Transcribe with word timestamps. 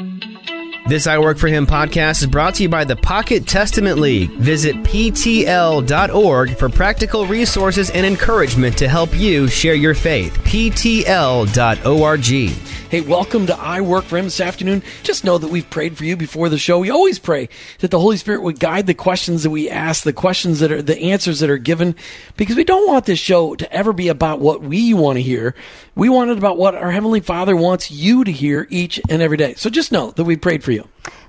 Música 0.00 0.59
This 0.90 1.06
I 1.06 1.18
Work 1.18 1.38
For 1.38 1.46
Him 1.46 1.68
podcast 1.68 2.20
is 2.20 2.26
brought 2.26 2.56
to 2.56 2.64
you 2.64 2.68
by 2.68 2.82
the 2.82 2.96
Pocket 2.96 3.46
Testament 3.46 4.00
League. 4.00 4.28
Visit 4.30 4.74
PTL.org 4.78 6.56
for 6.56 6.68
practical 6.68 7.26
resources 7.26 7.90
and 7.90 8.04
encouragement 8.04 8.76
to 8.78 8.88
help 8.88 9.14
you 9.14 9.46
share 9.46 9.74
your 9.74 9.94
faith. 9.94 10.36
PTL.org. 10.38 12.26
Hey, 12.90 13.02
welcome 13.02 13.46
to 13.46 13.56
I 13.56 13.82
Work 13.82 14.06
for 14.06 14.18
Him 14.18 14.24
this 14.24 14.40
afternoon. 14.40 14.82
Just 15.04 15.22
know 15.22 15.38
that 15.38 15.48
we've 15.48 15.70
prayed 15.70 15.96
for 15.96 16.04
you 16.04 16.16
before 16.16 16.48
the 16.48 16.58
show. 16.58 16.80
We 16.80 16.90
always 16.90 17.20
pray 17.20 17.48
that 17.78 17.92
the 17.92 18.00
Holy 18.00 18.16
Spirit 18.16 18.42
would 18.42 18.58
guide 18.58 18.88
the 18.88 18.94
questions 18.94 19.44
that 19.44 19.50
we 19.50 19.70
ask, 19.70 20.02
the 20.02 20.12
questions 20.12 20.58
that 20.58 20.72
are, 20.72 20.82
the 20.82 20.98
answers 20.98 21.38
that 21.38 21.50
are 21.50 21.56
given, 21.56 21.94
because 22.36 22.56
we 22.56 22.64
don't 22.64 22.88
want 22.88 23.06
this 23.06 23.20
show 23.20 23.54
to 23.54 23.72
ever 23.72 23.92
be 23.92 24.08
about 24.08 24.40
what 24.40 24.62
we 24.62 24.92
want 24.92 25.18
to 25.18 25.22
hear. 25.22 25.54
We 25.94 26.08
want 26.08 26.32
it 26.32 26.38
about 26.38 26.58
what 26.58 26.74
our 26.74 26.90
Heavenly 26.90 27.20
Father 27.20 27.54
wants 27.54 27.92
you 27.92 28.24
to 28.24 28.32
hear 28.32 28.66
each 28.70 29.00
and 29.08 29.22
every 29.22 29.36
day. 29.36 29.54
So 29.54 29.70
just 29.70 29.92
know 29.92 30.10
that 30.10 30.24
we 30.24 30.36
prayed 30.36 30.64
for 30.64 30.72
you. 30.72 30.79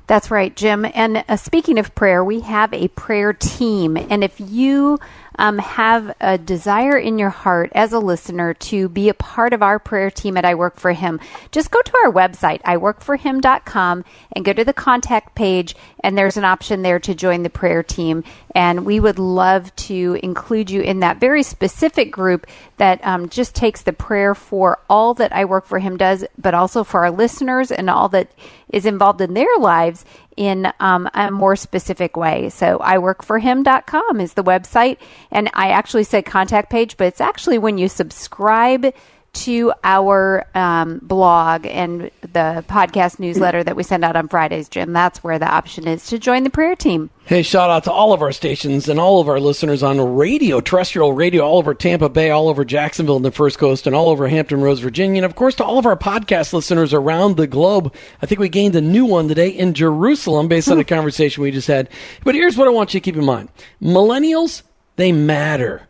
That's 0.08 0.30
right, 0.30 0.54
Jim. 0.54 0.86
And 0.94 1.24
uh, 1.30 1.38
speaking 1.38 1.80
of 1.80 1.96
prayer, 1.96 2.22
we 2.22 2.42
have 2.42 2.74
a 2.74 2.90
prayer 2.90 3.32
team. 3.32 3.96
And 3.96 4.26
if 4.26 4.42
you 4.42 5.00
um, 5.38 5.58
have 5.60 6.14
a 6.20 6.38
desire 6.38 6.98
in 6.98 7.18
your 7.18 7.30
heart 7.30 7.72
as 7.74 7.94
a 7.94 8.00
listener 8.00 8.54
to 8.56 8.90
be 8.90 9.08
a 9.08 9.14
part 9.14 9.54
of 9.54 9.64
our 9.64 9.80
prayer 9.80 10.12
team 10.12 10.36
at 10.36 10.44
I 10.44 10.56
Work 10.56 10.80
for 10.80 10.92
Him, 10.92 11.22
just 11.52 11.72
go 11.72 11.82
to 11.82 11.94
our 12.04 12.12
website, 12.12 12.62
iworkforhim.com, 12.64 14.04
and 14.34 14.44
go 14.44 14.52
to 14.52 14.66
the 14.66 14.74
contact 14.74 15.34
page. 15.34 15.78
And 16.04 16.18
there's 16.18 16.36
an 16.36 16.44
option 16.44 16.82
there 16.82 17.00
to 17.00 17.16
join 17.16 17.44
the 17.44 17.50
prayer 17.50 17.82
team. 17.82 18.26
And 18.54 18.86
we 18.86 19.00
would 19.00 19.20
love 19.20 19.74
to 19.78 20.20
include 20.22 20.70
you 20.70 20.82
in 20.82 21.00
that 21.00 21.20
very 21.20 21.44
specific 21.44 22.12
group 22.12 22.48
that 22.78 23.06
um, 23.06 23.30
just 23.30 23.56
takes 23.56 23.82
the 23.82 23.94
prayer 23.94 24.36
for 24.36 24.80
all 24.90 25.14
that 25.16 25.34
I 25.34 25.46
Work 25.46 25.66
for 25.66 25.80
Him 25.80 25.98
does, 25.98 26.26
but 26.38 26.54
also 26.54 26.84
for 26.84 27.02
our 27.06 27.12
listeners 27.12 27.72
and 27.72 27.90
all 27.90 28.10
that 28.10 28.32
is 28.70 28.86
involved 28.86 29.22
in 29.22 29.34
their 29.34 29.58
lives 29.58 30.06
in 30.38 30.72
um, 30.80 31.10
a 31.14 31.30
more 31.30 31.56
specific 31.56 32.16
way. 32.16 32.50
So 32.50 32.80
iworkforhim.com 32.80 34.22
is 34.22 34.34
the 34.34 34.44
website. 34.44 34.98
And 35.30 35.50
I 35.54 35.70
actually 35.70 36.04
said 36.04 36.26
contact 36.26 36.70
page, 36.70 36.98
but 36.98 37.08
it's 37.08 37.22
actually 37.22 37.58
when 37.58 37.78
you 37.78 37.88
subscribe 37.88 38.94
to 39.34 39.72
our 39.84 40.46
um, 40.56 41.00
blog 41.02 41.66
and 41.66 42.12
the 42.22 42.66
podcast 42.68 43.18
newsletter 43.20 43.64
that 43.64 43.76
we 43.76 43.84
send 43.84 44.04
out 44.04 44.16
on 44.16 44.28
Fridays, 44.28 44.68
Jim. 44.68 44.92
That's 44.94 45.24
where 45.24 45.40
the 45.40 45.48
option 45.48 45.88
is 45.88 46.06
to 46.08 46.20
join 46.20 46.44
the 46.44 46.50
prayer 46.50 46.76
team. 46.76 47.10
Hey, 47.26 47.42
shout 47.42 47.70
out 47.70 47.86
to 47.86 47.92
all 47.92 48.12
of 48.12 48.22
our 48.22 48.34
stations 48.34 48.90
and 48.90 49.00
all 49.00 49.22
of 49.22 49.30
our 49.30 49.40
listeners 49.40 49.84
on 49.84 50.16
radio, 50.16 50.60
terrestrial 50.60 51.14
radio, 51.14 51.44
all 51.44 51.60
over 51.60 51.74
Tampa 51.74 52.10
Bay, 52.10 52.30
all 52.30 52.50
over 52.50 52.66
Jacksonville 52.66 53.16
and 53.16 53.24
the 53.24 53.32
First 53.32 53.58
Coast, 53.58 53.88
and 53.88 53.96
all 53.96 54.10
over 54.10 54.28
Hampton 54.28 54.62
Roads, 54.62 54.82
Virginia. 54.82 55.20
And 55.20 55.26
of 55.26 55.36
course, 55.36 55.56
to 55.56 55.64
all 55.64 55.78
of 55.80 55.86
our 55.86 55.96
podcast 55.98 56.52
listeners 56.52 56.94
around 56.94 57.38
the 57.38 57.48
globe. 57.48 57.94
I 58.22 58.26
think 58.26 58.40
we 58.40 58.50
gained 58.50 58.76
a 58.76 58.82
new 58.82 59.06
one 59.06 59.28
today 59.30 59.50
in 59.50 59.74
Jerusalem 59.74 60.50
based 60.50 60.70
on 60.70 60.80
a 60.80 60.84
conversation 60.84 61.42
we 61.42 61.52
just 61.52 61.68
had. 61.68 61.90
But 62.26 62.36
here's 62.36 62.58
what 62.58 62.68
I 62.68 62.72
want 62.72 62.94
you 62.94 63.00
to 63.00 63.04
keep 63.04 63.16
in 63.16 63.26
mind 63.26 63.50
millennials, 63.82 64.64
they 64.98 65.12
matter. 65.14 65.88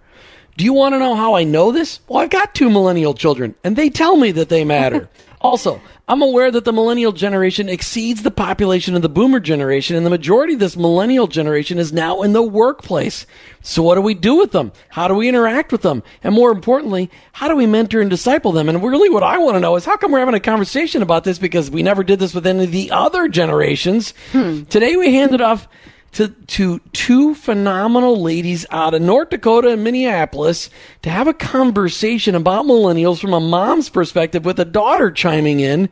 Do 0.61 0.65
you 0.65 0.73
want 0.73 0.93
to 0.93 0.99
know 0.99 1.15
how 1.15 1.33
I 1.33 1.43
know 1.43 1.71
this? 1.71 2.01
Well, 2.07 2.19
I've 2.19 2.29
got 2.29 2.53
two 2.53 2.69
millennial 2.69 3.15
children, 3.15 3.55
and 3.63 3.75
they 3.75 3.89
tell 3.89 4.15
me 4.15 4.31
that 4.33 4.49
they 4.49 4.63
matter. 4.63 5.09
also, 5.41 5.81
I'm 6.07 6.21
aware 6.21 6.51
that 6.51 6.65
the 6.65 6.71
millennial 6.71 7.13
generation 7.13 7.67
exceeds 7.67 8.21
the 8.21 8.29
population 8.29 8.95
of 8.95 9.01
the 9.01 9.09
boomer 9.09 9.39
generation, 9.39 9.95
and 9.95 10.05
the 10.05 10.11
majority 10.11 10.53
of 10.53 10.59
this 10.59 10.77
millennial 10.77 11.25
generation 11.25 11.79
is 11.79 11.91
now 11.91 12.21
in 12.21 12.33
the 12.33 12.43
workplace. 12.43 13.25
So, 13.63 13.81
what 13.81 13.95
do 13.95 14.01
we 14.01 14.13
do 14.13 14.35
with 14.35 14.51
them? 14.51 14.71
How 14.89 15.07
do 15.07 15.15
we 15.15 15.27
interact 15.27 15.71
with 15.71 15.81
them? 15.81 16.03
And 16.23 16.35
more 16.35 16.51
importantly, 16.51 17.09
how 17.31 17.47
do 17.47 17.55
we 17.55 17.65
mentor 17.65 17.99
and 17.99 18.11
disciple 18.11 18.51
them? 18.51 18.69
And 18.69 18.83
really, 18.83 19.09
what 19.09 19.23
I 19.23 19.39
want 19.39 19.55
to 19.55 19.59
know 19.59 19.77
is 19.77 19.85
how 19.85 19.97
come 19.97 20.11
we're 20.11 20.19
having 20.19 20.35
a 20.35 20.39
conversation 20.39 21.01
about 21.01 21.23
this 21.23 21.39
because 21.39 21.71
we 21.71 21.81
never 21.81 22.03
did 22.03 22.19
this 22.19 22.35
with 22.35 22.45
any 22.45 22.65
of 22.65 22.71
the 22.71 22.91
other 22.91 23.27
generations. 23.27 24.13
Hmm. 24.31 24.65
Today, 24.65 24.95
we 24.95 25.11
handed 25.11 25.41
off 25.41 25.67
to, 26.13 26.29
to 26.29 26.79
two 26.93 27.35
phenomenal 27.35 28.21
ladies 28.21 28.65
out 28.71 28.93
of 28.93 29.01
North 29.01 29.29
Dakota 29.29 29.69
and 29.69 29.83
Minneapolis 29.83 30.69
to 31.01 31.09
have 31.09 31.27
a 31.27 31.33
conversation 31.33 32.35
about 32.35 32.65
millennials 32.65 33.19
from 33.19 33.33
a 33.33 33.39
mom's 33.39 33.89
perspective 33.89 34.45
with 34.45 34.59
a 34.59 34.65
daughter 34.65 35.11
chiming 35.11 35.59
in. 35.59 35.89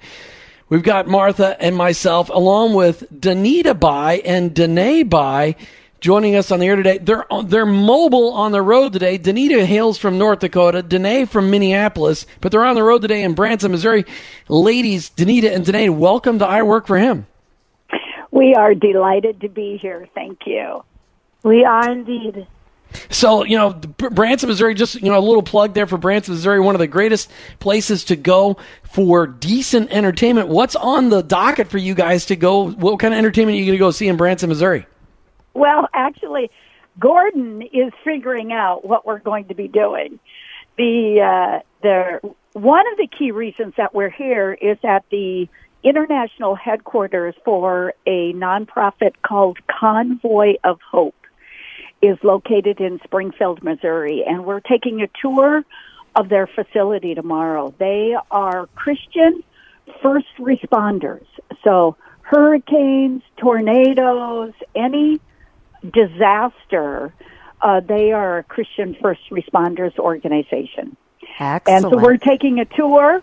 We've 0.68 0.84
got 0.84 1.08
Martha 1.08 1.62
and 1.62 1.76
myself 1.76 2.30
along 2.30 2.74
with 2.76 3.04
Danita 3.12 3.80
Bye 3.80 4.22
and 4.26 4.54
Danae 4.54 5.04
Bye 5.04 5.56
joining 6.00 6.36
us 6.36 6.52
on 6.52 6.60
the 6.60 6.68
air 6.68 6.76
today. 6.76 6.98
They're 6.98 7.26
they're 7.46 7.66
mobile 7.66 8.32
on 8.34 8.52
the 8.52 8.62
road 8.62 8.94
today. 8.94 9.18
Danita 9.18 9.66
hails 9.66 9.98
from 9.98 10.18
North 10.18 10.40
Dakota, 10.40 10.82
Danae 10.82 11.26
from 11.26 11.50
Minneapolis, 11.50 12.26
but 12.42 12.52
they're 12.52 12.66
on 12.66 12.76
the 12.76 12.84
road 12.84 13.02
today 13.02 13.24
in 13.24 13.34
Branson, 13.34 13.72
Missouri. 13.72 14.06
Ladies, 14.48 15.10
Danita 15.10 15.54
and 15.54 15.66
Danae, 15.66 15.90
welcome 15.90 16.40
to 16.40 16.46
I 16.46 16.64
Work 16.64 16.88
for 16.88 16.98
Him. 16.98 17.28
We 18.32 18.54
are 18.56 18.76
delighted 18.76 19.42
to 19.42 19.50
be 19.50 19.78
here. 19.78 20.08
Thank 20.14 20.46
you. 20.46 20.84
We 21.44 21.64
are 21.66 21.90
indeed. 21.90 22.48
So, 23.10 23.44
you 23.44 23.56
know, 23.56 23.74
Branson, 23.74 24.50
Missouri, 24.50 24.74
just, 24.74 24.96
you 24.96 25.10
know, 25.10 25.18
a 25.18 25.22
little 25.22 25.44
plug 25.44 25.74
there 25.74 25.86
for 25.86 25.98
Branson, 25.98 26.34
Missouri, 26.34 26.60
one 26.60 26.76
of 26.76 26.80
the 26.80 26.88
greatest 26.88 27.30
places 27.60 28.04
to 28.06 28.16
go 28.16 28.58
for 28.84 29.28
decent 29.28 29.92
entertainment. 29.92 30.48
What's 30.48 30.76
on 30.76 31.10
the 31.10 31.22
docket 31.22 31.68
for 31.68 31.78
you 31.78 31.94
guys 31.94 32.26
to 32.26 32.36
go? 32.36 32.72
What 32.72 33.00
kind 33.00 33.14
of 33.14 33.18
entertainment 33.18 33.56
are 33.56 33.60
you 33.60 33.66
going 33.66 33.78
to 33.78 33.80
go 33.80 33.92
see 33.92 34.08
in 34.08 34.18
Branson, 34.18 34.50
Missouri? 34.50 34.88
Well, 35.54 35.88
actually, 35.94 36.50
Gordon 37.00 37.62
is 37.62 37.94
figuring 38.04 38.52
out 38.52 38.86
what 38.86 39.06
we're 39.06 39.20
going 39.20 39.46
to 39.46 39.56
be 39.56 39.68
doing. 39.68 40.20
The, 40.78 41.22
uh, 41.22 41.60
the, 41.84 42.34
one 42.54 42.86
of 42.92 42.98
the 42.98 43.08
key 43.08 43.32
reasons 43.32 43.74
that 43.78 43.94
we're 43.94 44.10
here 44.10 44.54
is 44.54 44.78
that 44.82 45.04
the 45.12 45.48
international 45.84 46.56
headquarters 46.56 47.36
for 47.46 47.94
a 48.06 48.34
nonprofit 48.34 49.14
called 49.22 49.58
Convoy 49.68 50.56
of 50.64 50.80
Hope 50.82 51.16
is 52.02 52.18
located 52.24 52.80
in 52.80 53.00
Springfield, 53.04 53.64
Missouri, 53.64 54.24
and 54.26 54.46
we're 54.46 54.62
taking 54.62 55.02
a 55.02 55.08
tour 55.22 55.64
of 56.16 56.30
their 56.30 56.48
facility 56.48 57.14
tomorrow. 57.16 57.74
They 57.78 58.16
are 58.32 58.68
Christian 58.76 59.44
first 60.02 60.28
responders. 60.40 61.26
So 61.64 61.98
hurricanes, 62.22 63.22
tornadoes, 63.38 64.54
any 64.76 65.20
disaster, 65.94 67.14
uh, 67.62 67.82
they 67.82 68.12
are 68.12 68.40
a 68.40 68.44
Christian 68.44 68.96
first 69.02 69.22
responders 69.30 69.98
organization. 69.98 70.96
Excellent. 71.40 71.86
And 71.86 71.92
so 71.92 71.98
we're 71.98 72.18
taking 72.18 72.60
a 72.60 72.66
tour 72.66 73.22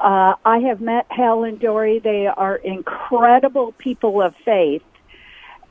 uh, 0.00 0.34
I 0.44 0.58
have 0.68 0.80
met 0.80 1.06
Hal 1.10 1.44
and 1.44 1.58
Dory. 1.58 1.98
They 1.98 2.26
are 2.26 2.56
incredible 2.56 3.72
people 3.72 4.22
of 4.22 4.34
faith. 4.44 4.82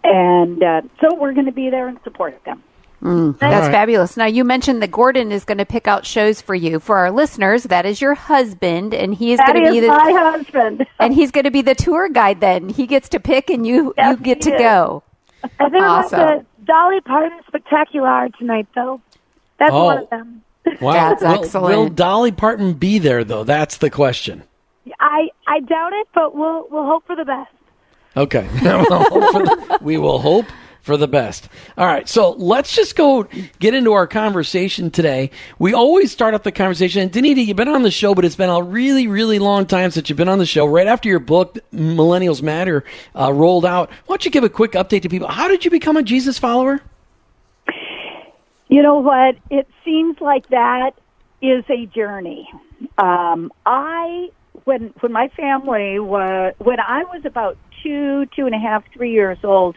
And 0.03 0.61
uh, 0.63 0.81
so 1.01 1.15
we're 1.15 1.33
going 1.33 1.47
to 1.47 1.51
be 1.51 1.69
there 1.69 1.87
and 1.87 1.99
support 2.03 2.43
them. 2.45 2.63
Mm, 3.01 3.37
that's 3.37 3.67
right. 3.67 3.71
fabulous. 3.71 4.17
Now, 4.17 4.25
you 4.25 4.43
mentioned 4.43 4.81
that 4.81 4.91
Gordon 4.91 5.31
is 5.31 5.45
going 5.45 5.57
to 5.59 5.65
pick 5.65 5.87
out 5.87 6.05
shows 6.05 6.41
for 6.41 6.55
you. 6.55 6.79
For 6.79 6.97
our 6.97 7.11
listeners, 7.11 7.63
that 7.63 7.85
is 7.85 8.01
your 8.01 8.15
husband, 8.15 8.93
and 8.93 9.13
he 9.13 9.31
is 9.31 9.37
that 9.37 9.53
going 9.53 9.65
to 9.65 9.71
be 9.71 9.79
the 9.79 9.87
my 9.87 10.11
husband, 10.11 10.87
and 10.99 11.13
he's 11.13 11.29
going 11.29 11.43
to 11.43 11.51
be 11.51 11.61
the 11.61 11.75
tour 11.75 12.09
guide. 12.09 12.39
Then 12.39 12.69
he 12.69 12.87
gets 12.87 13.09
to 13.09 13.19
pick, 13.19 13.49
and 13.49 13.67
you 13.67 13.93
yes, 13.97 14.17
you 14.17 14.23
get 14.23 14.41
to 14.41 14.53
is. 14.53 14.59
go. 14.59 15.03
I 15.43 15.69
think 15.69 15.83
awesome. 15.83 16.19
about 16.19 16.39
the 16.39 16.65
Dolly 16.65 17.01
Parton 17.01 17.39
Spectacular 17.47 18.29
tonight, 18.39 18.67
though. 18.73 19.01
That's 19.59 19.71
oh. 19.71 19.85
one 19.85 19.97
of 19.99 20.09
them. 20.09 20.43
Wow. 20.81 20.93
That's 20.93 21.21
will, 21.21 21.43
excellent. 21.43 21.77
Will 21.77 21.89
Dolly 21.89 22.31
Parton 22.31 22.73
be 22.73 22.99
there 22.99 23.23
though? 23.23 23.43
That's 23.43 23.77
the 23.77 23.89
question. 23.89 24.43
I 24.99 25.29
I 25.47 25.59
doubt 25.61 25.93
it, 25.93 26.07
but 26.13 26.35
we'll 26.35 26.67
we'll 26.69 26.85
hope 26.85 27.05
for 27.05 27.15
the 27.15 27.25
best. 27.25 27.51
Okay. 28.17 28.47
the, 28.61 29.79
we 29.81 29.97
will 29.97 30.19
hope 30.19 30.45
for 30.85 30.97
the 30.97 31.07
best. 31.07 31.49
All 31.79 31.87
right, 31.87 32.07
so 32.07 32.31
let's 32.31 32.75
just 32.75 32.95
go 32.95 33.27
get 33.59 33.73
into 33.73 33.93
our 33.93 34.05
conversation 34.05 34.91
today. 34.91 35.31
We 35.57 35.73
always 35.73 36.11
start 36.11 36.35
off 36.35 36.43
the 36.43 36.51
conversation. 36.51 37.01
And 37.01 37.11
Danita, 37.11 37.43
you've 37.43 37.57
been 37.57 37.67
on 37.67 37.81
the 37.81 37.89
show, 37.89 38.13
but 38.13 38.23
it's 38.23 38.35
been 38.35 38.51
a 38.51 38.61
really, 38.61 39.07
really 39.07 39.39
long 39.39 39.65
time 39.65 39.89
since 39.89 40.09
you've 40.09 40.17
been 40.17 40.29
on 40.29 40.37
the 40.37 40.45
show. 40.45 40.67
Right 40.67 40.85
after 40.85 41.09
your 41.09 41.19
book, 41.19 41.57
Millennials 41.73 42.43
Matter, 42.43 42.83
uh, 43.19 43.33
rolled 43.33 43.65
out, 43.65 43.89
why 44.05 44.13
don't 44.13 44.25
you 44.25 44.31
give 44.31 44.43
a 44.43 44.49
quick 44.49 44.73
update 44.73 45.01
to 45.01 45.09
people? 45.09 45.27
How 45.27 45.47
did 45.47 45.65
you 45.65 45.71
become 45.71 45.97
a 45.97 46.03
Jesus 46.03 46.37
follower? 46.37 46.81
You 48.67 48.81
know 48.81 48.99
what? 48.99 49.35
It 49.49 49.67
seems 49.83 50.19
like 50.19 50.47
that 50.49 50.91
is 51.41 51.63
a 51.69 51.85
journey. 51.85 52.49
Um, 52.97 53.51
I 53.65 54.29
when 54.63 54.93
when 54.99 55.11
my 55.11 55.27
family 55.29 55.99
was 55.99 56.53
when 56.57 56.79
I 56.79 57.03
was 57.03 57.23
about 57.25 57.57
two, 57.83 58.25
two 58.27 58.45
and 58.45 58.55
a 58.55 58.59
half, 58.59 58.83
three 58.93 59.11
years 59.11 59.37
old, 59.43 59.75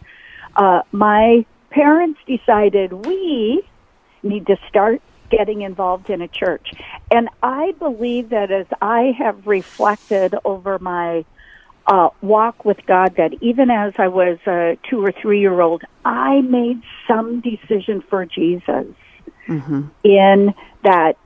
uh, 0.57 0.83
my 0.93 1.45
parents 1.71 2.21
decided 2.27 2.93
we 2.93 3.63
need 4.23 4.47
to 4.47 4.57
start 4.69 5.03
getting 5.31 5.61
involved 5.63 6.09
in 6.09 6.23
a 6.23 6.29
church. 6.29 6.73
And 7.11 7.29
I 7.43 7.73
believe 7.79 8.31
that 8.31 8.51
as 8.51 8.67
I 8.81 9.13
have 9.19 9.47
reflected 9.47 10.35
over 10.45 10.79
my 10.79 11.25
uh, 11.89 12.11
walk 12.21 12.65
with 12.67 12.85
God 12.87 13.17
that 13.17 13.33
even 13.41 13.71
as 13.71 13.95
I 13.99 14.09
was 14.09 14.39
a 14.47 14.77
two 14.89 15.03
or 15.05 15.11
three 15.11 15.41
year 15.41 15.61
old, 15.61 15.83
I 16.05 16.43
made 16.43 16.83
some 17.09 17.41
decision 17.41 18.03
for 18.03 18.27
Jesus 18.27 18.87
mm-hmm. 19.49 19.87
in 20.05 20.55
that 20.85 21.17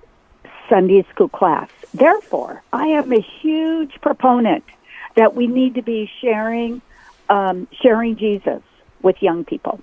Sunday 0.69 1.05
school 1.11 1.29
class. 1.29 1.69
Therefore, 1.93 2.63
I 2.73 2.87
am 2.87 3.13
a 3.13 3.21
huge 3.21 4.01
proponent 4.01 4.65
that 5.17 5.35
we 5.35 5.49
need 5.49 5.75
to 5.75 5.83
be 5.83 6.11
sharing 6.21 6.81
um, 7.29 7.67
sharing 7.83 8.17
Jesus 8.17 8.63
with 9.03 9.17
young 9.21 9.45
people. 9.45 9.81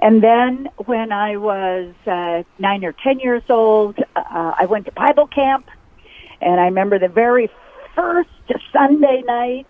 And 0.00 0.22
then 0.22 0.68
when 0.86 1.12
I 1.12 1.36
was 1.36 1.92
uh, 2.06 2.42
nine 2.58 2.84
or 2.84 2.92
ten 2.92 3.20
years 3.20 3.42
old, 3.48 3.98
uh, 4.16 4.52
I 4.58 4.66
went 4.66 4.86
to 4.86 4.92
Bible 4.92 5.26
camp, 5.26 5.66
and 6.40 6.60
I 6.60 6.64
remember 6.64 6.98
the 6.98 7.08
very 7.08 7.50
first 7.94 8.28
Sunday 8.72 9.22
night 9.26 9.66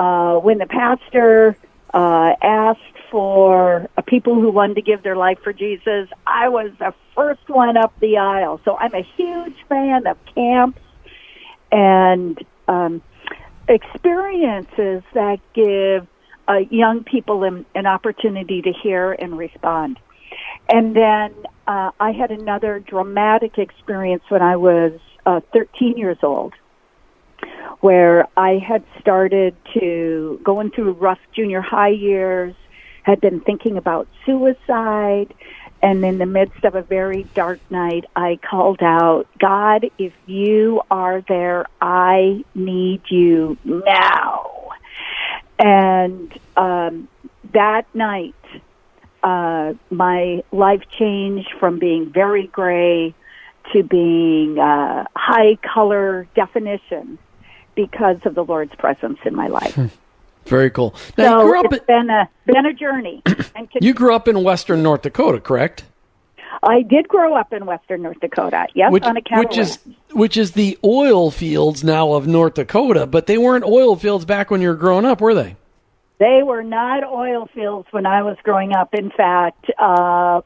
uh, 0.00 0.38
when 0.38 0.56
the 0.56 0.66
pastor 0.66 1.54
uh, 1.92 2.34
asked 2.40 2.80
for 3.10 3.86
uh, 3.98 4.02
people 4.02 4.34
who 4.34 4.50
wanted 4.50 4.74
to 4.74 4.82
give 4.82 5.02
their 5.02 5.16
life 5.16 5.38
for 5.44 5.52
Jesus. 5.52 6.08
I 6.26 6.48
was 6.48 6.70
the 6.78 6.94
first 7.14 7.46
one 7.48 7.76
up 7.76 7.92
the 8.00 8.16
aisle, 8.16 8.60
so 8.64 8.76
I'm 8.78 8.94
a 8.94 9.02
huge 9.02 9.56
fan 9.68 10.06
of 10.06 10.16
camps 10.34 10.80
and 11.70 12.42
um, 12.66 13.02
experiences 13.68 15.02
that 15.12 15.38
give 15.52 16.06
uh, 16.48 16.60
young 16.70 17.04
people 17.04 17.44
an, 17.44 17.66
an 17.74 17.84
opportunity 17.84 18.62
to 18.62 18.72
hear 18.72 19.12
and 19.12 19.36
respond. 19.36 19.98
And 20.70 20.96
then 20.96 21.34
uh, 21.66 21.90
I 22.00 22.12
had 22.12 22.30
another 22.30 22.78
dramatic 22.78 23.58
experience 23.58 24.22
when 24.28 24.40
I 24.40 24.56
was 24.56 24.98
uh, 25.26 25.40
13 25.52 25.98
years 25.98 26.18
old, 26.22 26.54
where 27.80 28.28
I 28.36 28.58
had 28.58 28.84
started 29.00 29.56
to 29.74 30.40
going 30.44 30.70
through 30.70 30.92
rough 30.92 31.18
junior 31.32 31.60
high 31.60 31.88
years, 31.88 32.54
had 33.02 33.20
been 33.20 33.40
thinking 33.40 33.76
about 33.78 34.06
suicide, 34.26 35.32
and 35.82 36.04
in 36.04 36.18
the 36.18 36.26
midst 36.26 36.62
of 36.64 36.74
a 36.74 36.82
very 36.82 37.26
dark 37.34 37.58
night, 37.70 38.04
I 38.14 38.38
called 38.48 38.82
out, 38.82 39.26
God, 39.38 39.86
if 39.98 40.12
you 40.26 40.82
are 40.90 41.22
there, 41.26 41.66
I 41.80 42.44
need 42.54 43.00
you 43.08 43.56
now. 43.64 44.68
And 45.58 46.38
um, 46.56 47.08
that 47.54 47.86
night, 47.94 48.34
uh, 49.22 49.72
my 49.90 50.44
life 50.52 50.82
changed 50.98 51.50
from 51.58 51.78
being 51.78 52.10
very 52.12 52.46
gray 52.46 53.14
to 53.72 53.82
being 53.82 54.58
uh, 54.58 55.04
high 55.16 55.56
color 55.56 56.26
definition 56.34 57.18
because 57.86 58.18
of 58.24 58.34
the 58.34 58.44
Lord's 58.44 58.74
presence 58.74 59.18
in 59.24 59.34
my 59.34 59.46
life. 59.46 59.74
Hmm. 59.74 59.86
Very 60.46 60.70
cool. 60.70 60.94
Now, 61.16 61.40
so 61.40 61.60
it's 61.64 61.76
in, 61.76 61.86
been 61.86 62.10
a 62.10 62.28
been 62.46 62.66
a 62.66 62.72
journey. 62.72 63.22
you 63.80 63.94
grew 63.94 64.14
up 64.14 64.26
in 64.26 64.42
Western 64.42 64.82
North 64.82 65.02
Dakota, 65.02 65.40
correct? 65.40 65.84
I 66.62 66.82
did 66.82 67.08
grow 67.08 67.34
up 67.36 67.52
in 67.52 67.64
Western 67.66 68.02
North 68.02 68.20
Dakota. 68.20 68.66
Yes, 68.74 68.92
which, 68.92 69.04
on 69.04 69.16
a 69.16 69.22
cattle 69.22 69.44
which 69.44 69.58
is 69.58 69.78
which 70.12 70.36
is 70.36 70.52
the 70.52 70.78
oil 70.84 71.30
fields 71.30 71.84
now 71.84 72.12
of 72.12 72.26
North 72.26 72.54
Dakota, 72.54 73.06
but 73.06 73.26
they 73.26 73.38
weren't 73.38 73.64
oil 73.64 73.96
fields 73.96 74.24
back 74.24 74.50
when 74.50 74.60
you 74.60 74.68
were 74.68 74.74
growing 74.74 75.04
up, 75.04 75.20
were 75.20 75.34
they? 75.34 75.56
They 76.18 76.42
were 76.42 76.62
not 76.62 77.04
oil 77.04 77.48
fields 77.54 77.88
when 77.92 78.04
I 78.04 78.22
was 78.22 78.36
growing 78.42 78.74
up. 78.74 78.94
In 78.94 79.10
fact, 79.10 79.70
uh, 79.78 80.42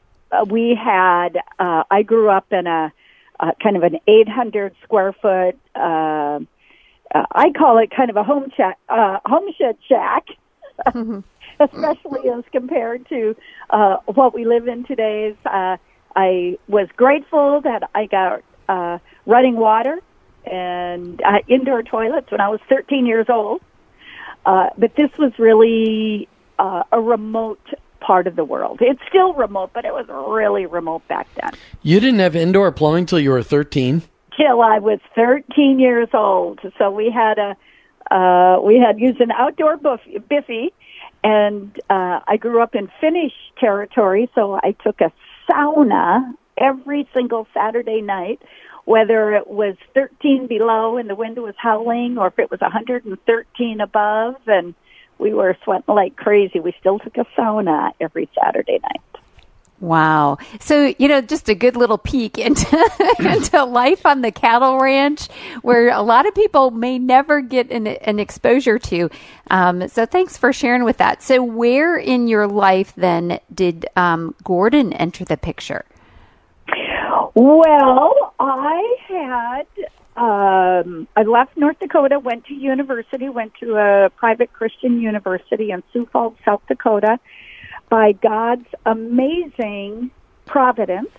we 0.47 0.75
had. 0.75 1.37
Uh, 1.59 1.83
I 1.89 2.03
grew 2.03 2.29
up 2.29 2.51
in 2.51 2.67
a 2.67 2.93
uh, 3.39 3.51
kind 3.61 3.75
of 3.75 3.83
an 3.83 3.99
800 4.07 4.75
square 4.83 5.13
foot. 5.13 5.57
Uh, 7.13 7.25
I 7.31 7.51
call 7.51 7.77
it 7.77 7.91
kind 7.91 8.09
of 8.09 8.15
a 8.15 8.23
home 8.23 8.51
shack, 8.55 8.77
uh, 8.89 9.19
homestead 9.25 9.77
shack, 9.87 10.25
mm-hmm. 10.87 11.19
especially 11.59 12.29
as 12.29 12.43
compared 12.51 13.07
to 13.09 13.35
uh, 13.69 13.97
what 14.05 14.33
we 14.33 14.45
live 14.45 14.67
in 14.67 14.83
today. 14.85 15.35
Uh, 15.45 15.77
I 16.15 16.57
was 16.67 16.87
grateful 16.95 17.61
that 17.61 17.89
I 17.93 18.05
got 18.05 18.41
uh, 18.67 18.99
running 19.25 19.55
water 19.55 19.99
and 20.45 21.21
uh, 21.21 21.39
indoor 21.47 21.83
toilets 21.83 22.31
when 22.31 22.41
I 22.41 22.49
was 22.49 22.59
13 22.69 23.05
years 23.05 23.27
old. 23.29 23.61
Uh, 24.45 24.69
but 24.77 24.95
this 24.95 25.09
was 25.17 25.37
really 25.39 26.27
uh, 26.59 26.83
a 26.91 27.01
remote 27.01 27.67
part 27.99 28.27
of 28.27 28.35
the 28.35 28.45
world. 28.45 28.79
It's 28.81 29.01
still 29.09 29.33
remote, 29.33 29.71
but 29.73 29.85
it 29.85 29.93
was 29.93 30.07
really 30.07 30.67
remote 30.67 31.07
back 31.07 31.27
then. 31.35 31.51
You 31.81 31.99
didn't 31.99 32.19
have 32.19 32.35
indoor 32.35 32.71
plumbing 32.71 33.07
till 33.07 33.19
you 33.19 33.31
were 33.31 33.41
13? 33.41 34.03
Till 34.37 34.61
I 34.61 34.79
was 34.79 34.99
13 35.15 35.79
years 35.79 36.09
old. 36.13 36.59
So 36.77 36.91
we 36.91 37.09
had 37.09 37.37
a 37.37 37.55
uh, 38.11 38.59
we 38.61 38.77
had 38.77 38.99
used 38.99 39.19
an 39.19 39.31
outdoor 39.31 39.77
biffy, 39.77 40.73
and 41.23 41.75
uh, 41.89 42.19
I 42.27 42.37
grew 42.37 42.61
up 42.61 42.75
in 42.75 42.91
Finnish 43.01 43.33
territory, 43.59 44.29
so 44.35 44.59
I 44.61 44.75
took 44.83 45.01
a 45.01 45.11
sauna 45.49 46.33
every 46.57 47.07
single 47.13 47.47
Saturday 47.53 48.01
night, 48.01 48.41
whether 48.85 49.33
it 49.33 49.47
was 49.47 49.75
13 49.93 50.47
below 50.47 50.97
and 50.97 51.09
the 51.09 51.15
wind 51.15 51.37
was 51.37 51.55
howling 51.57 52.17
or 52.17 52.27
if 52.27 52.39
it 52.39 52.51
was 52.51 52.61
113 52.61 53.81
above 53.81 54.35
and 54.47 54.75
we 55.17 55.33
were 55.33 55.57
sweating 55.63 55.93
like 55.93 56.15
crazy. 56.15 56.59
We 56.59 56.73
still 56.79 56.99
took 56.99 57.17
a 57.17 57.25
sauna 57.37 57.91
every 57.99 58.29
Saturday 58.39 58.79
night. 58.83 59.01
Wow. 59.85 60.39
So, 60.59 60.95
you 60.97 61.07
know, 61.07 61.21
just 61.21 61.47
a 61.47 61.53
good 61.53 61.75
little 61.75 61.99
peek 61.99 62.39
into, 62.39 62.89
into 63.19 63.63
life 63.63 64.03
on 64.03 64.21
the 64.21 64.31
cattle 64.31 64.79
ranch 64.79 65.27
where 65.61 65.89
a 65.89 66.01
lot 66.01 66.27
of 66.27 66.33
people 66.33 66.71
may 66.71 66.97
never 66.97 67.39
get 67.39 67.69
an, 67.69 67.85
an 67.85 68.19
exposure 68.19 68.79
to. 68.79 69.11
Um, 69.51 69.87
so 69.87 70.07
thanks 70.07 70.37
for 70.37 70.51
sharing 70.51 70.85
with 70.85 70.97
that. 70.97 71.21
So 71.21 71.43
where 71.43 71.95
in 71.97 72.27
your 72.27 72.47
life 72.47 72.93
then 72.95 73.39
did 73.53 73.85
um, 73.95 74.33
Gordon 74.43 74.91
enter 74.91 75.23
the 75.23 75.37
picture? 75.37 75.85
Well, 77.35 78.33
I 78.39 78.95
had, 79.07 79.67
um, 80.17 81.07
I 81.15 81.21
left 81.21 81.57
North 81.57 81.77
Dakota, 81.79 82.17
went 82.17 82.45
to 82.45 82.55
university, 82.55 83.29
went 83.29 83.53
to 83.59 83.75
a 83.75 84.09
private 84.09 84.51
Christian 84.51 84.99
university 84.99 85.69
in 85.69 85.83
Sioux 85.93 86.07
Falls, 86.11 86.33
South 86.43 86.63
Dakota 86.67 87.19
by 87.89 88.13
God's 88.13 88.67
amazing 88.85 90.11
providence, 90.45 91.09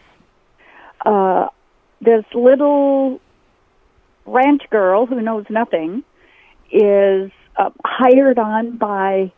uh, 1.04 1.48
this 2.00 2.24
little 2.34 3.20
ranch 4.24 4.62
girl 4.70 5.06
who 5.06 5.20
knows 5.20 5.44
nothing 5.48 6.04
is 6.70 7.30
uh, 7.56 7.70
hired 7.84 8.38
on 8.38 8.76
by 8.76 9.32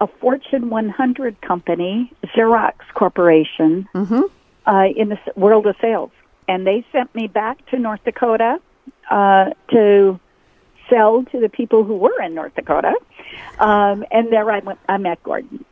a 0.00 0.06
Fortune 0.06 0.70
100 0.70 1.40
company, 1.40 2.12
Xerox 2.36 2.74
Corporation, 2.94 3.88
mm-hmm. 3.94 4.22
uh, 4.66 4.86
in 4.96 5.08
the 5.08 5.18
world 5.36 5.66
of 5.66 5.76
sales. 5.80 6.10
And 6.46 6.66
they 6.66 6.84
sent 6.92 7.14
me 7.14 7.26
back 7.26 7.64
to 7.70 7.78
North 7.78 8.04
Dakota 8.04 8.58
uh, 9.10 9.50
to 9.70 10.20
sell 10.90 11.24
to 11.24 11.40
the 11.40 11.48
people 11.48 11.84
who 11.84 11.96
were 11.96 12.20
in 12.22 12.34
North 12.34 12.54
Dakota. 12.54 12.94
Um, 13.58 14.04
and 14.10 14.30
there 14.30 14.50
I, 14.50 14.58
went, 14.58 14.78
I 14.88 14.98
met 14.98 15.22
Gordon. 15.22 15.64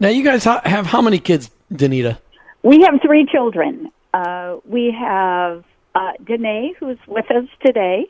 Now, 0.00 0.08
you 0.08 0.24
guys 0.24 0.44
have 0.44 0.86
how 0.86 1.00
many 1.02 1.18
kids, 1.18 1.50
Danita? 1.72 2.18
We 2.62 2.82
have 2.82 3.00
three 3.02 3.26
children. 3.26 3.90
Uh, 4.14 4.56
we 4.64 4.90
have 4.92 5.64
uh, 5.94 6.12
Danae, 6.24 6.74
who's 6.78 6.98
with 7.06 7.30
us 7.30 7.48
today, 7.64 8.06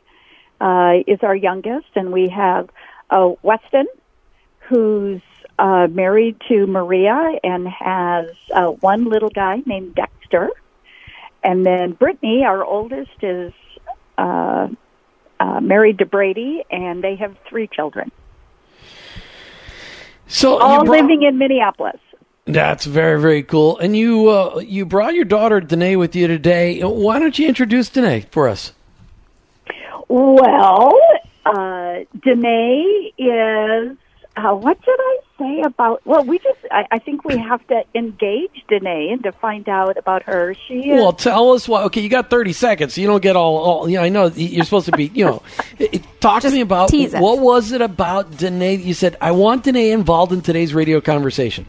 uh, 0.60 0.94
is 1.06 1.20
our 1.22 1.34
youngest, 1.34 1.88
and 1.94 2.12
we 2.12 2.28
have 2.28 2.68
uh, 3.10 3.32
Weston, 3.42 3.86
who's 4.68 5.20
uh, 5.58 5.86
married 5.90 6.36
to 6.48 6.66
Maria 6.66 7.38
and 7.44 7.68
has 7.68 8.30
uh, 8.54 8.66
one 8.66 9.04
little 9.04 9.30
guy 9.30 9.62
named 9.66 9.94
Dexter. 9.94 10.50
And 11.42 11.66
then 11.66 11.92
Brittany, 11.92 12.44
our 12.44 12.64
oldest, 12.64 13.22
is 13.22 13.52
uh, 14.16 14.68
uh, 15.40 15.60
married 15.60 15.98
to 15.98 16.06
Brady, 16.06 16.64
and 16.70 17.02
they 17.02 17.16
have 17.16 17.36
three 17.48 17.66
children. 17.66 18.12
So 20.32 20.58
all 20.58 20.84
brought, 20.84 21.02
living 21.02 21.22
in 21.22 21.36
Minneapolis. 21.36 22.00
That's 22.46 22.86
very 22.86 23.20
very 23.20 23.42
cool. 23.42 23.78
And 23.78 23.94
you 23.94 24.30
uh, 24.30 24.58
you 24.58 24.86
brought 24.86 25.14
your 25.14 25.26
daughter 25.26 25.60
Danae 25.60 25.96
with 25.96 26.16
you 26.16 26.26
today. 26.26 26.80
Why 26.80 27.18
don't 27.18 27.38
you 27.38 27.46
introduce 27.46 27.90
Danae 27.90 28.22
for 28.30 28.48
us? 28.48 28.72
Well, 30.08 30.98
uh, 31.44 31.98
Danae 32.24 33.12
is 33.18 33.96
uh, 34.34 34.54
what 34.54 34.80
did 34.80 34.96
I 34.98 35.18
say 35.38 35.62
about? 35.62 36.00
Well, 36.06 36.24
we 36.24 36.38
just 36.38 36.58
I, 36.70 36.86
I 36.90 36.98
think 36.98 37.24
we 37.24 37.36
have 37.36 37.66
to 37.66 37.84
engage 37.94 38.64
Danae 38.68 39.10
and 39.10 39.22
to 39.24 39.32
find 39.32 39.68
out 39.68 39.98
about 39.98 40.22
her. 40.22 40.54
She 40.66 40.90
is, 40.90 40.98
well, 40.98 41.12
tell 41.12 41.52
us 41.52 41.68
what. 41.68 41.84
Okay, 41.84 42.00
you 42.00 42.08
got 42.08 42.30
thirty 42.30 42.54
seconds. 42.54 42.94
So 42.94 43.02
you 43.02 43.06
don't 43.06 43.22
get 43.22 43.36
all. 43.36 43.58
all 43.58 43.88
yeah, 43.88 44.00
I 44.00 44.08
know 44.08 44.28
you're 44.28 44.64
supposed 44.64 44.86
to 44.86 44.96
be. 44.96 45.10
You 45.14 45.26
know, 45.26 45.42
talk 46.20 46.42
just 46.42 46.52
to 46.52 46.56
me 46.56 46.60
about 46.60 46.92
what 46.92 47.40
was 47.40 47.72
it 47.72 47.80
about 47.80 48.36
Danae? 48.36 48.76
You 48.76 48.94
said 48.94 49.16
I 49.20 49.32
want 49.32 49.64
Danae 49.64 49.90
involved 49.90 50.32
in 50.32 50.40
today's 50.40 50.74
radio 50.74 51.00
conversation. 51.00 51.66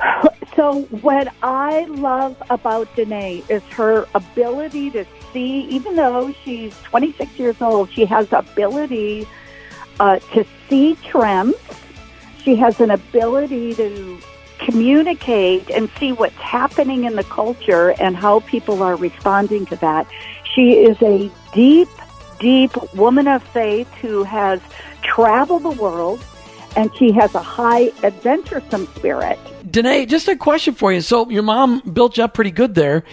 So 0.54 0.82
what 1.00 1.32
I 1.42 1.86
love 1.86 2.36
about 2.50 2.94
Danae 2.94 3.42
is 3.48 3.62
her 3.70 4.06
ability 4.14 4.90
to 4.90 5.06
see, 5.32 5.62
even 5.62 5.96
though 5.96 6.32
she's 6.44 6.78
26 6.82 7.38
years 7.38 7.60
old, 7.62 7.90
she 7.90 8.04
has 8.04 8.30
ability 8.32 9.26
uh, 9.98 10.18
to 10.34 10.44
see 10.68 10.96
trends. 10.96 11.56
She 12.44 12.54
has 12.56 12.80
an 12.80 12.90
ability 12.90 13.74
to 13.76 14.18
communicate 14.58 15.70
and 15.70 15.90
see 15.98 16.12
what's 16.12 16.36
happening 16.36 17.04
in 17.04 17.16
the 17.16 17.24
culture 17.24 17.94
and 18.00 18.16
how 18.16 18.40
people 18.40 18.82
are 18.82 18.96
responding 18.96 19.66
to 19.66 19.76
that. 19.76 20.06
She 20.54 20.72
is 20.72 21.00
a 21.02 21.30
deep, 21.52 21.88
deep 22.42 22.94
woman 22.94 23.28
of 23.28 23.42
faith 23.42 23.88
who 23.94 24.24
has 24.24 24.60
traveled 25.02 25.62
the 25.62 25.70
world 25.70 26.22
and 26.76 26.90
she 26.96 27.12
has 27.12 27.34
a 27.34 27.42
high 27.42 27.92
adventuresome 28.02 28.86
spirit. 28.96 29.38
Danae, 29.70 30.06
just 30.06 30.26
a 30.26 30.36
question 30.36 30.74
for 30.74 30.92
you. 30.92 31.00
So 31.00 31.30
your 31.30 31.44
mom 31.44 31.80
built 31.80 32.16
you 32.16 32.24
up 32.24 32.34
pretty 32.34 32.50
good 32.50 32.74
there. 32.74 33.04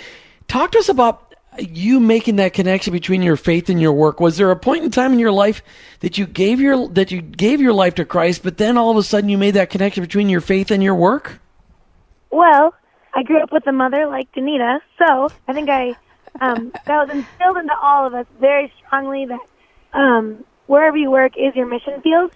Talk 0.47 0.71
to 0.71 0.79
us 0.79 0.89
about 0.89 1.35
you 1.59 1.99
making 1.99 2.37
that 2.37 2.53
connection 2.53 2.91
between 2.91 3.21
your 3.21 3.35
faith 3.35 3.69
and 3.69 3.79
your 3.79 3.93
work. 3.93 4.19
Was 4.19 4.37
there 4.37 4.49
a 4.49 4.55
point 4.55 4.83
in 4.83 4.91
time 4.91 5.13
in 5.13 5.19
your 5.19 5.31
life 5.31 5.61
that 5.99 6.17
you 6.17 6.25
gave 6.25 6.59
your 6.59 6.87
that 6.89 7.11
you 7.11 7.21
gave 7.21 7.61
your 7.61 7.73
life 7.73 7.95
to 7.95 8.05
Christ, 8.05 8.41
but 8.43 8.57
then 8.57 8.77
all 8.77 8.89
of 8.89 8.97
a 8.97 9.03
sudden 9.03 9.29
you 9.29 9.37
made 9.37 9.51
that 9.51 9.69
connection 9.69 10.01
between 10.01 10.29
your 10.29 10.41
faith 10.41 10.71
and 10.71 10.81
your 10.81 10.95
work? 10.95 11.39
Well, 12.31 12.73
I 13.13 13.23
grew 13.23 13.41
up 13.41 13.51
with 13.51 13.67
a 13.67 13.71
mother 13.71 14.07
like 14.07 14.31
Danita, 14.31 14.79
so 14.97 15.29
I 15.47 15.53
think 15.53 15.69
I 15.69 15.95
um, 16.41 16.71
that 16.85 17.07
was 17.07 17.09
instilled 17.09 17.57
into 17.57 17.75
all 17.77 18.07
of 18.07 18.13
us 18.13 18.25
very 18.39 18.71
strongly 18.85 19.25
that 19.25 19.39
um, 19.93 20.43
wherever 20.67 20.97
you 20.97 21.11
work 21.11 21.33
is 21.37 21.55
your 21.55 21.65
mission 21.65 22.01
field. 22.01 22.31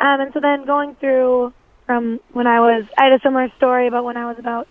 Um, 0.00 0.20
and 0.20 0.32
so 0.32 0.40
then 0.40 0.64
going 0.64 0.94
through 0.96 1.52
from 1.86 2.20
when 2.32 2.46
I 2.46 2.60
was, 2.60 2.84
I 2.96 3.04
had 3.04 3.12
a 3.12 3.20
similar 3.20 3.50
story 3.56 3.86
about 3.88 4.04
when 4.04 4.16
I 4.16 4.26
was 4.26 4.38
about 4.38 4.68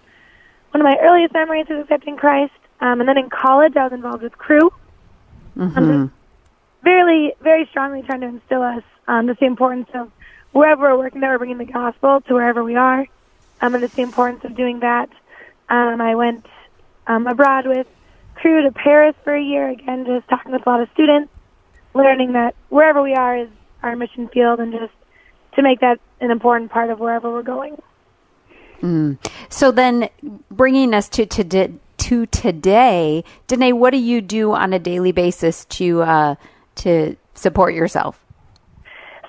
one 0.71 0.81
of 0.81 0.85
my 0.85 0.97
earliest 1.01 1.33
memories 1.33 1.67
was 1.69 1.83
accepting 1.83 2.17
Christ. 2.17 2.53
Um, 2.79 2.99
and 2.99 3.07
then 3.07 3.17
in 3.17 3.29
college, 3.29 3.75
I 3.75 3.83
was 3.83 3.93
involved 3.93 4.23
with 4.23 4.37
Cru. 4.37 4.71
Mm-hmm. 5.57 5.77
Um, 5.77 6.13
very, 6.83 7.33
very 7.41 7.67
strongly 7.67 8.01
trying 8.01 8.21
to 8.21 8.27
instill 8.27 8.63
us 8.63 8.83
um, 9.07 9.27
just 9.27 9.39
the 9.39 9.45
importance 9.45 9.89
of 9.93 10.11
wherever 10.51 10.81
we're 10.81 10.97
working, 10.97 11.21
that 11.21 11.29
we're 11.29 11.37
bringing 11.37 11.57
the 11.57 11.65
gospel 11.65 12.21
to 12.21 12.33
wherever 12.33 12.63
we 12.63 12.75
are, 12.75 13.05
um, 13.61 13.75
and 13.75 13.83
just 13.83 13.95
the 13.95 14.01
importance 14.01 14.43
of 14.43 14.55
doing 14.55 14.79
that. 14.79 15.09
Um, 15.69 16.01
I 16.01 16.15
went 16.15 16.45
um, 17.07 17.27
abroad 17.27 17.67
with 17.67 17.87
Cru 18.35 18.63
to 18.63 18.71
Paris 18.71 19.15
for 19.23 19.35
a 19.35 19.41
year, 19.41 19.69
again, 19.69 20.05
just 20.05 20.27
talking 20.27 20.51
with 20.51 20.65
a 20.65 20.69
lot 20.69 20.81
of 20.81 20.89
students, 20.93 21.31
learning 21.93 22.33
that 22.33 22.55
wherever 22.69 23.01
we 23.01 23.13
are 23.13 23.37
is 23.37 23.49
our 23.83 23.95
mission 23.95 24.27
field, 24.29 24.59
and 24.59 24.71
just 24.71 24.93
to 25.55 25.61
make 25.61 25.79
that 25.81 25.99
an 26.19 26.31
important 26.31 26.71
part 26.71 26.89
of 26.89 26.99
wherever 26.99 27.31
we're 27.31 27.43
going. 27.43 27.81
Mm. 28.81 29.17
So 29.49 29.71
then, 29.71 30.09
bringing 30.49 30.93
us 30.93 31.07
to 31.09 31.25
today, 31.25 31.73
to 31.97 32.25
today, 32.27 33.23
Danae, 33.47 33.73
what 33.73 33.91
do 33.91 33.97
you 33.97 34.21
do 34.21 34.53
on 34.53 34.73
a 34.73 34.79
daily 34.79 35.11
basis 35.11 35.65
to 35.65 36.01
uh, 36.01 36.35
to 36.75 37.15
support 37.35 37.75
yourself? 37.75 38.19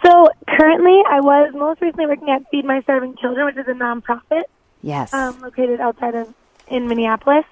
So 0.04 0.28
currently, 0.48 1.02
I 1.08 1.20
was 1.20 1.52
most 1.54 1.80
recently 1.80 2.06
working 2.06 2.30
at 2.30 2.42
Feed 2.50 2.64
My 2.64 2.80
Starving 2.82 3.14
Children, 3.16 3.46
which 3.46 3.56
is 3.56 3.68
a 3.68 3.72
nonprofit. 3.72 4.44
Yes. 4.82 5.12
Um, 5.14 5.38
located 5.40 5.80
outside 5.80 6.14
of 6.14 6.32
in 6.68 6.88
Minneapolis, 6.88 7.44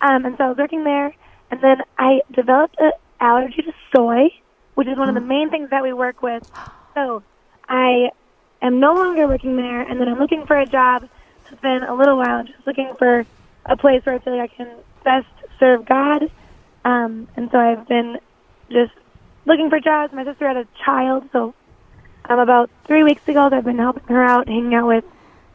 um, 0.00 0.24
and 0.24 0.34
so 0.36 0.44
I 0.44 0.48
was 0.48 0.58
working 0.58 0.84
there, 0.84 1.14
and 1.50 1.60
then 1.62 1.78
I 1.98 2.20
developed 2.34 2.76
an 2.78 2.92
allergy 3.20 3.62
to 3.62 3.72
soy, 3.94 4.28
which 4.74 4.88
is 4.88 4.98
one 4.98 5.08
of 5.08 5.14
the 5.14 5.20
main 5.20 5.50
things 5.50 5.70
that 5.70 5.82
we 5.82 5.92
work 5.92 6.22
with. 6.22 6.42
So 6.94 7.22
I 7.68 8.10
am 8.62 8.80
no 8.80 8.94
longer 8.94 9.26
working 9.26 9.56
there, 9.56 9.82
and 9.82 10.00
then 10.00 10.08
I'm 10.08 10.18
looking 10.18 10.44
for 10.46 10.58
a 10.58 10.66
job. 10.66 11.04
It's 11.50 11.60
been 11.60 11.82
a 11.88 11.94
little 11.94 12.16
while, 12.18 12.44
just 12.44 12.66
looking 12.66 12.92
for 12.98 13.24
a 13.68 13.76
place 13.76 14.02
where 14.04 14.16
I 14.16 14.18
feel 14.20 14.36
like 14.36 14.50
I 14.52 14.56
can 14.56 14.76
best 15.04 15.26
serve 15.58 15.86
God. 15.86 16.22
Um, 16.84 17.28
and 17.36 17.48
so 17.50 17.58
I've 17.58 17.88
been 17.88 18.16
just 18.70 18.92
looking 19.46 19.70
for 19.70 19.80
jobs. 19.80 20.12
My 20.12 20.24
sister 20.24 20.46
had 20.46 20.56
a 20.56 20.68
child, 20.84 21.24
so 21.32 21.54
um, 22.28 22.38
about 22.38 22.70
three 22.86 23.04
weeks 23.04 23.22
ago, 23.28 23.48
I've 23.52 23.64
been 23.64 23.78
helping 23.78 24.04
her 24.08 24.22
out, 24.22 24.48
hanging 24.48 24.74
out 24.74 24.86
with 24.88 25.04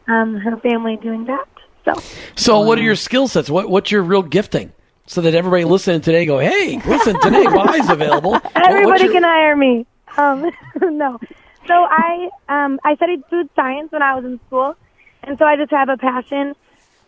um, 0.07 0.35
her 0.35 0.57
family, 0.57 0.97
doing 1.01 1.25
that. 1.25 1.47
So, 1.85 1.93
so 2.35 2.59
what 2.61 2.77
are 2.77 2.83
your 2.83 2.95
skill 2.95 3.27
sets? 3.27 3.49
What 3.49 3.69
what's 3.69 3.91
your 3.91 4.03
real 4.03 4.23
gifting? 4.23 4.71
So 5.07 5.21
that 5.21 5.35
everybody 5.35 5.65
listening 5.65 6.01
today 6.01 6.25
go, 6.25 6.37
hey, 6.39 6.79
listen, 6.85 7.19
today 7.19 7.45
Wise 7.47 7.89
available. 7.89 8.39
Everybody 8.55 9.05
your... 9.05 9.13
can 9.13 9.23
hire 9.23 9.55
me. 9.55 9.85
Um, 10.15 10.49
no, 10.81 11.19
so 11.67 11.73
I 11.73 12.29
um, 12.47 12.79
I 12.83 12.95
studied 12.95 13.23
food 13.29 13.49
science 13.55 13.91
when 13.91 14.01
I 14.01 14.15
was 14.15 14.23
in 14.25 14.39
school, 14.47 14.75
and 15.23 15.37
so 15.37 15.45
I 15.45 15.57
just 15.57 15.71
have 15.71 15.89
a 15.89 15.97
passion 15.97 16.55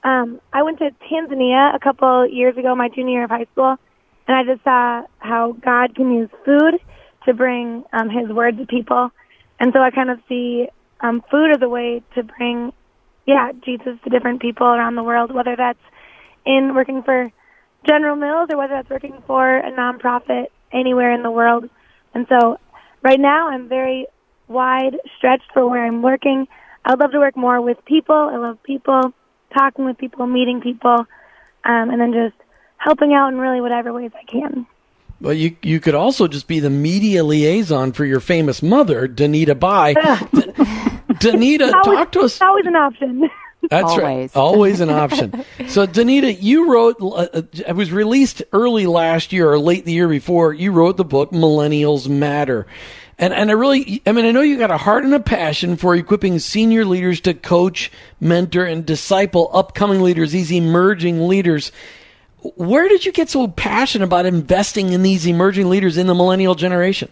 um, 0.03 0.41
I 0.51 0.63
went 0.63 0.79
to 0.79 0.91
Tanzania 1.09 1.73
a 1.73 1.79
couple 1.79 2.27
years 2.27 2.57
ago, 2.57 2.75
my 2.75 2.89
junior 2.89 3.13
year 3.13 3.23
of 3.23 3.29
high 3.29 3.47
school, 3.53 3.77
and 4.27 4.37
I 4.37 4.43
just 4.43 4.63
saw 4.63 5.03
how 5.19 5.53
God 5.53 5.95
can 5.95 6.11
use 6.11 6.29
food 6.45 6.79
to 7.25 7.33
bring 7.33 7.83
um, 7.93 8.09
His 8.09 8.27
word 8.29 8.57
to 8.57 8.65
people. 8.65 9.11
And 9.59 9.71
so 9.71 9.79
I 9.79 9.91
kind 9.91 10.09
of 10.09 10.19
see 10.27 10.67
um, 10.99 11.23
food 11.31 11.51
as 11.51 11.61
a 11.61 11.69
way 11.69 12.03
to 12.15 12.23
bring, 12.23 12.73
yeah, 13.25 13.51
Jesus 13.63 13.97
to 14.03 14.09
different 14.09 14.41
people 14.41 14.67
around 14.67 14.95
the 14.95 15.03
world, 15.03 15.33
whether 15.33 15.55
that's 15.55 15.79
in 16.45 16.75
working 16.75 17.03
for 17.03 17.31
General 17.87 18.15
Mills 18.15 18.49
or 18.51 18.57
whether 18.57 18.73
that's 18.73 18.89
working 18.89 19.21
for 19.27 19.57
a 19.57 19.71
nonprofit 19.71 20.47
anywhere 20.71 21.13
in 21.13 21.23
the 21.23 21.31
world. 21.31 21.69
And 22.13 22.25
so 22.29 22.59
right 23.01 23.19
now 23.19 23.49
I'm 23.49 23.67
very 23.67 24.07
wide 24.47 24.97
stretched 25.17 25.51
for 25.53 25.69
where 25.69 25.85
I'm 25.85 26.01
working. 26.01 26.47
I'd 26.85 26.99
love 26.99 27.11
to 27.11 27.19
work 27.19 27.37
more 27.37 27.61
with 27.61 27.83
people. 27.85 28.15
I 28.15 28.37
love 28.37 28.61
people 28.63 29.13
talking 29.57 29.85
with 29.85 29.97
people, 29.97 30.25
meeting 30.27 30.61
people, 30.61 31.05
um, 31.65 31.89
and 31.89 31.99
then 31.99 32.13
just 32.13 32.35
helping 32.77 33.13
out 33.13 33.29
in 33.29 33.37
really 33.37 33.61
whatever 33.61 33.93
ways 33.93 34.11
I 34.15 34.25
can. 34.29 34.65
Well, 35.21 35.33
you 35.33 35.55
you 35.61 35.79
could 35.79 35.95
also 35.95 36.27
just 36.27 36.47
be 36.47 36.59
the 36.59 36.69
media 36.69 37.23
liaison 37.23 37.93
for 37.93 38.03
your 38.03 38.19
famous 38.19 38.61
mother, 38.61 39.07
Danita 39.07 39.57
Bye. 39.57 39.93
Danita, 41.23 41.71
talk 41.83 42.11
to 42.13 42.21
us. 42.21 42.41
Always 42.41 42.65
an 42.65 42.75
option. 42.75 43.29
That's 43.69 43.91
always. 43.91 44.03
right. 44.03 44.35
Always 44.35 44.81
an 44.81 44.89
option. 44.89 45.45
so, 45.67 45.87
Danita, 45.87 46.37
you 46.41 46.71
wrote, 46.71 46.97
uh, 47.01 47.27
uh, 47.33 47.41
it 47.53 47.75
was 47.75 47.91
released 47.91 48.43
early 48.51 48.85
last 48.87 49.31
year 49.31 49.49
or 49.49 49.57
late 49.57 49.85
the 49.85 49.93
year 49.93 50.07
before. 50.09 50.53
You 50.53 50.71
wrote 50.71 50.97
the 50.97 51.05
book 51.05 51.31
Millennials 51.31 52.07
Matter. 52.07 52.67
And 53.17 53.33
and 53.33 53.49
I 53.51 53.53
really, 53.53 54.01
I 54.05 54.11
mean, 54.11 54.25
I 54.25 54.31
know 54.31 54.41
you 54.41 54.57
got 54.57 54.71
a 54.71 54.77
heart 54.77 55.05
and 55.05 55.13
a 55.13 55.19
passion 55.19 55.77
for 55.77 55.95
equipping 55.95 56.39
senior 56.39 56.83
leaders 56.83 57.21
to 57.21 57.33
coach, 57.33 57.91
mentor, 58.19 58.65
and 58.65 58.85
disciple 58.85 59.49
upcoming 59.53 60.01
leaders, 60.01 60.31
these 60.31 60.51
emerging 60.51 61.27
leaders. 61.27 61.71
Where 62.55 62.89
did 62.89 63.05
you 63.05 63.11
get 63.11 63.29
so 63.29 63.47
passionate 63.47 64.05
about 64.05 64.25
investing 64.25 64.91
in 64.91 65.03
these 65.03 65.25
emerging 65.27 65.69
leaders 65.69 65.97
in 65.97 66.07
the 66.07 66.15
millennial 66.15 66.55
generation? 66.55 67.09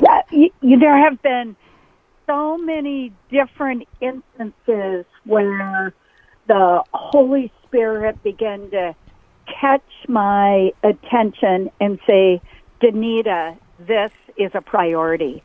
Yeah, 0.00 0.22
you, 0.40 0.50
you, 0.62 0.78
there 0.78 0.96
have 0.96 1.20
been 1.22 1.54
so 2.26 2.56
many 2.56 3.12
different 3.30 3.86
instances 4.00 5.04
where 5.24 5.92
the 6.46 6.82
Holy 6.94 7.52
Spirit 7.66 8.22
began 8.22 8.70
to 8.70 8.94
catch 9.60 9.84
my 10.08 10.72
attention 10.82 11.70
and 11.80 11.98
say, 12.06 12.40
Danita, 12.80 13.56
this 13.80 14.12
is 14.36 14.50
a 14.54 14.60
priority. 14.60 15.42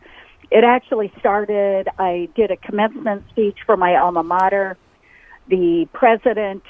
It 0.51 0.63
actually 0.63 1.11
started, 1.19 1.89
I 1.97 2.29
did 2.35 2.51
a 2.51 2.57
commencement 2.57 3.27
speech 3.31 3.57
for 3.65 3.75
my 3.75 3.95
alma 3.97 4.23
mater. 4.23 4.77
The 5.47 5.87
president 5.91 6.63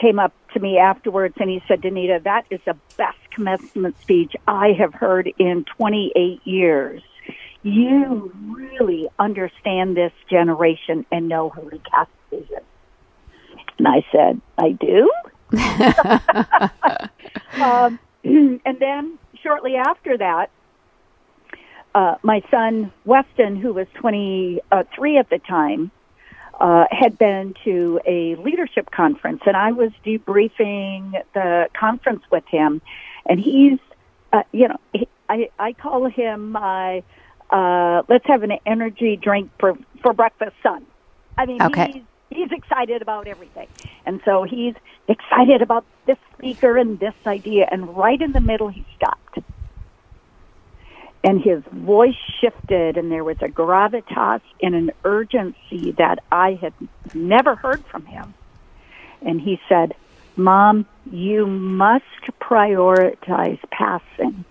came 0.00 0.18
up 0.18 0.32
to 0.54 0.60
me 0.60 0.78
afterwards 0.78 1.34
and 1.40 1.50
he 1.50 1.62
said, 1.66 1.80
Danita, 1.80 2.22
that 2.22 2.44
is 2.50 2.60
the 2.66 2.76
best 2.96 3.18
commencement 3.30 4.00
speech 4.00 4.34
I 4.46 4.72
have 4.78 4.94
heard 4.94 5.32
in 5.38 5.64
28 5.76 6.40
years. 6.46 7.02
You 7.62 8.32
really 8.44 9.08
understand 9.18 9.96
this 9.96 10.12
generation 10.28 11.06
and 11.12 11.28
know 11.28 11.48
who 11.48 11.70
to 11.70 11.78
cast 11.78 12.10
vision. 12.30 12.60
And 13.78 13.88
I 13.88 14.04
said, 14.10 14.40
I 14.58 14.72
do? 14.72 15.10
um, 17.62 17.98
and 18.24 18.78
then 18.78 19.18
shortly 19.42 19.76
after 19.76 20.18
that, 20.18 20.50
uh, 21.94 22.16
my 22.22 22.42
son 22.50 22.92
Weston, 23.04 23.56
who 23.56 23.74
was 23.74 23.86
23 23.94 25.18
at 25.18 25.30
the 25.30 25.38
time, 25.38 25.90
uh, 26.58 26.86
had 26.90 27.18
been 27.18 27.54
to 27.64 28.00
a 28.06 28.34
leadership 28.36 28.90
conference, 28.90 29.42
and 29.46 29.56
I 29.56 29.72
was 29.72 29.90
debriefing 30.04 31.22
the 31.34 31.68
conference 31.78 32.22
with 32.30 32.44
him. 32.46 32.80
And 33.26 33.40
he's, 33.40 33.78
uh, 34.32 34.42
you 34.52 34.68
know, 34.68 34.78
he, 34.92 35.08
I 35.28 35.50
I 35.58 35.72
call 35.72 36.06
him 36.06 36.52
my 36.52 36.98
uh, 36.98 37.02
Uh, 37.52 38.02
let's 38.08 38.26
have 38.26 38.42
an 38.42 38.52
energy 38.64 39.16
drink 39.16 39.50
for 39.60 39.76
for 40.00 40.14
breakfast, 40.14 40.56
son. 40.62 40.86
I 41.36 41.46
mean, 41.46 41.62
okay. 41.62 41.92
he's 41.92 42.02
he's 42.30 42.50
excited 42.50 43.02
about 43.02 43.26
everything. 43.26 43.68
And 44.06 44.20
so 44.24 44.42
he's 44.42 44.74
excited 45.06 45.60
about 45.60 45.84
this 46.06 46.16
speaker 46.36 46.78
and 46.78 46.98
this 46.98 47.14
idea. 47.26 47.68
And 47.70 47.94
right 47.96 48.20
in 48.20 48.32
the 48.32 48.40
middle, 48.40 48.68
he 48.68 48.86
stopped. 48.96 49.38
And 51.24 51.40
his 51.40 51.62
voice 51.70 52.16
shifted, 52.40 52.96
and 52.96 53.12
there 53.12 53.22
was 53.22 53.36
a 53.42 53.48
gravitas 53.48 54.40
and 54.60 54.74
an 54.74 54.90
urgency 55.04 55.92
that 55.92 56.18
I 56.32 56.54
had 56.54 56.72
never 57.14 57.54
heard 57.54 57.84
from 57.84 58.06
him. 58.06 58.34
And 59.20 59.40
he 59.40 59.60
said, 59.68 59.94
Mom, 60.36 60.84
you 61.10 61.46
must 61.46 62.04
prioritize 62.40 63.60
passing 63.70 64.44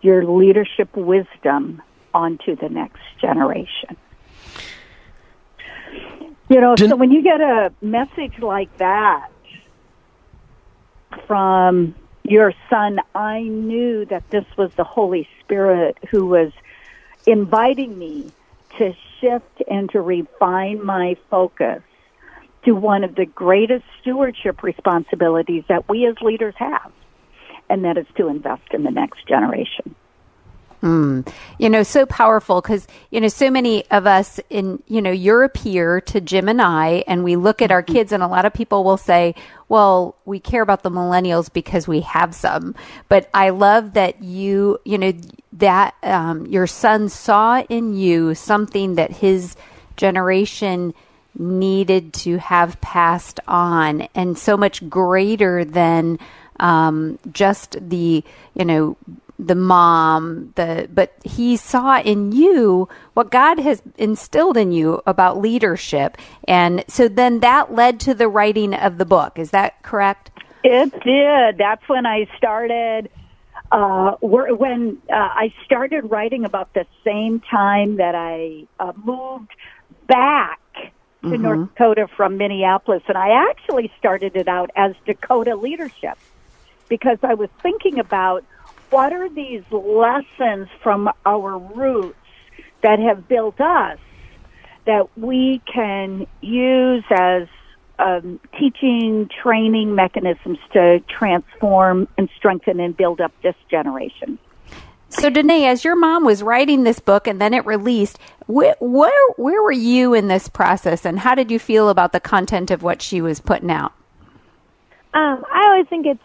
your 0.00 0.24
leadership 0.24 0.94
wisdom 0.96 1.82
onto 2.14 2.56
the 2.56 2.68
next 2.68 3.00
generation. 3.20 3.96
You 6.48 6.60
know, 6.60 6.76
so 6.76 6.96
when 6.96 7.10
you 7.10 7.22
get 7.22 7.40
a 7.40 7.72
message 7.82 8.38
like 8.40 8.74
that, 8.78 9.28
from 11.26 11.94
your 12.24 12.52
son, 12.70 13.00
I 13.14 13.42
knew 13.42 14.04
that 14.06 14.28
this 14.30 14.44
was 14.56 14.72
the 14.74 14.84
Holy 14.84 15.28
Spirit 15.40 15.98
who 16.10 16.26
was 16.26 16.52
inviting 17.26 17.98
me 17.98 18.32
to 18.78 18.94
shift 19.20 19.62
and 19.70 19.90
to 19.90 20.00
refine 20.00 20.84
my 20.84 21.16
focus 21.30 21.82
to 22.64 22.72
one 22.72 23.04
of 23.04 23.14
the 23.14 23.26
greatest 23.26 23.84
stewardship 24.00 24.62
responsibilities 24.62 25.64
that 25.68 25.88
we 25.88 26.06
as 26.06 26.16
leaders 26.20 26.54
have, 26.56 26.92
and 27.68 27.84
that 27.84 27.96
is 27.96 28.06
to 28.16 28.28
invest 28.28 28.72
in 28.72 28.84
the 28.84 28.90
next 28.90 29.26
generation. 29.26 29.94
Mm. 30.82 31.28
You 31.58 31.70
know, 31.70 31.82
so 31.82 32.06
powerful 32.06 32.60
because, 32.60 32.86
you 33.10 33.20
know, 33.20 33.28
so 33.28 33.50
many 33.50 33.84
of 33.90 34.06
us 34.06 34.38
in, 34.48 34.80
you 34.86 35.02
know, 35.02 35.10
you're 35.10 35.42
a 35.42 35.48
peer 35.48 36.00
to 36.02 36.20
Jim 36.20 36.48
and 36.48 36.62
I, 36.62 37.02
and 37.08 37.24
we 37.24 37.34
look 37.34 37.60
at 37.60 37.72
our 37.72 37.82
mm-hmm. 37.82 37.94
kids, 37.94 38.12
and 38.12 38.22
a 38.22 38.28
lot 38.28 38.44
of 38.44 38.54
people 38.54 38.84
will 38.84 38.96
say, 38.96 39.34
well, 39.68 40.14
we 40.24 40.38
care 40.38 40.62
about 40.62 40.82
the 40.82 40.90
millennials 40.90 41.52
because 41.52 41.88
we 41.88 42.00
have 42.02 42.34
some. 42.34 42.74
But 43.08 43.28
I 43.34 43.50
love 43.50 43.94
that 43.94 44.22
you, 44.22 44.78
you 44.84 44.98
know, 44.98 45.12
that 45.54 45.94
um, 46.02 46.46
your 46.46 46.66
son 46.66 47.08
saw 47.08 47.62
in 47.68 47.94
you 47.94 48.34
something 48.34 48.94
that 48.94 49.10
his 49.10 49.56
generation 49.96 50.94
needed 51.36 52.12
to 52.12 52.38
have 52.38 52.80
passed 52.80 53.40
on 53.46 54.02
and 54.14 54.38
so 54.38 54.56
much 54.56 54.88
greater 54.88 55.64
than 55.64 56.18
um, 56.60 57.18
just 57.32 57.76
the, 57.80 58.24
you 58.54 58.64
know, 58.64 58.96
the 59.38 59.54
mom, 59.54 60.52
the 60.56 60.88
but 60.92 61.14
he 61.24 61.56
saw 61.56 62.00
in 62.00 62.32
you 62.32 62.88
what 63.14 63.30
God 63.30 63.58
has 63.60 63.82
instilled 63.96 64.56
in 64.56 64.72
you 64.72 65.00
about 65.06 65.38
leadership, 65.38 66.16
and 66.46 66.84
so 66.88 67.08
then 67.08 67.40
that 67.40 67.72
led 67.72 68.00
to 68.00 68.14
the 68.14 68.28
writing 68.28 68.74
of 68.74 68.98
the 68.98 69.04
book. 69.04 69.38
Is 69.38 69.50
that 69.50 69.82
correct? 69.82 70.30
It 70.64 70.92
did. 71.04 71.58
That's 71.58 71.88
when 71.88 72.06
I 72.06 72.26
started. 72.36 73.10
Uh, 73.70 74.12
when 74.22 74.96
uh, 75.10 75.14
I 75.14 75.52
started 75.66 76.10
writing 76.10 76.46
about 76.46 76.72
the 76.72 76.86
same 77.04 77.40
time 77.40 77.96
that 77.96 78.14
I 78.14 78.66
uh, 78.80 78.94
moved 78.96 79.50
back 80.06 80.58
to 81.22 81.28
mm-hmm. 81.28 81.42
North 81.42 81.68
Dakota 81.74 82.08
from 82.16 82.38
Minneapolis, 82.38 83.02
and 83.08 83.18
I 83.18 83.50
actually 83.50 83.92
started 83.98 84.36
it 84.36 84.48
out 84.48 84.70
as 84.74 84.94
Dakota 85.04 85.54
leadership 85.54 86.16
because 86.88 87.18
I 87.22 87.34
was 87.34 87.50
thinking 87.62 87.98
about 87.98 88.44
what 88.90 89.12
are 89.12 89.28
these 89.28 89.62
lessons 89.70 90.68
from 90.82 91.10
our 91.26 91.58
roots 91.58 92.16
that 92.82 92.98
have 92.98 93.28
built 93.28 93.60
us 93.60 93.98
that 94.86 95.08
we 95.18 95.60
can 95.72 96.26
use 96.40 97.04
as 97.10 97.46
um, 97.98 98.40
teaching, 98.58 99.28
training 99.42 99.94
mechanisms 99.94 100.58
to 100.72 101.00
transform 101.08 102.08
and 102.16 102.28
strengthen 102.36 102.80
and 102.80 102.96
build 102.96 103.20
up 103.20 103.32
this 103.42 103.56
generation. 103.70 104.38
So, 105.10 105.30
Danae, 105.30 105.64
as 105.64 105.84
your 105.84 105.96
mom 105.96 106.24
was 106.24 106.42
writing 106.42 106.84
this 106.84 107.00
book 107.00 107.26
and 107.26 107.40
then 107.40 107.54
it 107.54 107.64
released, 107.64 108.18
where, 108.46 108.76
where 108.78 109.32
where 109.36 109.62
were 109.62 109.72
you 109.72 110.14
in 110.14 110.28
this 110.28 110.48
process, 110.48 111.04
and 111.04 111.18
how 111.18 111.34
did 111.34 111.50
you 111.50 111.58
feel 111.58 111.88
about 111.88 112.12
the 112.12 112.20
content 112.20 112.70
of 112.70 112.82
what 112.82 113.00
she 113.00 113.20
was 113.20 113.40
putting 113.40 113.70
out? 113.70 113.92
Um, 115.14 115.44
I 115.50 115.64
always 115.66 115.88
think 115.88 116.06
it's 116.06 116.20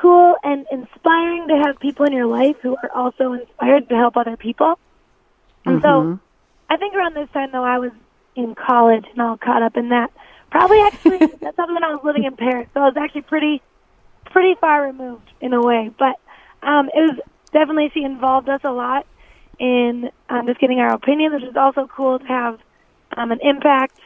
cool 0.00 0.36
and 0.42 0.66
inspiring 0.70 1.48
to 1.48 1.56
have 1.64 1.78
people 1.80 2.06
in 2.06 2.12
your 2.12 2.26
life 2.26 2.56
who 2.62 2.76
are 2.82 2.90
also 2.94 3.32
inspired 3.32 3.88
to 3.88 3.96
help 3.96 4.16
other 4.16 4.36
people. 4.36 4.78
And 5.64 5.82
mm-hmm. 5.82 6.14
so 6.14 6.20
I 6.70 6.76
think 6.76 6.94
around 6.94 7.14
this 7.14 7.28
time 7.30 7.50
though 7.52 7.64
I 7.64 7.78
was 7.78 7.92
in 8.36 8.54
college 8.54 9.04
and 9.10 9.20
all 9.20 9.36
caught 9.36 9.62
up 9.62 9.76
in 9.76 9.90
that. 9.90 10.12
Probably 10.50 10.80
actually 10.80 11.18
that's 11.40 11.56
something 11.56 11.74
when 11.74 11.84
I 11.84 11.94
was 11.94 12.00
living 12.04 12.24
in 12.24 12.36
Paris. 12.36 12.68
So 12.74 12.80
I 12.80 12.86
was 12.86 12.96
actually 12.96 13.22
pretty 13.22 13.62
pretty 14.26 14.54
far 14.60 14.82
removed 14.82 15.30
in 15.40 15.52
a 15.52 15.60
way. 15.60 15.90
But 15.98 16.18
um 16.62 16.88
it 16.94 17.00
was 17.00 17.18
definitely 17.52 17.90
she 17.92 18.04
involved 18.04 18.48
us 18.48 18.60
a 18.64 18.72
lot 18.72 19.06
in 19.58 20.10
um, 20.28 20.46
just 20.46 20.60
getting 20.60 20.78
our 20.78 20.92
opinions, 20.92 21.34
which 21.34 21.50
is 21.50 21.56
also 21.56 21.88
cool 21.88 22.18
to 22.18 22.24
have 22.26 22.60
um, 23.16 23.32
an 23.32 23.40
impact 23.42 23.98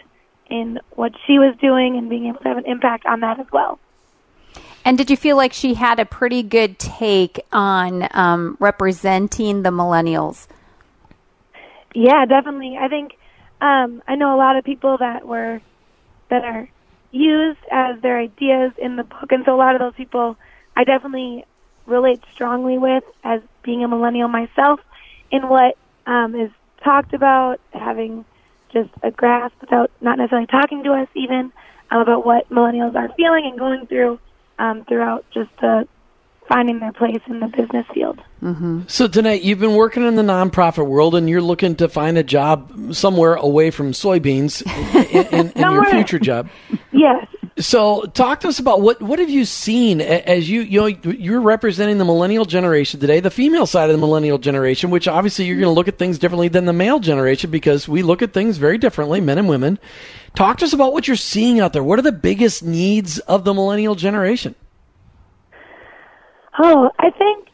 in 0.48 0.80
what 0.92 1.12
she 1.26 1.38
was 1.38 1.54
doing 1.60 1.96
and 1.96 2.08
being 2.08 2.26
able 2.26 2.38
to 2.38 2.48
have 2.48 2.56
an 2.56 2.66
impact 2.66 3.06
on 3.06 3.20
that 3.20 3.38
as 3.38 3.46
well. 3.52 3.78
And 4.84 4.98
did 4.98 5.10
you 5.10 5.16
feel 5.16 5.36
like 5.36 5.52
she 5.52 5.74
had 5.74 6.00
a 6.00 6.04
pretty 6.04 6.42
good 6.42 6.78
take 6.78 7.44
on 7.52 8.08
um, 8.12 8.56
representing 8.58 9.62
the 9.62 9.70
millennials? 9.70 10.48
Yeah, 11.94 12.24
definitely. 12.26 12.76
I 12.78 12.88
think 12.88 13.16
um, 13.60 14.02
I 14.08 14.16
know 14.16 14.34
a 14.34 14.38
lot 14.38 14.56
of 14.56 14.64
people 14.64 14.98
that 14.98 15.26
were 15.26 15.60
that 16.30 16.44
are 16.44 16.68
used 17.10 17.60
as 17.70 18.00
their 18.00 18.18
ideas 18.18 18.72
in 18.78 18.96
the 18.96 19.04
book, 19.04 19.30
and 19.30 19.44
so 19.44 19.54
a 19.54 19.56
lot 19.56 19.74
of 19.74 19.80
those 19.80 19.94
people 19.94 20.36
I 20.74 20.84
definitely 20.84 21.44
relate 21.86 22.22
strongly 22.32 22.78
with 22.78 23.04
as 23.22 23.40
being 23.62 23.84
a 23.84 23.88
millennial 23.88 24.28
myself 24.28 24.80
in 25.30 25.48
what 25.48 25.76
um, 26.06 26.34
is 26.34 26.50
talked 26.82 27.14
about, 27.14 27.60
having 27.72 28.24
just 28.72 28.90
a 29.02 29.10
grasp 29.10 29.54
without 29.60 29.90
not 30.00 30.18
necessarily 30.18 30.46
talking 30.46 30.82
to 30.84 30.92
us 30.92 31.08
even 31.14 31.52
um, 31.90 32.00
about 32.00 32.24
what 32.24 32.48
millennials 32.48 32.94
are 32.94 33.10
feeling 33.16 33.44
and 33.46 33.58
going 33.58 33.86
through 33.86 34.18
um, 34.62 34.84
throughout 34.84 35.24
just 35.34 35.50
the 35.60 35.86
finding 36.48 36.80
their 36.80 36.92
place 36.92 37.20
in 37.26 37.40
the 37.40 37.46
business 37.48 37.86
field. 37.92 38.20
Mm-hmm. 38.42 38.82
So 38.86 39.08
tonight 39.08 39.42
you've 39.42 39.58
been 39.58 39.74
working 39.74 40.06
in 40.06 40.16
the 40.16 40.22
nonprofit 40.22 40.86
world, 40.86 41.14
and 41.14 41.28
you're 41.28 41.42
looking 41.42 41.76
to 41.76 41.88
find 41.88 42.16
a 42.16 42.22
job 42.22 42.94
somewhere 42.94 43.34
away 43.34 43.70
from 43.70 43.92
soybeans 43.92 44.62
in, 45.12 45.26
in, 45.26 45.50
in 45.52 45.60
your 45.60 45.84
future 45.90 46.18
job. 46.18 46.48
Yes. 46.94 47.26
So 47.58 48.06
talk 48.06 48.40
to 48.40 48.48
us 48.48 48.58
about 48.58 48.80
what 48.80 49.02
what 49.02 49.18
have 49.18 49.28
you 49.28 49.44
seen 49.44 50.00
as 50.00 50.48
you 50.48 50.62
you 50.62 50.80
know 50.80 50.86
you're 50.86 51.40
representing 51.40 51.98
the 51.98 52.04
millennial 52.04 52.46
generation 52.46 52.98
today, 52.98 53.20
the 53.20 53.30
female 53.30 53.66
side 53.66 53.90
of 53.90 53.94
the 53.94 54.00
millennial 54.00 54.38
generation, 54.38 54.90
which 54.90 55.06
obviously 55.06 55.44
you're 55.44 55.56
going 55.56 55.66
to 55.66 55.74
look 55.74 55.88
at 55.88 55.98
things 55.98 56.18
differently 56.18 56.48
than 56.48 56.64
the 56.64 56.72
male 56.72 56.98
generation 56.98 57.50
because 57.50 57.86
we 57.86 58.02
look 58.02 58.22
at 58.22 58.32
things 58.32 58.56
very 58.56 58.78
differently, 58.78 59.20
men 59.20 59.36
and 59.36 59.48
women. 59.50 59.78
Talk 60.34 60.58
to 60.58 60.64
us 60.64 60.72
about 60.72 60.94
what 60.94 61.06
you're 61.06 61.16
seeing 61.16 61.60
out 61.60 61.74
there. 61.74 61.84
What 61.84 61.98
are 61.98 62.02
the 62.02 62.10
biggest 62.10 62.62
needs 62.62 63.18
of 63.18 63.44
the 63.44 63.52
millennial 63.52 63.96
generation? 63.96 64.54
Oh, 66.58 66.90
I 66.98 67.10
think 67.10 67.48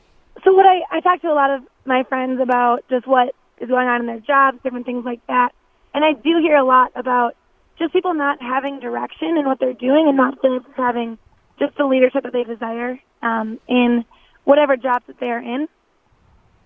so. 0.44 0.52
What 0.52 0.66
I 0.66 0.82
I 0.92 1.00
talked 1.00 1.22
to 1.22 1.28
a 1.28 1.34
lot 1.34 1.50
of 1.50 1.62
my 1.87 2.04
friends 2.04 2.40
about 2.40 2.84
just 2.88 3.08
what 3.08 3.34
is 3.61 3.68
going 3.68 3.88
on 3.88 4.00
in 4.02 4.06
their 4.06 4.20
jobs, 4.20 4.58
different 4.62 4.87
things 4.87 5.04
like 5.04 5.26
that, 5.26 5.50
and 5.92 6.04
I 6.04 6.12
do 6.12 6.38
hear 6.40 6.56
a 6.56 6.64
lot 6.64 6.92
about 6.94 7.34
just 7.78 7.92
people 7.92 8.14
not 8.14 8.40
having 8.42 8.80
direction 8.80 9.36
in 9.36 9.46
what 9.46 9.58
they're 9.60 9.72
doing 9.72 10.06
and 10.08 10.16
not 10.16 10.38
having 10.76 11.18
just 11.58 11.76
the 11.76 11.84
leadership 11.84 12.22
that 12.24 12.32
they 12.32 12.44
desire 12.44 12.98
um, 13.22 13.58
in 13.68 14.04
whatever 14.44 14.76
jobs 14.76 15.04
that 15.06 15.18
they 15.20 15.26
are 15.26 15.40
in. 15.40 15.68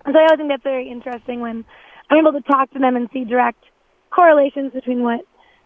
And 0.05 0.13
so 0.13 0.19
I 0.19 0.23
always 0.23 0.37
think 0.37 0.49
that's 0.49 0.63
very 0.63 0.89
interesting 0.89 1.39
when 1.39 1.65
I'm 2.09 2.17
able 2.17 2.33
to 2.33 2.41
talk 2.41 2.71
to 2.71 2.79
them 2.79 2.95
and 2.95 3.09
see 3.13 3.23
direct 3.23 3.63
correlations 4.09 4.73
between 4.73 5.01
what 5.01 5.21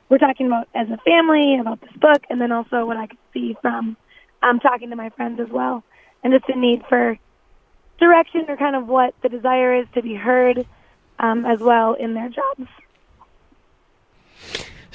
we're 0.10 0.18
talking 0.18 0.48
about 0.48 0.68
as 0.74 0.88
a 0.90 0.98
family, 0.98 1.58
about 1.60 1.82
this 1.82 1.92
book, 2.00 2.24
and 2.30 2.40
then 2.40 2.52
also 2.52 2.86
what 2.86 2.98
I 2.98 3.08
could 3.08 3.18
see 3.34 3.56
from 3.62 3.98
um, 4.42 4.60
talking 4.60 4.90
to 4.90 4.96
my 4.96 5.10
friends 5.10 5.40
as 5.40 5.50
well 5.50 5.84
and 6.24 6.34
just 6.34 6.50
a 6.50 6.58
need 6.58 6.84
for 6.88 7.18
direction 8.00 8.46
or 8.48 8.58
kind 8.58 8.76
of 8.76 8.88
what 8.88 9.14
the 9.24 9.30
desire 9.30 9.76
is 9.76 9.88
to 9.96 10.02
be 10.02 10.14
heard 10.14 10.66
um, 11.20 11.46
as 11.46 11.60
well 11.60 11.94
in 11.94 12.14
their 12.14 12.30
jobs. 12.30 12.70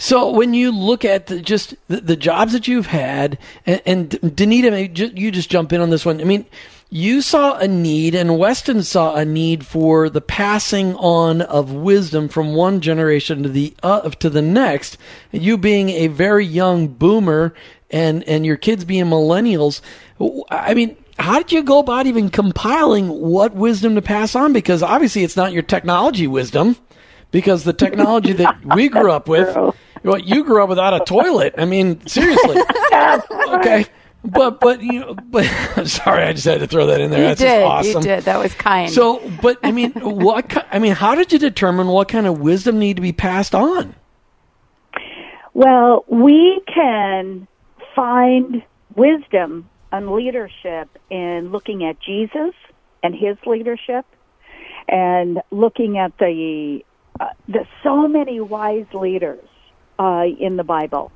So 0.03 0.33
when 0.33 0.53
you 0.53 0.73
look 0.73 1.05
at 1.05 1.29
the, 1.29 1.41
just 1.41 1.77
the, 1.87 2.01
the, 2.01 2.17
jobs 2.17 2.55
that 2.55 2.67
you've 2.67 2.89
had, 2.89 3.39
and, 3.65 3.81
and 3.87 4.11
Danita, 4.11 5.17
you 5.17 5.31
just 5.31 5.49
jump 5.49 5.73
in 5.73 5.81
on 5.81 5.91
this 5.91 6.05
one. 6.05 6.21
I 6.21 6.25
mean, 6.25 6.45
you 6.91 7.23
saw 7.23 7.57
a 7.59 7.69
need, 7.69 8.17
and 8.17 8.37
Weston 8.37 8.83
saw 8.83 9.15
a 9.15 9.25
need 9.25 9.65
for 9.65 10.11
the 10.11 10.21
passing 10.21 10.97
on 10.97 11.41
of 11.43 11.73
wisdom 11.73 12.29
from 12.29 12.53
one 12.53 12.81
generation 12.81 13.45
to 13.45 13.49
the 13.49 13.77
uh, 13.85 14.11
to 14.11 14.29
the 14.29 14.43
next. 14.43 14.99
You 15.31 15.57
being 15.57 15.91
a 15.91 16.09
very 16.09 16.47
young 16.47 16.89
boomer, 16.89 17.55
and 17.89 18.25
and 18.25 18.45
your 18.45 18.57
kids 18.57 18.85
being 18.85 19.05
millennials. 19.05 19.83
I 20.51 20.75
mean, 20.75 20.97
how 21.17 21.39
did 21.39 21.53
you 21.53 21.63
go 21.63 21.79
about 21.79 22.07
even 22.07 22.29
compiling 22.29 23.09
what 23.09 23.55
wisdom 23.55 23.95
to 23.95 24.03
pass 24.03 24.35
on? 24.35 24.53
Because 24.53 24.83
obviously 24.83 25.23
it's 25.23 25.37
not 25.37 25.53
your 25.53 25.63
technology 25.63 26.27
wisdom, 26.27 26.77
because 27.31 27.63
the 27.63 27.73
technology 27.73 28.33
that 28.33 28.75
we 28.75 28.89
grew 28.89 29.13
up 29.13 29.29
with, 29.29 29.57
what 30.03 30.25
you 30.25 30.45
grew 30.45 30.63
up 30.63 30.69
without 30.69 30.95
a 30.95 31.05
toilet. 31.05 31.55
I 31.59 31.65
mean, 31.65 32.05
seriously. 32.07 32.59
okay. 32.93 33.87
But 34.25 34.61
but 34.61 34.81
you 34.81 35.01
know 35.01 35.15
but 35.15 35.45
sorry 35.87 36.23
I 36.23 36.33
just 36.33 36.45
had 36.45 36.61
to 36.61 36.67
throw 36.69 36.87
that 36.87 37.01
in 37.01 37.11
there. 37.11 37.21
You 37.21 37.27
That's 37.29 37.41
did, 37.41 37.63
awesome. 37.63 38.03
You 38.03 38.09
did. 38.09 38.25
That 38.25 38.39
was 38.39 38.55
kind. 38.55 38.91
So, 38.91 39.21
but 39.43 39.59
I 39.65 39.73
mean, 39.73 39.93
what? 39.93 40.65
I 40.73 40.79
mean, 40.79 40.93
how 40.93 41.17
did 41.17 41.33
you 41.33 41.39
determine 41.39 41.89
what 41.89 42.09
kind 42.09 42.27
of 42.27 42.39
wisdom 42.39 42.79
need 42.79 42.97
to 42.97 43.03
be 43.03 43.13
passed 43.13 43.55
on? 43.55 43.97
Well, 45.55 46.05
we 46.09 46.63
can 46.73 47.49
find 47.97 48.63
wisdom 48.95 49.69
and 49.91 50.13
leadership 50.13 50.89
in 51.11 51.51
looking 51.51 51.85
at 51.85 52.01
Jesus 52.01 52.55
and 53.03 53.15
his 53.15 53.37
leadership 53.45 54.07
and 54.89 55.43
looking 55.51 55.99
at 55.99 56.17
the 56.19 56.85
uh, 57.21 57.31
the 57.49 57.67
so 57.83 58.09
many 58.09 58.41
wise 58.41 58.87
leaders 58.95 59.47
uh, 59.99 60.25
in 60.39 60.57
the 60.57 60.65
Bible 60.65 61.13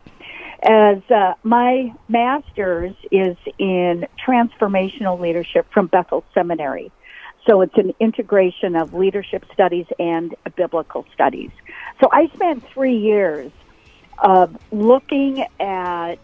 as 0.63 0.99
uh, 1.11 1.35
my 1.43 1.95
master's 2.09 2.95
is 3.11 3.37
in 3.59 4.07
transformational 4.27 5.21
leadership 5.21 5.67
from 5.73 5.87
Bethel 5.87 6.25
Seminary. 6.35 6.91
So 7.47 7.61
it's 7.61 7.77
an 7.77 7.95
integration 8.01 8.75
of 8.75 8.93
leadership 8.93 9.45
studies 9.53 9.87
and 9.99 10.35
biblical 10.57 11.07
studies. 11.15 11.51
So 12.01 12.09
I 12.11 12.29
spent 12.35 12.67
three 12.71 12.97
years 12.97 13.53
of 14.19 14.57
looking 14.73 15.47
at 15.61 16.19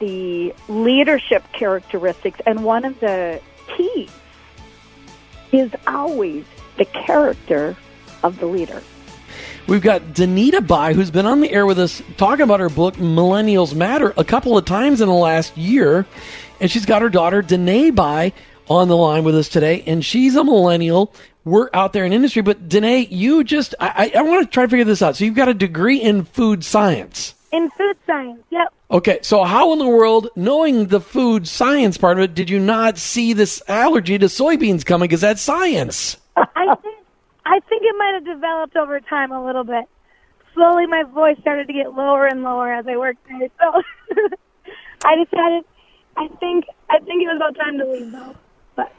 the 0.00 0.54
leadership 0.68 1.44
characteristics, 1.52 2.40
and 2.46 2.64
one 2.64 2.84
of 2.84 2.98
the 2.98 3.40
keys 3.76 4.10
is 5.52 5.70
always 5.86 6.44
the 6.76 6.84
character 6.86 7.76
of 8.22 8.40
the 8.40 8.46
leader. 8.46 8.82
We've 9.68 9.82
got 9.82 10.00
Danita 10.14 10.66
Bye, 10.66 10.94
who's 10.94 11.10
been 11.10 11.26
on 11.26 11.42
the 11.42 11.52
air 11.52 11.66
with 11.66 11.78
us 11.78 12.00
talking 12.16 12.42
about 12.42 12.58
her 12.58 12.70
book, 12.70 12.94
Millennials 12.94 13.74
Matter, 13.74 14.14
a 14.16 14.24
couple 14.24 14.56
of 14.56 14.64
times 14.64 15.02
in 15.02 15.08
the 15.08 15.14
last 15.14 15.54
year. 15.58 16.06
And 16.58 16.70
she's 16.70 16.86
got 16.86 17.02
her 17.02 17.10
daughter, 17.10 17.42
Danae 17.42 17.90
Bye, 17.90 18.32
on 18.70 18.88
the 18.88 18.96
line 18.96 19.24
with 19.24 19.36
us 19.36 19.50
today. 19.50 19.84
And 19.86 20.02
she's 20.02 20.36
a 20.36 20.42
millennial. 20.42 21.12
We're 21.44 21.68
out 21.74 21.92
there 21.92 22.06
in 22.06 22.14
industry. 22.14 22.40
But 22.40 22.70
Danae, 22.70 23.08
you 23.10 23.44
just, 23.44 23.74
I, 23.78 24.10
I, 24.14 24.20
I 24.20 24.22
want 24.22 24.46
to 24.46 24.50
try 24.50 24.64
to 24.64 24.70
figure 24.70 24.86
this 24.86 25.02
out. 25.02 25.16
So 25.16 25.26
you've 25.26 25.34
got 25.34 25.50
a 25.50 25.54
degree 25.54 26.00
in 26.00 26.24
food 26.24 26.64
science. 26.64 27.34
In 27.52 27.68
food 27.68 27.96
science, 28.06 28.42
yep. 28.48 28.72
Okay, 28.90 29.18
so 29.20 29.44
how 29.44 29.74
in 29.74 29.78
the 29.80 29.86
world, 29.86 30.30
knowing 30.34 30.86
the 30.86 31.00
food 31.00 31.46
science 31.46 31.98
part 31.98 32.16
of 32.16 32.24
it, 32.24 32.34
did 32.34 32.48
you 32.48 32.58
not 32.58 32.96
see 32.96 33.34
this 33.34 33.62
allergy 33.68 34.16
to 34.16 34.26
soybeans 34.26 34.86
coming? 34.86 35.08
Because 35.08 35.20
that's 35.20 35.42
science. 35.42 36.16
I 37.48 37.60
think 37.60 37.82
it 37.82 37.94
might 37.96 38.12
have 38.12 38.26
developed 38.26 38.76
over 38.76 39.00
time 39.00 39.32
a 39.32 39.42
little 39.44 39.64
bit. 39.64 39.88
Slowly, 40.52 40.86
my 40.86 41.02
voice 41.04 41.38
started 41.40 41.66
to 41.68 41.72
get 41.72 41.94
lower 41.94 42.26
and 42.26 42.42
lower 42.42 42.70
as 42.70 42.86
I 42.86 42.98
worked 42.98 43.26
there. 43.26 43.48
So 43.58 43.82
I 45.04 45.24
decided, 45.24 45.64
I 46.18 46.28
think, 46.40 46.66
I 46.90 46.98
think 46.98 47.22
it 47.22 47.26
was 47.26 47.36
about 47.36 47.56
time 47.56 47.78
to 47.78 47.86
leave 47.86 48.12
though. 48.12 48.34
But 48.76 48.92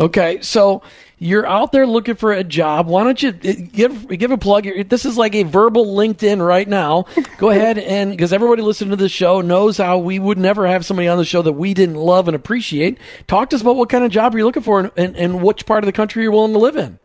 Okay, 0.00 0.40
so 0.40 0.80
you're 1.18 1.46
out 1.46 1.72
there 1.72 1.86
looking 1.86 2.14
for 2.14 2.32
a 2.32 2.42
job. 2.42 2.86
Why 2.86 3.04
don't 3.04 3.22
you 3.22 3.28
uh, 3.28 3.52
give 3.70 4.08
give 4.08 4.30
a 4.30 4.38
plug? 4.38 4.66
This 4.88 5.04
is 5.04 5.18
like 5.18 5.34
a 5.34 5.42
verbal 5.42 5.94
LinkedIn 5.94 6.44
right 6.44 6.66
now. 6.66 7.04
Go 7.36 7.50
ahead 7.50 7.76
and 7.76 8.12
because 8.12 8.32
everybody 8.32 8.62
listening 8.62 8.90
to 8.90 8.96
this 8.96 9.12
show 9.12 9.42
knows 9.42 9.76
how 9.76 9.98
we 9.98 10.18
would 10.18 10.38
never 10.38 10.66
have 10.66 10.86
somebody 10.86 11.08
on 11.08 11.18
the 11.18 11.24
show 11.26 11.42
that 11.42 11.52
we 11.52 11.74
didn't 11.74 11.96
love 11.96 12.28
and 12.28 12.34
appreciate. 12.34 12.96
Talk 13.26 13.50
to 13.50 13.56
us 13.56 13.62
about 13.62 13.76
what 13.76 13.90
kind 13.90 14.04
of 14.04 14.10
job 14.10 14.32
you're 14.34 14.44
looking 14.44 14.62
for 14.62 14.80
and, 14.80 14.90
and, 14.96 15.16
and 15.16 15.42
which 15.42 15.66
part 15.66 15.84
of 15.84 15.86
the 15.86 15.92
country 15.92 16.22
you're 16.22 16.32
willing 16.32 16.54
to 16.54 16.58
live 16.58 16.76
in. 16.76 16.98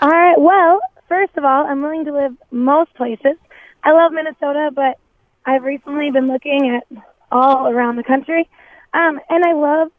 All 0.00 0.10
right, 0.10 0.38
well, 0.38 0.80
first 1.08 1.36
of 1.36 1.44
all, 1.44 1.66
I'm 1.66 1.82
willing 1.82 2.04
to 2.04 2.12
live 2.12 2.36
most 2.50 2.94
places. 2.94 3.36
I 3.82 3.92
love 3.92 4.12
Minnesota, 4.12 4.70
but 4.74 4.98
I've 5.44 5.62
recently 5.62 6.10
been 6.10 6.28
looking 6.28 6.76
at 6.76 7.02
all 7.32 7.68
around 7.68 7.96
the 7.96 8.02
country, 8.02 8.48
um, 8.92 9.20
and 9.28 9.44
I 9.44 9.52
love 9.52 9.90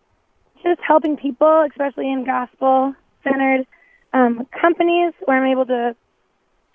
just 0.64 0.82
helping 0.82 1.18
people, 1.18 1.66
especially 1.70 2.12
in 2.12 2.26
gospel-centered 2.26 3.66
um, 4.14 4.48
companies 4.60 5.14
where 5.26 5.38
I'm 5.38 5.52
able 5.52 5.66
to 5.66 5.96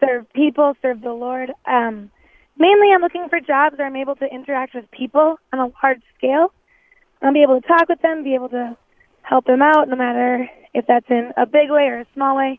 serve 0.01 0.33
people, 0.33 0.75
serve 0.83 1.01
the 1.01 1.13
Lord. 1.13 1.53
Um, 1.67 2.11
mainly, 2.59 2.93
I'm 2.93 3.03
looking 3.03 3.29
for 3.29 3.41
jobs 3.41 3.79
where 3.79 3.87
I'm 3.87 3.97
able 3.97 4.17
to 4.17 4.27
interact 4.27 4.75
with 4.75 4.91
people 4.91 5.39
on 5.53 5.59
a 5.59 5.73
large 5.83 6.03
scale. 6.17 6.53
I'll 7.21 7.33
be 7.33 7.43
able 7.43 7.61
to 7.61 7.67
talk 7.67 7.89
with 7.89 8.03
them, 8.03 8.25
be 8.25 8.35
able 8.35 8.49
to 8.51 8.77
help 9.23 9.47
them 9.47 9.63
out, 9.63 9.89
no 9.89 9.97
matter 9.97 10.49
if 10.75 10.87
that's 10.87 11.09
in 11.09 11.33
a 11.37 11.47
big 11.47 11.71
way 11.71 11.85
or 11.85 12.01
a 12.01 12.07
small 12.15 12.37
way. 12.37 12.59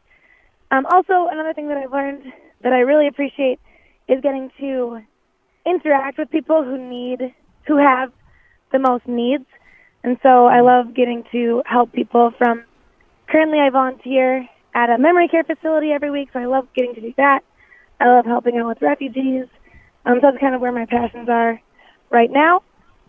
Um, 0.74 0.88
also, 0.88 1.28
another 1.32 1.54
thing 1.54 1.68
that 1.68 1.78
I've 1.78 1.92
learned 1.92 2.24
that 2.64 2.74
I 2.74 2.80
really 2.80 3.08
appreciate 3.08 3.60
is 4.08 4.22
getting 4.22 4.50
to 4.60 5.02
interact 5.68 6.18
with 6.18 6.32
people 6.32 6.64
who 6.64 6.80
need, 6.80 7.32
who 7.68 7.78
have 7.78 8.12
the 8.72 8.80
most 8.80 9.08
needs. 9.08 9.46
And 10.04 10.18
so 10.24 10.48
I 10.48 10.62
love 10.62 10.96
getting 10.96 11.26
to 11.32 11.62
help 11.68 11.94
people 11.94 12.34
from, 12.40 12.64
currently 13.28 13.60
I 13.60 13.70
volunteer 13.70 14.50
at 14.74 14.90
a 14.90 14.98
memory 14.98 15.28
care 15.28 15.44
facility 15.44 15.92
every 15.92 16.10
week, 16.10 16.30
so 16.34 16.40
I 16.40 16.46
love 16.46 16.68
getting 16.76 16.96
to 16.96 17.02
do 17.02 17.14
that. 17.18 17.42
I 18.00 18.08
love 18.08 18.26
helping 18.26 18.58
out 18.58 18.68
with 18.68 18.82
refugees. 18.82 19.46
Um, 20.08 20.16
so 20.22 20.32
that's 20.32 20.40
kind 20.40 20.56
of 20.56 20.62
where 20.62 20.72
my 20.72 20.88
passions 20.88 21.30
are 21.30 21.62
right 22.10 22.32
now. 22.32 22.64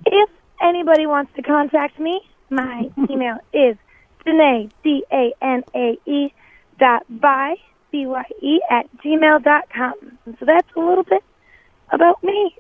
If 0.05 0.29
anybody 0.61 1.07
wants 1.07 1.33
to 1.37 1.43
contact 1.43 1.99
me, 1.99 2.21
my 2.51 2.91
email 3.11 3.39
is 3.55 3.79
Danae, 4.27 4.69
D-A-N-A-E 4.83 6.35
dot 6.79 7.03
bye, 7.09 7.57
B-Y-E 7.93 8.61
at 8.71 8.87
gmail 9.05 9.43
dot 9.45 9.65
com. 9.75 9.95
So 10.39 10.45
that's 10.47 10.69
a 10.77 10.81
little 10.81 11.05
bit 11.05 11.23
about 11.93 12.23
me. 12.25 12.55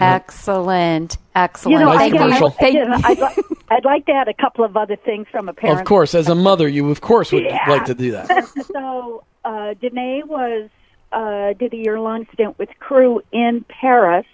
Excellent. 0.00 1.18
Excellent. 1.34 1.80
Nice 1.84 1.98
Thank 1.98 2.14
you. 2.14 2.18
commercial. 2.20 2.50
Thank- 2.50 2.74
you 2.74 2.84
know, 2.86 3.00
I'd, 3.04 3.18
li- 3.18 3.42
I'd 3.70 3.84
like 3.84 4.06
to 4.06 4.12
add 4.12 4.28
a 4.28 4.34
couple 4.34 4.64
of 4.64 4.76
other 4.76 4.96
things 4.96 5.26
from 5.30 5.48
a 5.48 5.52
parent. 5.52 5.80
Of 5.80 5.86
course, 5.86 6.14
as 6.14 6.28
a 6.28 6.34
mother, 6.34 6.66
you 6.68 6.90
of 6.90 7.00
course 7.00 7.30
would 7.32 7.44
Yeah. 7.44 7.64
like 7.68 7.84
to 7.86 7.94
do 7.94 8.12
that. 8.12 8.28
So, 8.72 9.22
uh, 9.44 9.74
Danae 9.80 10.22
was 10.24 10.68
uh, 11.12 11.52
did 11.54 11.72
a 11.72 11.76
year-long 11.76 12.26
stint 12.32 12.58
with 12.58 12.68
Cru 12.78 13.20
in 13.32 13.64
Paris, 13.68 14.26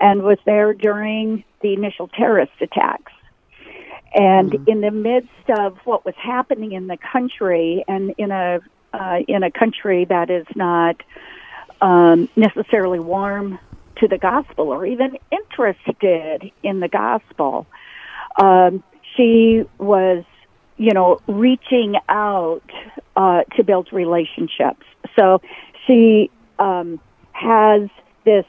and 0.00 0.22
was 0.22 0.38
there 0.44 0.74
during 0.74 1.44
the 1.62 1.72
initial 1.72 2.08
terrorist 2.08 2.52
attacks. 2.60 3.12
And 4.14 4.68
in 4.68 4.80
the 4.80 4.92
midst 4.92 5.50
of 5.58 5.76
what 5.84 6.04
was 6.04 6.14
happening 6.16 6.72
in 6.72 6.86
the 6.86 6.96
country, 6.96 7.84
and 7.88 8.14
in 8.16 8.30
a 8.30 8.60
uh, 8.92 9.18
in 9.26 9.42
a 9.42 9.50
country 9.50 10.04
that 10.04 10.30
is 10.30 10.46
not 10.54 11.02
um, 11.80 12.28
necessarily 12.36 13.00
warm 13.00 13.58
to 13.96 14.06
the 14.06 14.18
gospel 14.18 14.68
or 14.68 14.86
even 14.86 15.18
interested 15.32 16.52
in 16.62 16.78
the 16.78 16.88
gospel, 16.88 17.66
um, 18.40 18.84
she 19.16 19.64
was, 19.78 20.24
you 20.76 20.92
know, 20.92 21.20
reaching 21.26 21.96
out 22.08 22.70
uh, 23.16 23.42
to 23.56 23.64
build 23.64 23.92
relationships. 23.92 24.84
So 25.16 25.40
she 25.86 26.30
um, 26.60 27.00
has 27.32 27.88
this 28.24 28.46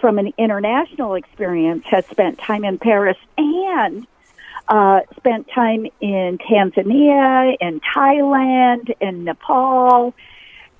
from 0.00 0.18
an 0.18 0.32
international 0.36 1.14
experience, 1.14 1.84
has 1.86 2.04
spent 2.06 2.38
time 2.38 2.64
in 2.64 2.76
Paris 2.78 3.16
and 3.38 4.06
uh, 4.68 5.00
spent 5.16 5.48
time 5.54 5.86
in 6.00 6.38
Tanzania, 6.38 7.56
in 7.60 7.80
Thailand, 7.80 8.94
in 9.00 9.24
Nepal, 9.24 10.14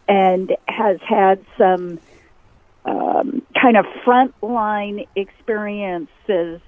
and 0.09 0.57
has 0.66 0.99
had 1.07 1.44
some 1.57 1.99
um, 2.85 3.42
kind 3.61 3.77
of 3.77 3.85
frontline 4.05 5.07
experiences 5.16 6.61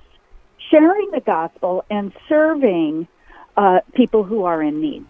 sharing 0.70 1.11
the 1.12 1.22
gospel 1.24 1.85
and 1.90 2.12
serving 2.28 3.09
uh, 3.57 3.81
people 3.94 4.22
who 4.22 4.44
are 4.44 4.62
in 4.62 4.81
need. 4.81 5.04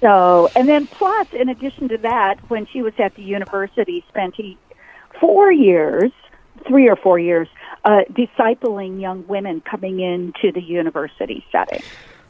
So, 0.00 0.48
and 0.54 0.68
then 0.68 0.86
plus, 0.86 1.26
in 1.32 1.48
addition 1.48 1.88
to 1.88 1.98
that, 1.98 2.36
when 2.48 2.66
she 2.66 2.82
was 2.82 2.92
at 2.98 3.16
the 3.16 3.22
university, 3.22 4.04
spent 4.08 4.36
four 5.20 5.50
years, 5.50 6.12
three 6.66 6.88
or 6.88 6.94
four 6.96 7.18
years, 7.18 7.48
uh, 7.84 8.00
discipling 8.12 9.00
young 9.00 9.26
women 9.26 9.60
coming 9.60 10.00
into 10.00 10.52
the 10.52 10.62
university 10.62 11.44
setting. 11.52 11.82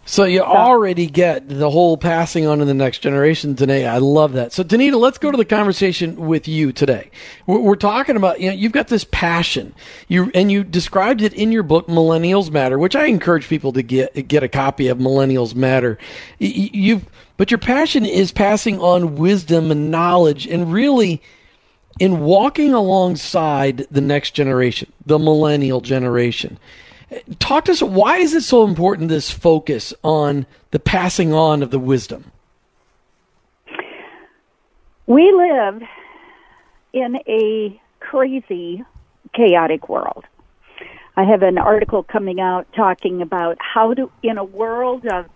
So 0.09 0.25
you 0.25 0.41
already 0.41 1.07
get 1.07 1.51
the 1.51 1.69
whole 1.69 1.99
passing 1.99 2.47
on 2.47 2.61
to 2.61 2.65
the 2.65 2.73
next 2.73 3.01
generation 3.01 3.57
today. 3.57 3.87
I 3.87 3.99
love 3.99 4.33
that. 4.33 4.55
So 4.55 4.65
Danita, 4.65 4.99
let's 4.99 5.19
go 5.19 5.31
to 5.31 5.37
the 5.37 5.45
conversation 5.45 6.17
with 6.17 6.49
you 6.49 6.73
today. 6.73 7.11
We're, 7.47 7.59
we're 7.59 7.77
talking 7.77 8.17
about, 8.17 8.41
you 8.41 8.49
know, 8.49 8.55
you've 8.55 8.73
got 8.73 8.89
this 8.89 9.05
passion. 9.05 9.75
You 10.09 10.31
and 10.35 10.51
you 10.51 10.65
described 10.65 11.21
it 11.21 11.35
in 11.35 11.53
your 11.53 11.63
book, 11.63 11.89
Millennials 11.89 12.51
Matter, 12.51 12.79
which 12.79 12.97
I 12.97 13.05
encourage 13.05 13.49
people 13.49 13.75
to 13.75 13.83
get 13.83 14.27
get 14.29 14.43
a 14.43 14.49
copy 14.49 14.89
of 14.89 14.97
Millennials 14.97 15.55
Matter. 15.55 15.99
You've, 16.39 17.05
but 17.37 17.51
your 17.51 17.59
passion 17.59 18.07
is 18.07 18.33
passing 18.33 18.81
on 18.81 19.17
wisdom 19.17 19.71
and 19.71 19.91
knowledge, 19.91 20.47
and 20.47 20.73
really 20.73 21.21
in 21.99 22.21
walking 22.21 22.73
alongside 22.73 23.87
the 23.91 24.01
next 24.01 24.33
generation, 24.33 24.93
the 25.05 25.19
millennial 25.19 25.81
generation. 25.81 26.59
Talk 27.39 27.65
to 27.67 27.73
us. 27.73 27.83
Why 27.83 28.19
is 28.19 28.35
it 28.35 28.43
so 28.43 28.65
important? 28.65 29.09
This 29.09 29.31
focus 29.31 29.95
on 30.05 30.47
the 30.71 30.79
passing 30.79 31.33
on 31.33 31.63
of 31.63 31.71
the 31.71 31.79
wisdom. 31.79 32.31
We 35.07 35.33
live 35.33 35.83
in 36.93 37.17
a 37.27 37.81
crazy, 38.01 38.85
chaotic 39.35 39.89
world. 39.89 40.25
I 41.17 41.25
have 41.25 41.43
an 41.43 41.59
article 41.59 42.03
coming 42.03 42.41
out 42.41 42.67
talking 42.77 43.23
about 43.23 43.57
how 43.59 43.95
to, 43.95 44.11
in 44.23 44.39
a 44.39 44.45
world 44.45 45.07
of 45.07 45.27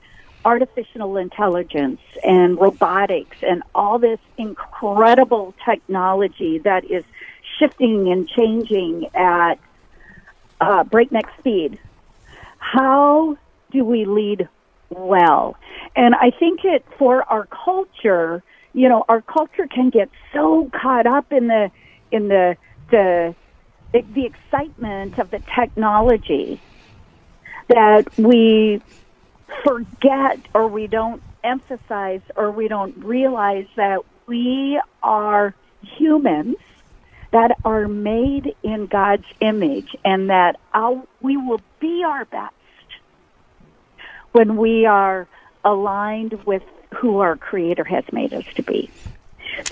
artificial 0.45 1.17
intelligence 1.17 2.01
and 2.25 2.59
robotics 2.61 3.37
and 3.43 3.63
all 3.75 3.99
this 3.99 4.19
incredible 4.37 5.55
technology 5.65 6.59
that 6.59 6.85
is 6.85 7.05
shifting 7.59 8.11
and 8.11 8.29
changing 8.29 9.09
at 9.15 9.55
uh, 10.61 10.85
breakneck 10.85 11.27
speed, 11.39 11.79
how 12.59 13.37
do 13.71 13.85
we 13.85 14.05
lead 14.05 14.49
well? 14.91 15.57
And 15.97 16.15
I 16.15 16.31
think 16.31 16.65
it 16.65 16.85
for 16.99 17.23
our 17.25 17.47
culture, 17.47 18.43
you 18.73 18.89
know, 18.89 19.05
our 19.09 19.21
culture 19.23 19.67
can 19.67 19.91
get 19.91 20.09
so 20.33 20.71
caught 20.73 21.07
up 21.07 21.33
in 21.33 21.49
the 21.49 21.71
in 22.11 22.29
the 22.29 22.57
the 22.91 23.35
the 23.93 24.25
excitement 24.25 25.19
of 25.19 25.31
the 25.31 25.41
technology 25.55 26.61
that 27.69 28.07
we 28.19 28.81
forget 29.65 30.39
or 30.55 30.67
we 30.67 30.87
don't 30.87 31.23
emphasize 31.45 32.21
or 32.37 32.51
we 32.51 32.69
don't 32.69 32.97
realize 33.05 33.67
that 33.77 34.01
we 34.27 34.81
are 35.03 35.55
humans 35.83 36.57
that 37.33 37.59
are 37.65 37.89
made 37.89 38.55
in 38.63 38.87
God's 38.87 39.25
image 39.41 39.97
and 40.05 40.31
that 40.31 40.61
our, 40.75 41.03
we 41.21 41.37
will 41.37 41.61
be 41.81 42.05
our 42.05 42.25
best 42.27 42.55
when 44.33 44.57
we 44.57 44.87
are 44.87 45.27
aligned 45.65 46.45
with 46.45 46.63
who 46.95 47.19
our 47.19 47.37
creator 47.37 47.85
has 47.85 48.05
made 48.13 48.35
us 48.35 48.45
to 48.55 48.63
be. 48.63 48.91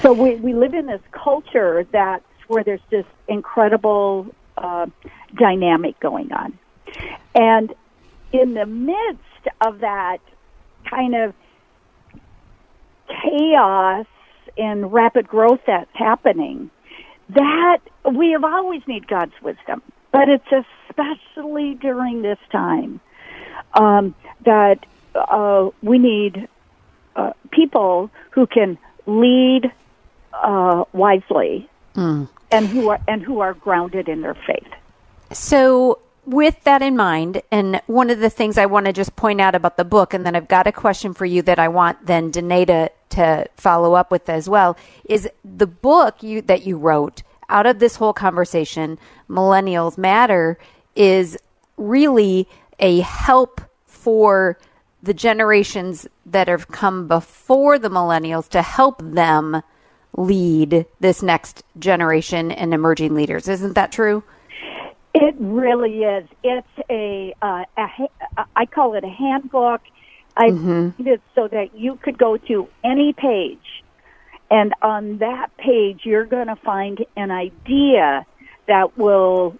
So 0.00 0.12
we, 0.12 0.36
we 0.36 0.54
live 0.54 0.74
in 0.74 0.86
this 0.86 1.02
culture 1.12 1.86
that's 1.90 2.24
where 2.48 2.64
there's 2.64 2.80
this 2.90 3.06
incredible 3.28 4.26
uh, 4.56 4.86
dynamic 5.34 6.00
going 6.00 6.32
on. 6.32 6.58
And 7.34 7.74
in 8.32 8.54
the 8.54 8.66
midst 8.66 9.22
of 9.61 9.81
that 9.81 10.18
kind 10.88 11.14
of 11.14 11.35
chaos 13.09 14.07
and 14.57 14.92
rapid 14.92 15.29
growth 15.29 15.61
that's 15.66 15.90
happening, 15.94 16.70
that 17.31 17.79
we 18.12 18.33
have 18.33 18.44
always 18.44 18.83
need 18.87 19.07
God's 19.07 19.35
wisdom, 19.42 19.83
but 20.12 20.29
it's 20.29 20.66
especially 20.88 21.74
during 21.74 22.22
this 22.22 22.38
time 22.50 23.00
um, 23.74 24.14
that 24.44 24.85
uh, 25.14 25.70
we 25.83 25.98
need 25.98 26.48
uh, 27.16 27.33
people 27.50 28.11
who 28.31 28.46
can 28.46 28.79
lead 29.07 29.72
uh, 30.33 30.85
wisely 30.92 31.68
mm. 31.94 32.29
and 32.50 32.68
who 32.68 32.88
are 32.88 33.00
and 33.09 33.22
who 33.22 33.40
are 33.40 33.55
grounded 33.55 34.09
in 34.09 34.22
their 34.22 34.35
faith. 34.35 34.68
So, 35.33 36.00
with 36.26 36.62
that 36.64 36.83
in 36.83 36.96
mind, 36.96 37.42
and 37.50 37.80
one 37.87 38.11
of 38.11 38.20
the 38.20 38.30
things 38.30 38.59
I 38.59 38.66
want 38.66 38.87
to 38.87 38.92
just 38.92 39.16
point 39.16 39.40
out 39.40 39.54
about 39.54 39.76
the 39.76 39.85
book, 39.85 40.14
and 40.14 40.24
then 40.24 40.37
I've 40.37 40.48
got 40.48 40.66
a 40.66 40.72
question 40.72 41.14
for 41.14 41.24
you 41.24 41.42
that 41.42 41.59
I 41.59 41.68
want 41.68 42.06
then 42.06 42.30
Danae 42.30 42.64
to, 42.66 42.90
to 43.11 43.46
follow 43.56 43.94
up 43.94 44.11
with 44.11 44.28
as 44.28 44.48
well, 44.48 44.76
is 45.04 45.28
the 45.44 45.66
book 45.66 46.22
you 46.22 46.42
that 46.42 46.66
you 46.66 46.76
wrote 46.76 47.22
out 47.48 47.66
of 47.66 47.78
this 47.78 47.96
whole 47.96 48.12
conversation, 48.12 48.98
Millennials 49.28 49.98
Matter, 49.98 50.59
is 50.94 51.37
really 51.76 52.48
a 52.78 53.00
help 53.00 53.61
for 53.87 54.59
the 55.02 55.14
generations 55.14 56.06
that 56.26 56.48
have 56.48 56.68
come 56.68 57.09
before 57.09 57.78
the 57.78 57.88
millennials 57.88 58.48
to 58.50 58.62
help 58.62 59.00
them 59.02 59.62
lead 60.16 60.87
this 61.00 61.22
next 61.22 61.64
generation 61.78 62.52
and 62.52 62.74
emerging 62.74 63.14
leaders. 63.14 63.48
Isn't 63.48 63.74
that 63.74 63.92
true? 63.92 64.22
It 65.12 65.35
really 65.38 66.05
is. 66.05 66.29
It's 66.44 66.68
a, 66.88 67.35
uh, 67.42 67.64
a 67.77 68.09
I 68.55 68.66
call 68.66 68.94
it 68.94 69.05
a 69.05 69.09
handbook. 69.09 69.81
I 70.37 70.51
mm-hmm. 70.51 71.03
made 71.03 71.14
it 71.14 71.23
so 71.35 71.49
that 71.49 71.75
you 71.77 71.96
could 71.96 72.16
go 72.16 72.37
to 72.37 72.68
any 72.85 73.12
page, 73.12 73.83
and 74.51 74.73
on 74.81 75.18
that 75.18 75.57
page 75.57 76.03
you're 76.05 76.27
going 76.27 76.46
to 76.46 76.57
find 76.57 77.05
an 77.16 77.33
idea 77.33 78.25
that 78.68 78.96
will 78.96 79.57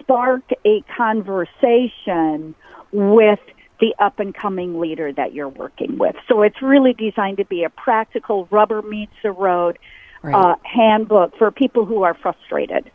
spark 0.00 0.42
a 0.64 0.82
conversation 0.96 2.54
with 2.90 3.40
the 3.80 3.94
up 3.98 4.20
and 4.20 4.34
coming 4.34 4.80
leader 4.80 5.12
that 5.12 5.34
you're 5.34 5.48
working 5.48 5.98
with. 5.98 6.16
So 6.28 6.42
it's 6.42 6.62
really 6.62 6.94
designed 6.94 7.38
to 7.38 7.44
be 7.44 7.64
a 7.64 7.70
practical 7.70 8.46
rubber 8.50 8.80
meets 8.80 9.12
the 9.22 9.32
road 9.32 9.78
right. 10.22 10.34
uh, 10.34 10.56
handbook 10.62 11.36
for 11.36 11.50
people 11.50 11.84
who 11.84 12.02
are 12.04 12.14
frustrated. 12.14 12.90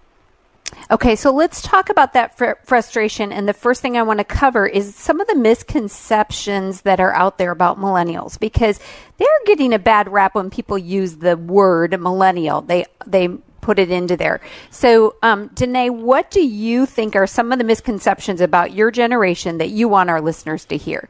Okay, 0.89 1.15
so 1.15 1.31
let's 1.31 1.61
talk 1.61 1.89
about 1.89 2.13
that 2.13 2.37
fr- 2.37 2.51
frustration. 2.63 3.31
And 3.31 3.47
the 3.47 3.53
first 3.53 3.81
thing 3.81 3.97
I 3.97 4.03
want 4.03 4.19
to 4.19 4.23
cover 4.23 4.65
is 4.65 4.95
some 4.95 5.19
of 5.19 5.27
the 5.27 5.35
misconceptions 5.35 6.81
that 6.81 6.99
are 6.99 7.13
out 7.13 7.37
there 7.37 7.51
about 7.51 7.77
millennials 7.77 8.39
because 8.39 8.79
they're 9.17 9.27
getting 9.45 9.73
a 9.73 9.79
bad 9.79 10.11
rap 10.11 10.35
when 10.35 10.49
people 10.49 10.77
use 10.77 11.17
the 11.17 11.35
word 11.35 11.99
millennial. 11.99 12.61
They 12.61 12.85
they 13.05 13.27
put 13.59 13.79
it 13.79 13.91
into 13.91 14.15
there. 14.15 14.39
So, 14.69 15.15
um, 15.21 15.49
Danae, 15.53 15.89
what 15.89 16.31
do 16.31 16.41
you 16.41 16.85
think 16.85 17.17
are 17.17 17.27
some 17.27 17.51
of 17.51 17.57
the 17.57 17.65
misconceptions 17.65 18.39
about 18.39 18.71
your 18.71 18.91
generation 18.91 19.57
that 19.57 19.69
you 19.69 19.89
want 19.89 20.09
our 20.09 20.21
listeners 20.21 20.63
to 20.65 20.77
hear? 20.77 21.09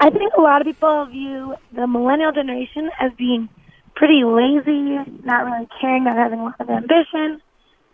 I 0.00 0.10
think 0.10 0.32
a 0.36 0.40
lot 0.40 0.60
of 0.60 0.66
people 0.66 1.04
view 1.06 1.54
the 1.72 1.86
millennial 1.86 2.32
generation 2.32 2.90
as 2.98 3.12
being 3.16 3.48
pretty 3.94 4.24
lazy, 4.24 4.98
not 5.22 5.44
really 5.44 5.68
caring, 5.80 6.04
not 6.04 6.16
having 6.16 6.40
a 6.40 6.44
lot 6.44 6.56
of 6.58 6.68
ambition, 6.68 7.40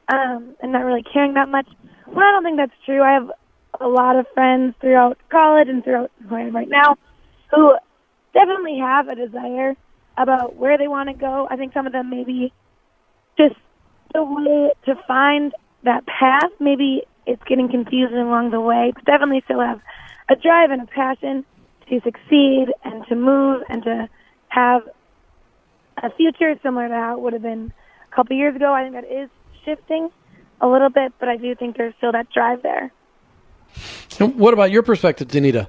um, 0.09 0.57
and 0.61 0.73
not 0.73 0.85
really 0.85 1.03
caring 1.03 1.35
that 1.35 1.49
much. 1.49 1.67
Well, 2.07 2.25
I 2.25 2.33
don't 2.33 2.45
think 2.45 2.57
that's 2.57 2.85
true. 2.85 3.03
I 3.03 3.15
have 3.15 3.31
a 3.81 3.89
lot 3.89 4.17
of 4.17 4.27
friends 4.35 4.75
throughout 4.81 5.19
college 5.31 5.69
and 5.69 5.85
throughout 5.85 6.11
I 6.31 6.43
am 6.43 6.55
right 6.55 6.69
now 6.69 6.97
who 7.51 7.75
definitely 8.33 8.79
have 8.79 9.09
a 9.09 9.15
desire 9.15 9.75
about 10.17 10.57
where 10.57 10.79
they 10.79 10.89
want 10.89 11.09
to 11.09 11.15
go. 11.15 11.47
I 11.51 11.57
think 11.57 11.73
some 11.75 11.87
of 11.87 11.93
them 11.93 12.11
maybe 12.11 12.53
just 13.39 13.57
the 14.15 14.25
way 14.25 14.73
to 14.87 14.95
find 15.07 15.53
that 15.83 16.07
path. 16.07 16.51
Maybe 16.59 17.03
it's 17.27 17.43
getting 17.45 17.69
confusing 17.69 18.19
along 18.19 18.51
the 18.51 18.61
way, 18.61 18.93
but 18.95 19.05
definitely 19.05 19.43
still 19.45 19.61
have 19.61 19.81
a 20.29 20.37
drive 20.37 20.71
and 20.71 20.83
a 20.83 20.87
passion 20.87 21.45
to 21.89 22.01
succeed 22.01 22.67
and 22.85 23.07
to 23.09 23.15
move 23.15 23.63
and 23.69 23.83
to 23.85 24.09
have 24.49 24.83
a 26.03 26.11
future 26.17 26.55
similar 26.63 26.89
to 26.89 26.95
how 26.95 27.17
it 27.17 27.21
would 27.21 27.33
have 27.33 27.43
been 27.43 27.73
a 28.11 28.15
couple 28.15 28.37
years 28.37 28.57
ago. 28.57 28.73
I 28.73 28.83
think 28.83 28.95
that 28.95 29.11
is 29.11 29.29
shifting 29.67 30.11
a 30.63 30.67
little 30.67 30.89
bit, 30.89 31.13
but 31.19 31.29
I 31.29 31.37
do 31.37 31.55
think 31.55 31.77
there's 31.77 31.95
still 31.99 32.13
that 32.13 32.33
drive 32.33 32.63
there. 32.63 32.91
And 34.19 34.37
what 34.37 34.55
about 34.55 34.71
your 34.71 34.83
perspective, 34.83 35.29
Danita? 35.29 35.69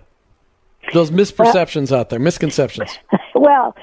Those 0.94 1.12
misperceptions 1.12 1.92
out 1.92 2.10
there, 2.10 2.20
misconceptions. 2.20 2.98
well, 3.36 3.76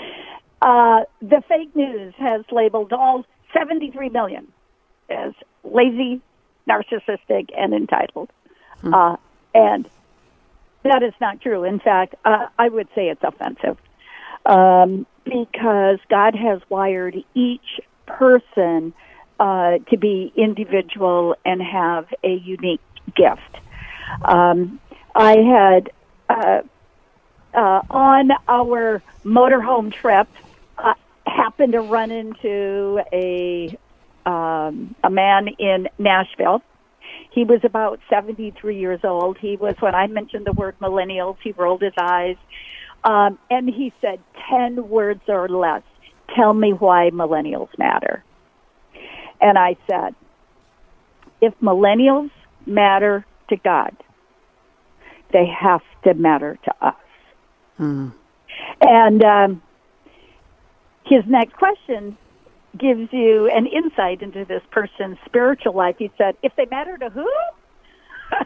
uh, 0.63 1.01
the 1.21 1.43
fake 1.47 1.77
news 1.77 2.15
has 2.17 2.43
labeled 2.51 2.95
all 2.95 3.27
73 3.53 4.09
million 4.09 4.51
as 5.11 5.35
lazy, 5.63 6.23
narcissistic, 6.69 7.51
and 7.57 7.75
entitled. 7.75 8.31
Hmm. 8.81 8.95
Uh, 8.95 9.17
and 9.55 9.89
that 10.83 11.03
is 11.03 11.13
not 11.21 11.43
true. 11.43 11.65
In 11.65 11.79
fact, 11.79 12.15
uh, 12.25 12.47
I 12.59 12.69
would 12.69 12.89
say 12.95 13.09
it's 13.09 13.23
offensive 13.23 13.77
um, 14.47 15.07
because 15.25 15.99
God 16.09 16.35
has 16.35 16.61
wired 16.71 17.17
each 17.35 17.81
person 18.07 18.95
uh, 19.41 19.79
to 19.91 19.97
be 19.99 20.33
individual 20.37 21.37
and 21.45 21.63
have 21.63 22.07
a 22.23 22.35
unique 22.35 22.81
gift. 23.17 23.41
Um, 24.23 24.81
I 25.15 25.37
had 25.37 25.91
uh, 26.29 26.63
uh, 27.55 27.81
on 27.91 28.31
our 28.49 29.03
motorhome 29.25 29.93
trip 29.93 30.29
happened 31.27 31.73
to 31.73 31.81
run 31.81 32.11
into 32.11 33.01
a 33.13 33.77
um, 34.27 34.95
a 35.05 35.11
man 35.11 35.49
in 35.59 35.89
Nashville. 35.99 36.63
He 37.31 37.45
was 37.45 37.61
about 37.63 38.01
73 38.09 38.79
years 38.79 39.01
old. 39.05 39.37
He 39.39 39.57
was 39.57 39.75
when 39.81 39.95
I 39.95 40.07
mentioned 40.07 40.47
the 40.47 40.53
word 40.53 40.77
millennials, 40.81 41.37
he 41.43 41.53
rolled 41.53 41.83
his 41.83 41.93
eyes, 41.99 42.37
um, 43.03 43.39
and 43.51 43.69
he 43.69 43.93
said, 44.01 44.21
10 44.51 44.89
words 44.89 45.21
or 45.29 45.49
less. 45.49 45.83
Tell 46.35 46.55
me 46.55 46.73
why 46.73 47.11
millennials 47.13 47.69
matter." 47.79 48.25
And 49.45 49.57
I 49.57 49.77
said, 49.89 50.17
"If 51.41 51.55
millennials 51.61 52.31
matter 52.67 53.25
to 53.51 53.57
God, 53.57 53.95
they 55.33 55.47
have 55.47 55.83
to 56.03 56.15
matter 56.15 56.59
to 56.65 56.75
us." 56.85 56.95
Hmm. 57.77 58.09
And 58.81 59.23
um, 59.23 59.63
his 61.05 61.25
next 61.27 61.55
question 61.55 62.17
gives 62.79 63.13
you 63.13 63.51
an 63.51 63.67
insight 63.67 64.23
into 64.23 64.45
this 64.45 64.63
person's 64.71 65.19
spiritual 65.25 65.75
life. 65.75 65.97
He 65.99 66.11
said, 66.19 66.37
if 66.43 66.55
they 66.57 66.67
matter 66.67 66.97
to 66.99 67.11
who? 67.11 67.31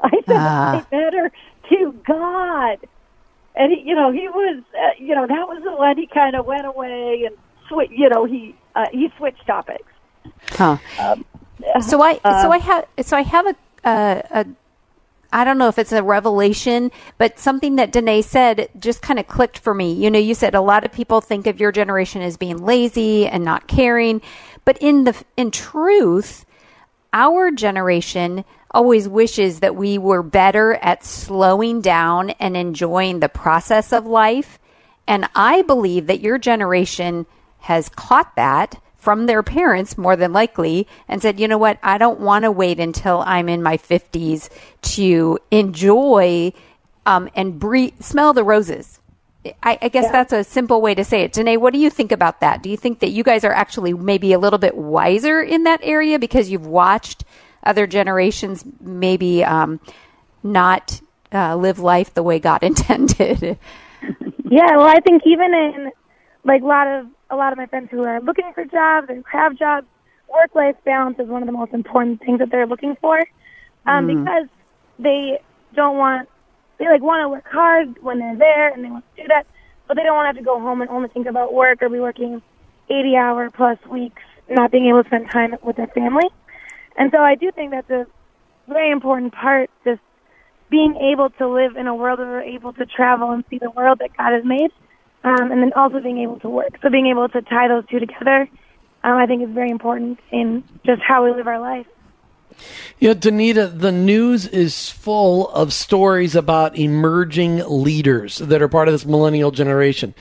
I 0.00 0.10
said, 0.26 0.36
ah. 0.36 0.86
they 0.90 0.96
matter 0.96 1.32
to 1.70 1.92
God. 2.06 2.78
And, 3.54 3.72
he, 3.72 3.82
you 3.84 3.94
know, 3.94 4.12
he 4.12 4.28
was, 4.28 4.62
uh, 4.74 4.90
you 4.98 5.14
know, 5.14 5.26
that 5.26 5.48
was 5.48 5.62
the 5.64 5.72
one 5.72 5.96
he 5.96 6.06
kind 6.06 6.36
of 6.36 6.46
went 6.46 6.66
away 6.66 7.24
and, 7.26 7.36
sw- 7.66 7.90
you 7.90 8.08
know, 8.08 8.24
he, 8.24 8.54
uh, 8.74 8.86
he 8.92 9.12
switched 9.16 9.46
topics. 9.46 9.90
Huh. 10.50 10.78
Um, 10.98 11.24
so 11.80 12.02
I, 12.02 12.20
uh, 12.24 12.42
so 12.42 12.50
I 12.52 12.58
have, 12.58 12.86
so 13.02 13.16
I 13.16 13.22
have 13.22 13.46
a, 13.46 13.56
uh, 13.84 14.22
a 14.30 14.46
I 15.32 15.44
don't 15.44 15.58
know 15.58 15.68
if 15.68 15.78
it's 15.78 15.92
a 15.92 16.02
revelation, 16.02 16.90
but 17.18 17.38
something 17.38 17.76
that 17.76 17.92
Danae 17.92 18.22
said 18.22 18.70
just 18.78 19.02
kind 19.02 19.18
of 19.18 19.28
clicked 19.28 19.58
for 19.58 19.74
me. 19.74 19.92
You 19.92 20.10
know, 20.10 20.18
you 20.18 20.34
said 20.34 20.54
a 20.54 20.60
lot 20.60 20.84
of 20.84 20.92
people 20.92 21.20
think 21.20 21.46
of 21.46 21.60
your 21.60 21.70
generation 21.70 22.22
as 22.22 22.36
being 22.38 22.64
lazy 22.64 23.26
and 23.26 23.44
not 23.44 23.68
caring, 23.68 24.22
but 24.64 24.78
in 24.78 25.04
the 25.04 25.22
in 25.36 25.50
truth, 25.50 26.46
our 27.12 27.50
generation 27.50 28.44
always 28.70 29.08
wishes 29.08 29.60
that 29.60 29.76
we 29.76 29.98
were 29.98 30.22
better 30.22 30.74
at 30.74 31.04
slowing 31.04 31.80
down 31.80 32.30
and 32.30 32.56
enjoying 32.56 33.20
the 33.20 33.28
process 33.28 33.92
of 33.92 34.06
life. 34.06 34.58
And 35.06 35.28
I 35.34 35.62
believe 35.62 36.06
that 36.06 36.20
your 36.20 36.38
generation 36.38 37.26
has 37.60 37.88
caught 37.88 38.34
that 38.36 38.80
from 38.96 39.26
their 39.26 39.42
parents, 39.42 39.96
more 39.96 40.16
than 40.16 40.32
likely, 40.32 40.86
and 41.06 41.22
said, 41.22 41.38
you 41.38 41.48
know 41.48 41.58
what, 41.58 41.78
I 41.82 41.98
don't 41.98 42.20
want 42.20 42.42
to 42.42 42.50
wait 42.50 42.80
until 42.80 43.22
I'm 43.24 43.48
in 43.48 43.62
my 43.62 43.76
50s 43.76 44.50
to 44.96 45.38
enjoy 45.50 46.52
um, 47.06 47.30
and 47.34 47.58
breathe, 47.58 47.94
smell 48.00 48.32
the 48.32 48.44
roses. 48.44 49.00
I, 49.62 49.78
I 49.80 49.88
guess 49.88 50.04
yeah. 50.04 50.12
that's 50.12 50.32
a 50.32 50.44
simple 50.44 50.82
way 50.82 50.94
to 50.94 51.04
say 51.04 51.22
it. 51.22 51.32
Danae, 51.32 51.56
what 51.56 51.72
do 51.72 51.78
you 51.78 51.90
think 51.90 52.12
about 52.12 52.40
that? 52.40 52.62
Do 52.62 52.68
you 52.68 52.76
think 52.76 52.98
that 52.98 53.10
you 53.10 53.22
guys 53.22 53.44
are 53.44 53.52
actually 53.52 53.94
maybe 53.94 54.32
a 54.32 54.38
little 54.38 54.58
bit 54.58 54.76
wiser 54.76 55.40
in 55.40 55.62
that 55.62 55.80
area 55.82 56.18
because 56.18 56.50
you've 56.50 56.66
watched 56.66 57.24
other 57.62 57.86
generations 57.86 58.64
maybe 58.80 59.44
um, 59.44 59.80
not 60.42 61.00
uh, 61.32 61.56
live 61.56 61.78
life 61.78 62.12
the 62.14 62.22
way 62.22 62.38
God 62.40 62.62
intended? 62.62 63.58
yeah, 64.50 64.76
well, 64.76 64.88
I 64.88 65.00
think 65.00 65.22
even 65.24 65.54
in 65.54 65.92
like 66.44 66.62
a 66.62 66.66
lot 66.66 66.86
of 66.86 67.06
a 67.30 67.36
lot 67.36 67.52
of 67.52 67.58
my 67.58 67.66
friends 67.66 67.88
who 67.90 68.02
are 68.02 68.20
looking 68.20 68.50
for 68.54 68.64
jobs 68.64 69.08
or 69.10 69.22
have 69.30 69.56
jobs, 69.56 69.86
work 70.28 70.54
life 70.54 70.76
balance 70.84 71.18
is 71.18 71.28
one 71.28 71.42
of 71.42 71.46
the 71.46 71.52
most 71.52 71.72
important 71.72 72.20
things 72.20 72.38
that 72.38 72.50
they're 72.50 72.66
looking 72.66 72.96
for, 73.00 73.18
um, 73.86 74.06
mm. 74.06 74.22
because 74.22 74.48
they 74.98 75.40
don't 75.74 75.96
want 75.96 76.28
they 76.78 76.86
like 76.86 77.02
want 77.02 77.22
to 77.22 77.28
work 77.28 77.46
hard 77.50 78.02
when 78.02 78.18
they're 78.18 78.36
there 78.36 78.68
and 78.72 78.84
they 78.84 78.90
want 78.90 79.04
to 79.16 79.22
do 79.22 79.28
that, 79.28 79.46
but 79.86 79.96
they 79.96 80.02
don't 80.02 80.14
want 80.14 80.24
to 80.24 80.28
have 80.28 80.36
to 80.36 80.44
go 80.44 80.60
home 80.60 80.80
and 80.80 80.90
only 80.90 81.08
think 81.08 81.26
about 81.26 81.52
work 81.52 81.82
or 81.82 81.88
be 81.88 82.00
working 82.00 82.40
80 82.88 83.16
hour 83.16 83.50
plus 83.50 83.78
weeks, 83.90 84.22
not 84.48 84.70
being 84.70 84.86
able 84.86 85.02
to 85.02 85.08
spend 85.08 85.30
time 85.30 85.56
with 85.62 85.76
their 85.76 85.88
family. 85.88 86.28
And 86.96 87.10
so 87.12 87.18
I 87.18 87.34
do 87.34 87.50
think 87.52 87.72
that's 87.72 87.90
a 87.90 88.06
very 88.68 88.90
important 88.90 89.32
part, 89.32 89.70
just 89.84 90.00
being 90.70 90.96
able 90.96 91.30
to 91.30 91.48
live 91.48 91.76
in 91.76 91.86
a 91.86 91.94
world 91.94 92.18
where 92.18 92.28
we're 92.28 92.42
able 92.42 92.72
to 92.74 92.86
travel 92.86 93.30
and 93.30 93.44
see 93.50 93.58
the 93.58 93.70
world 93.70 93.98
that 94.00 94.16
God 94.16 94.32
has 94.32 94.44
made, 94.44 94.70
um, 95.24 95.50
and 95.52 95.62
then 95.62 95.72
also 95.74 96.00
being 96.00 96.18
able 96.18 96.38
to 96.40 96.48
work. 96.48 96.78
So 96.82 96.90
being 96.90 97.06
able 97.06 97.28
to 97.28 97.42
tie 97.42 97.68
those 97.68 97.84
two 97.86 97.98
together, 97.98 98.48
um, 99.04 99.16
I 99.16 99.26
think 99.26 99.42
is 99.42 99.50
very 99.50 99.70
important 99.70 100.18
in 100.30 100.64
just 100.84 101.02
how 101.02 101.24
we 101.24 101.32
live 101.32 101.46
our 101.46 101.60
life. 101.60 101.86
Yeah, 102.98 103.14
Danita, 103.14 103.78
the 103.78 103.92
news 103.92 104.46
is 104.46 104.90
full 104.90 105.48
of 105.50 105.72
stories 105.72 106.34
about 106.34 106.76
emerging 106.76 107.62
leaders 107.68 108.38
that 108.38 108.60
are 108.62 108.68
part 108.68 108.88
of 108.88 108.94
this 108.94 109.06
millennial 109.06 109.50
generation. 109.50 110.14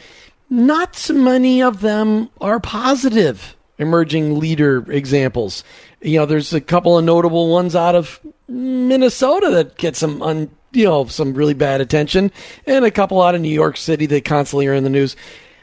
Not 0.50 0.96
so 0.96 1.14
many 1.14 1.62
of 1.62 1.82
them 1.82 2.30
are 2.40 2.60
positive 2.60 3.56
emerging 3.80 4.40
leader 4.40 4.90
examples. 4.92 5.64
You 6.02 6.20
know, 6.20 6.26
there's 6.26 6.54
a 6.54 6.62
couple 6.62 6.98
of 6.98 7.06
notable 7.06 7.50
ones 7.50 7.76
out 7.76 7.96
of 7.96 8.20
Minnesota 8.48 9.50
that 9.52 9.78
get 9.78 9.96
some 9.96 10.22
un, 10.22 10.50
you 10.72 10.86
know, 10.86 11.06
some 11.06 11.34
really 11.34 11.54
bad 11.54 11.82
attention 11.82 12.32
and 12.66 12.86
a 12.86 12.92
couple 12.92 13.22
out 13.22 13.36
of 13.36 13.42
New 13.42 13.50
York 13.50 13.78
City 13.78 14.06
that 14.08 14.26
constantly 14.26 14.68
are 14.68 14.74
in 14.74 14.84
the 14.84 14.90
news. 14.90 15.16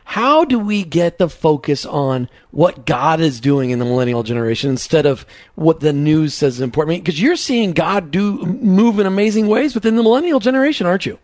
How 0.05 0.45
do 0.45 0.59
we 0.59 0.85
get 0.85 1.17
the 1.19 1.31
focus 1.31 1.87
on 1.87 2.29
what 2.51 2.85
God 2.85 3.21
is 3.21 3.41
doing 3.41 3.71
in 3.71 3.79
the 3.79 3.87
millennial 3.87 4.23
generation 4.23 4.71
instead 4.71 5.07
of 5.07 5.25
what 5.55 5.81
the 5.81 5.95
news 5.95 6.35
says 6.35 6.57
is 6.57 6.61
important? 6.61 7.03
Because 7.03 7.21
you're 7.21 7.37
seeing 7.37 7.73
God 7.73 8.11
do 8.11 8.37
move 8.45 8.99
in 8.99 9.07
amazing 9.07 9.47
ways 9.47 9.75
within 9.75 9.97
the 9.97 10.03
millennial 10.03 10.41
generation, 10.41 10.87
aren't 10.87 11.07
you? 11.07 11.19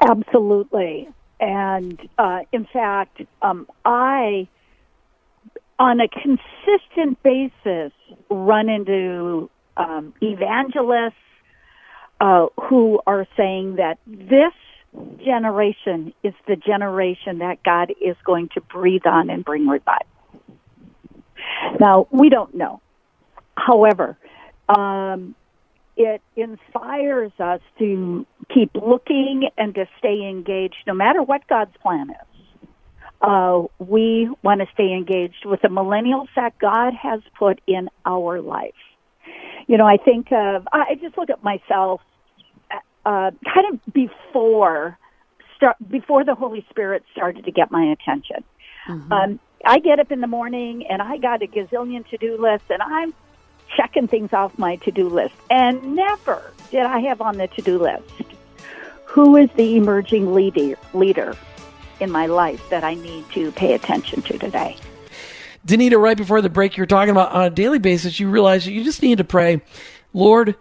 Absolutely. 0.00 1.08
And 1.40 2.00
uh, 2.16 2.40
in 2.52 2.64
fact, 2.64 3.20
um, 3.42 3.68
I, 3.84 4.48
on 5.78 6.00
a 6.00 6.08
consistent 6.08 7.22
basis, 7.22 7.92
run 8.30 8.68
into 8.68 9.50
um, 9.76 10.14
evangelists 10.22 11.14
uh, 12.20 12.46
who 12.68 13.00
are 13.06 13.26
saying 13.36 13.76
that 13.76 13.98
this 14.06 14.52
generation 15.24 16.12
is 16.22 16.34
the 16.46 16.56
generation 16.56 17.38
that 17.38 17.62
God 17.62 17.92
is 18.00 18.16
going 18.24 18.48
to 18.54 18.60
breathe 18.60 19.06
on 19.06 19.30
and 19.30 19.44
bring 19.44 19.68
revival. 19.68 20.06
Now, 21.78 22.08
we 22.10 22.28
don't 22.28 22.54
know. 22.54 22.80
However, 23.56 24.16
um, 24.68 25.34
it 25.96 26.22
inspires 26.36 27.32
us 27.38 27.60
to 27.78 28.26
keep 28.54 28.70
looking 28.74 29.48
and 29.58 29.74
to 29.74 29.86
stay 29.98 30.28
engaged 30.28 30.76
no 30.86 30.94
matter 30.94 31.22
what 31.22 31.46
God's 31.48 31.76
plan 31.82 32.10
is. 32.10 32.68
Uh, 33.20 33.64
we 33.78 34.30
want 34.42 34.60
to 34.60 34.66
stay 34.74 34.92
engaged 34.92 35.44
with 35.44 35.60
the 35.62 35.68
millennials 35.68 36.28
that 36.36 36.56
God 36.58 36.94
has 36.94 37.20
put 37.36 37.60
in 37.66 37.88
our 38.06 38.40
life. 38.40 38.74
You 39.66 39.76
know, 39.76 39.86
I 39.86 39.96
think 39.98 40.32
of, 40.32 40.66
I 40.72 40.96
just 41.00 41.18
look 41.18 41.30
at 41.30 41.42
myself 41.44 42.00
uh, 43.04 43.30
kind 43.44 43.66
of 43.72 43.92
before 43.92 44.98
start 45.56 45.76
before 45.90 46.24
the 46.24 46.34
Holy 46.34 46.64
Spirit 46.70 47.02
started 47.12 47.44
to 47.44 47.50
get 47.50 47.70
my 47.70 47.84
attention. 47.84 48.44
Mm-hmm. 48.86 49.12
Um, 49.12 49.40
I 49.64 49.78
get 49.80 49.98
up 49.98 50.12
in 50.12 50.20
the 50.20 50.26
morning 50.26 50.86
and 50.86 51.02
I 51.02 51.18
got 51.18 51.42
a 51.42 51.46
gazillion 51.46 52.08
to 52.10 52.16
do 52.16 52.40
lists 52.40 52.68
and 52.70 52.80
I'm 52.80 53.12
checking 53.76 54.08
things 54.08 54.32
off 54.32 54.56
my 54.58 54.76
to 54.76 54.90
do 54.90 55.08
list. 55.08 55.34
And 55.50 55.96
never 55.96 56.52
did 56.70 56.84
I 56.84 57.00
have 57.00 57.20
on 57.20 57.38
the 57.38 57.48
to 57.48 57.62
do 57.62 57.78
list 57.78 58.24
who 59.04 59.36
is 59.36 59.50
the 59.56 59.76
emerging 59.76 60.34
leader 60.34 60.76
leader 60.94 61.34
in 62.00 62.10
my 62.10 62.26
life 62.26 62.62
that 62.70 62.84
I 62.84 62.94
need 62.94 63.28
to 63.32 63.50
pay 63.52 63.74
attention 63.74 64.22
to 64.22 64.38
today. 64.38 64.76
Danita, 65.66 66.00
right 66.00 66.16
before 66.16 66.40
the 66.40 66.48
break, 66.48 66.76
you're 66.76 66.86
talking 66.86 67.10
about 67.10 67.32
on 67.32 67.44
a 67.44 67.50
daily 67.50 67.78
basis, 67.78 68.18
you 68.18 68.30
realize 68.30 68.66
you 68.66 68.84
just 68.84 69.02
need 69.02 69.18
to 69.18 69.24
pray, 69.24 69.60
Lord, 70.12 70.56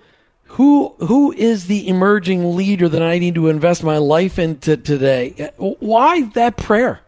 who 0.46 0.96
who 1.00 1.32
is 1.34 1.68
the 1.68 1.88
emerging 1.88 2.56
leader 2.56 2.88
that 2.90 3.02
I 3.02 3.20
need 3.20 3.36
to 3.36 3.50
invest 3.50 3.84
my 3.84 3.98
life 3.98 4.40
into 4.40 4.78
today? 4.78 5.52
Why 5.58 6.24
that 6.34 6.58
prayer? 6.58 7.02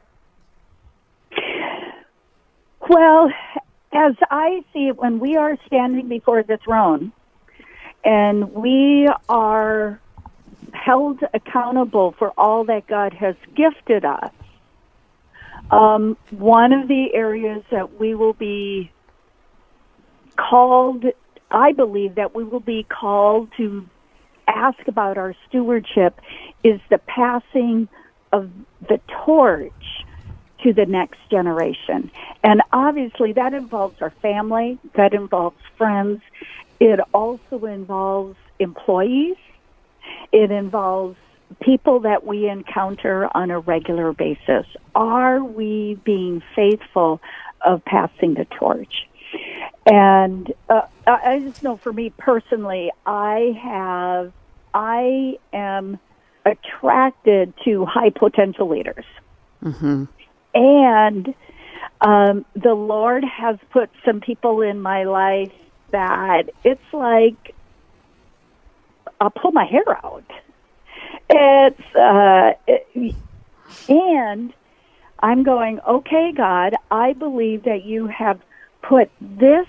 Well, 2.89 3.31
as 3.93 4.15
I 4.29 4.63
see 4.73 4.87
it, 4.87 4.97
when 4.97 5.19
we 5.19 5.37
are 5.37 5.57
standing 5.67 6.07
before 6.07 6.43
the 6.43 6.57
throne 6.57 7.11
and 8.03 8.53
we 8.53 9.07
are 9.27 9.99
held 10.73 11.19
accountable 11.33 12.13
for 12.13 12.31
all 12.37 12.63
that 12.65 12.87
God 12.87 13.13
has 13.13 13.35
gifted 13.55 14.05
us, 14.05 14.31
um, 15.71 16.17
one 16.31 16.73
of 16.73 16.87
the 16.87 17.13
areas 17.13 17.63
that 17.71 17.99
we 17.99 18.15
will 18.15 18.33
be 18.33 18.91
called 20.37 21.05
I 21.51 21.73
believe 21.73 22.15
that 22.15 22.35
we 22.35 22.43
will 22.43 22.59
be 22.59 22.83
called 22.83 23.49
to 23.57 23.87
ask 24.47 24.87
about 24.87 25.17
our 25.17 25.35
stewardship 25.47 26.19
is 26.63 26.79
the 26.89 26.99
passing 26.99 27.87
of 28.31 28.49
the 28.87 28.99
torch 29.25 29.73
to 30.63 30.73
the 30.73 30.85
next 30.85 31.17
generation. 31.31 32.11
And 32.43 32.61
obviously 32.71 33.33
that 33.33 33.53
involves 33.53 34.01
our 34.01 34.11
family, 34.21 34.77
that 34.95 35.13
involves 35.13 35.57
friends, 35.77 36.21
it 36.79 36.99
also 37.13 37.65
involves 37.65 38.37
employees, 38.59 39.37
it 40.31 40.51
involves 40.51 41.17
people 41.61 42.01
that 42.01 42.25
we 42.25 42.47
encounter 42.47 43.27
on 43.35 43.51
a 43.51 43.59
regular 43.59 44.13
basis. 44.13 44.65
Are 44.95 45.43
we 45.43 45.99
being 46.03 46.41
faithful 46.55 47.21
of 47.65 47.83
passing 47.85 48.35
the 48.35 48.45
torch? 48.45 49.07
And 49.85 50.51
uh, 50.69 50.81
I 51.07 51.39
just 51.39 51.63
know 51.63 51.77
for 51.77 51.91
me 51.91 52.11
personally, 52.17 52.91
I 53.05 53.59
have, 53.61 54.31
I 54.73 55.37
am 55.51 55.99
attracted 56.45 57.53
to 57.65 57.85
high 57.85 58.11
potential 58.11 58.69
leaders. 58.69 59.05
Mm-hmm. 59.63 60.05
And 60.53 61.35
um, 62.01 62.45
the 62.55 62.73
Lord 62.73 63.23
has 63.23 63.57
put 63.71 63.89
some 64.05 64.21
people 64.21 64.61
in 64.61 64.79
my 64.79 65.03
life 65.03 65.51
that 65.91 66.49
it's 66.63 66.81
like 66.93 67.55
I'll 69.19 69.29
pull 69.29 69.51
my 69.51 69.65
hair 69.65 69.83
out. 70.03 70.23
It's 71.29 71.95
uh, 71.95 72.53
it, 72.67 73.15
and 73.87 74.53
I'm 75.19 75.43
going, 75.43 75.79
okay, 75.87 76.31
God, 76.35 76.75
I 76.89 77.13
believe 77.13 77.63
that 77.63 77.83
you 77.85 78.07
have 78.07 78.39
put 78.81 79.11
this 79.21 79.67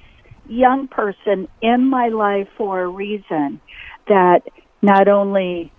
young 0.49 0.89
person 0.89 1.49
in 1.61 1.89
my 1.89 2.09
life 2.09 2.49
for 2.57 2.83
a 2.83 2.89
reason 2.89 3.61
that 4.09 4.43
not 4.83 5.09
only 5.09 5.73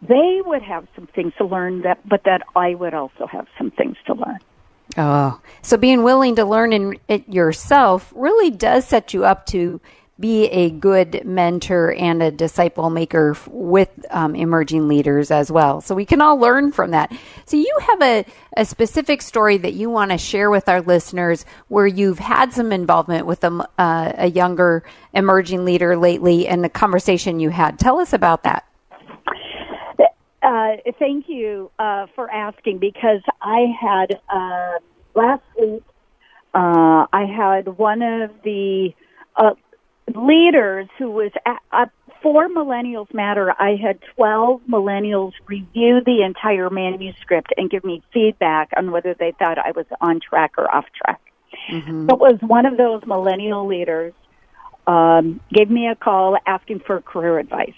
they 0.00 0.40
would 0.44 0.62
have 0.62 0.86
some 0.94 1.06
things 1.06 1.32
to 1.38 1.44
learn 1.44 1.82
that 1.82 2.06
but 2.08 2.24
that 2.24 2.42
I 2.56 2.74
would 2.74 2.94
also 2.94 3.26
have 3.26 3.46
some 3.58 3.70
things 3.70 3.96
to 4.06 4.14
learn. 4.14 4.38
Oh, 4.96 5.40
so 5.62 5.76
being 5.76 6.02
willing 6.02 6.36
to 6.36 6.44
learn 6.44 6.72
in 6.72 6.98
it 7.08 7.28
yourself 7.28 8.12
really 8.14 8.50
does 8.50 8.86
set 8.86 9.14
you 9.14 9.24
up 9.24 9.46
to 9.46 9.80
be 10.20 10.44
a 10.46 10.70
good 10.70 11.24
mentor 11.24 11.92
and 11.94 12.22
a 12.22 12.30
disciple 12.30 12.90
maker 12.90 13.36
with 13.48 13.88
um, 14.10 14.34
emerging 14.34 14.86
leaders 14.86 15.30
as 15.30 15.50
well. 15.50 15.80
So 15.80 15.94
we 15.94 16.04
can 16.04 16.20
all 16.20 16.36
learn 16.36 16.70
from 16.70 16.90
that. 16.92 17.12
So 17.44 17.56
you 17.56 17.78
have 17.80 18.02
a, 18.02 18.24
a 18.56 18.64
specific 18.64 19.22
story 19.22 19.56
that 19.58 19.72
you 19.72 19.90
want 19.90 20.10
to 20.10 20.18
share 20.18 20.50
with 20.50 20.68
our 20.68 20.80
listeners 20.80 21.44
where 21.68 21.86
you've 21.86 22.18
had 22.18 22.52
some 22.52 22.72
involvement 22.72 23.26
with 23.26 23.42
a, 23.42 23.68
uh, 23.78 24.12
a 24.16 24.30
younger 24.30 24.84
emerging 25.14 25.64
leader 25.64 25.96
lately 25.96 26.46
and 26.46 26.62
the 26.62 26.68
conversation 26.68 27.40
you 27.40 27.50
had. 27.50 27.78
Tell 27.78 27.98
us 27.98 28.12
about 28.12 28.44
that. 28.44 28.66
Uh, 30.42 30.76
thank 30.98 31.28
you 31.28 31.70
uh, 31.78 32.06
for 32.14 32.28
asking 32.30 32.78
because 32.78 33.20
I 33.40 33.66
had 33.80 34.20
uh, 34.28 34.78
last 35.14 35.42
week 35.58 35.82
uh, 36.54 37.06
I 37.12 37.24
had 37.24 37.68
one 37.78 38.02
of 38.02 38.30
the 38.42 38.92
uh, 39.36 39.52
leaders 40.14 40.88
who 40.98 41.10
was 41.10 41.32
at, 41.46 41.58
uh, 41.72 41.86
for 42.22 42.48
Millennials 42.48 43.12
Matter. 43.12 43.52
I 43.58 43.76
had 43.76 43.98
12 44.16 44.62
millennials 44.68 45.32
review 45.46 46.00
the 46.04 46.22
entire 46.24 46.70
manuscript 46.70 47.52
and 47.56 47.68
give 47.70 47.84
me 47.84 48.02
feedback 48.12 48.70
on 48.76 48.90
whether 48.90 49.14
they 49.14 49.32
thought 49.38 49.58
I 49.58 49.72
was 49.72 49.86
on 50.00 50.20
track 50.20 50.52
or 50.56 50.72
off 50.72 50.86
track. 50.94 51.20
Mm-hmm. 51.70 52.10
It 52.10 52.18
was 52.18 52.38
one 52.40 52.66
of 52.66 52.76
those 52.76 53.02
millennial 53.06 53.66
leaders 53.66 54.14
um, 54.86 55.40
gave 55.52 55.70
me 55.70 55.88
a 55.88 55.94
call 55.94 56.36
asking 56.46 56.80
for 56.80 57.00
career 57.00 57.38
advice, 57.38 57.74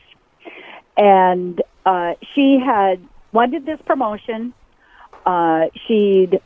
and 0.96 1.60
uh, 1.84 2.14
she 2.34 2.58
had 2.64 3.06
wanted 3.32 3.66
this 3.66 3.78
promotion. 3.84 4.54
Uh, 5.26 5.66
she'd 5.86 6.40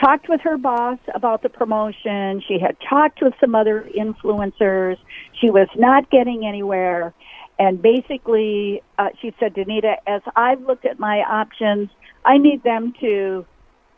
talked 0.00 0.28
with 0.28 0.40
her 0.42 0.56
boss 0.56 0.98
about 1.14 1.42
the 1.42 1.48
promotion. 1.48 2.42
She 2.46 2.58
had 2.58 2.76
talked 2.88 3.20
with 3.22 3.34
some 3.40 3.54
other 3.54 3.88
influencers. 3.96 4.96
She 5.40 5.50
was 5.50 5.68
not 5.76 6.10
getting 6.10 6.46
anywhere. 6.46 7.12
And 7.58 7.80
basically, 7.80 8.82
uh, 8.98 9.10
she 9.20 9.32
said, 9.38 9.54
Danita, 9.54 9.96
as 10.06 10.22
I've 10.34 10.60
looked 10.62 10.84
at 10.84 10.98
my 10.98 11.18
options, 11.20 11.88
I 12.24 12.38
need 12.38 12.62
them 12.64 12.92
to 13.00 13.46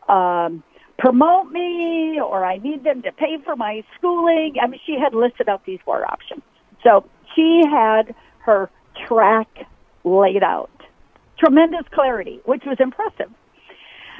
um, 0.07 0.63
promote 0.99 1.51
me 1.51 2.19
or 2.19 2.45
I 2.45 2.57
need 2.57 2.83
them 2.83 3.01
to 3.03 3.11
pay 3.11 3.37
for 3.43 3.55
my 3.55 3.83
schooling. 3.97 4.55
I 4.61 4.67
mean, 4.67 4.79
she 4.85 4.97
had 4.99 5.13
listed 5.13 5.49
out 5.49 5.65
these 5.65 5.79
four 5.83 6.05
options. 6.05 6.43
So 6.83 7.05
she 7.35 7.63
had 7.69 8.13
her 8.39 8.69
track 9.07 9.47
laid 10.03 10.43
out. 10.43 10.69
Tremendous 11.39 11.85
clarity, 11.91 12.39
which 12.45 12.63
was 12.65 12.77
impressive. 12.79 13.31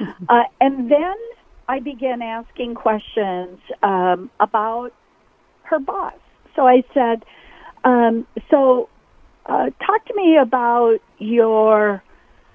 Uh, 0.28 0.44
and 0.60 0.88
then 0.88 1.16
I 1.68 1.80
began 1.80 2.22
asking 2.22 2.74
questions 2.74 3.60
um, 3.82 4.30
about 4.40 4.90
her 5.64 5.78
boss. 5.78 6.14
So 6.56 6.66
I 6.66 6.82
said, 6.94 7.24
um, 7.84 8.26
"So, 8.50 8.88
uh, 9.44 9.70
talk 9.86 10.04
to 10.06 10.14
me 10.14 10.38
about 10.38 10.98
your 11.18 12.02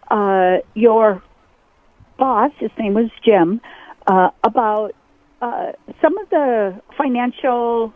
uh, 0.09 0.57
your 0.73 1.21
boss. 2.17 2.51
His 2.57 2.71
name 2.79 2.95
was 2.95 3.11
Jim. 3.23 3.61
Uh, 4.07 4.31
about 4.43 4.93
uh, 5.41 5.73
some 6.01 6.17
of 6.17 6.29
the 6.29 6.81
financial 6.97 7.93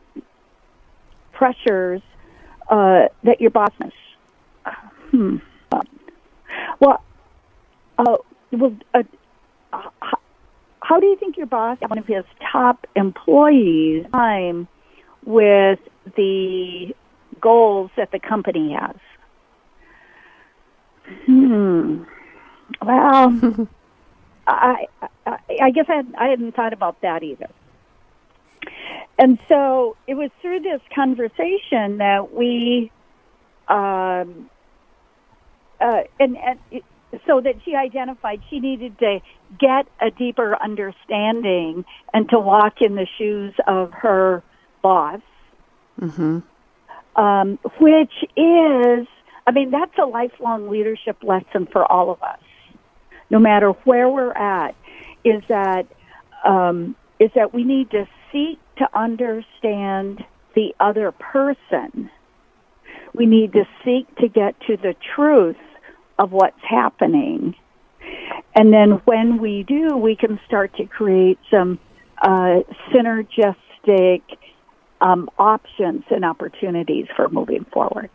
pressures 1.33 2.01
uh, 2.69 3.07
that 3.23 3.41
your 3.41 3.51
boss 3.51 3.73
has." 3.81 3.91
Hmm. 5.11 5.37
Well, 6.79 7.03
uh, 7.97 8.17
well, 8.51 8.75
how 10.87 11.01
do 11.01 11.05
you 11.05 11.17
think 11.17 11.35
your 11.35 11.47
boss, 11.47 11.77
one 11.85 11.97
of 11.97 12.07
his 12.07 12.23
top 12.49 12.87
employees, 12.95 14.05
time 14.13 14.69
with 15.25 15.79
the 16.15 16.95
goals 17.41 17.91
that 17.97 18.11
the 18.13 18.19
company 18.19 18.71
has? 18.71 18.95
Hmm. 21.25 22.03
Well, 22.81 23.67
I, 24.47 24.87
I, 25.25 25.37
I 25.61 25.71
guess 25.71 25.87
I, 25.89 25.95
had, 25.95 26.15
I 26.17 26.27
hadn't 26.29 26.55
thought 26.55 26.71
about 26.71 27.01
that 27.01 27.21
either. 27.21 27.49
And 29.19 29.39
so 29.49 29.97
it 30.07 30.13
was 30.13 30.31
through 30.41 30.61
this 30.61 30.79
conversation 30.95 31.97
that 31.97 32.33
we, 32.33 32.93
um, 33.67 34.49
uh, 35.81 36.03
and, 36.17 36.37
and 36.37 36.59
it, 36.71 36.85
so 37.25 37.41
that 37.41 37.55
she 37.63 37.75
identified 37.75 38.41
she 38.49 38.59
needed 38.59 38.97
to 38.99 39.19
get 39.59 39.87
a 40.01 40.11
deeper 40.11 40.57
understanding 40.61 41.85
and 42.13 42.29
to 42.29 42.39
walk 42.39 42.81
in 42.81 42.95
the 42.95 43.07
shoes 43.17 43.53
of 43.65 43.91
her 43.93 44.43
boss, 44.81 45.21
mm-hmm. 45.99 46.39
um, 47.19 47.59
which 47.79 48.13
is, 48.35 49.07
I 49.45 49.51
mean, 49.53 49.71
that's 49.71 49.97
a 49.97 50.05
lifelong 50.05 50.69
leadership 50.69 51.17
lesson 51.23 51.67
for 51.71 51.89
all 51.89 52.11
of 52.11 52.21
us, 52.21 52.39
no 53.29 53.39
matter 53.39 53.69
where 53.69 54.09
we're 54.09 54.33
at. 54.33 54.75
Is 55.23 55.43
that 55.49 55.87
um, 56.45 56.95
is 57.19 57.31
that 57.35 57.53
we 57.53 57.63
need 57.63 57.91
to 57.91 58.07
seek 58.31 58.59
to 58.77 58.87
understand 58.97 60.23
the 60.55 60.73
other 60.79 61.11
person. 61.11 62.09
We 63.13 63.25
need 63.25 63.53
to 63.53 63.65
seek 63.83 64.13
to 64.17 64.27
get 64.27 64.59
to 64.67 64.77
the 64.77 64.95
truth 65.15 65.57
of 66.17 66.31
what's 66.31 66.61
happening. 66.61 67.55
And 68.55 68.73
then 68.73 69.01
when 69.05 69.39
we 69.39 69.63
do, 69.63 69.95
we 69.97 70.15
can 70.15 70.39
start 70.47 70.75
to 70.77 70.85
create 70.85 71.39
some 71.51 71.79
uh, 72.21 72.61
synergistic 72.91 74.21
um, 74.99 75.29
options 75.37 76.03
and 76.09 76.25
opportunities 76.25 77.05
for 77.15 77.29
moving 77.29 77.65
forward. 77.65 78.09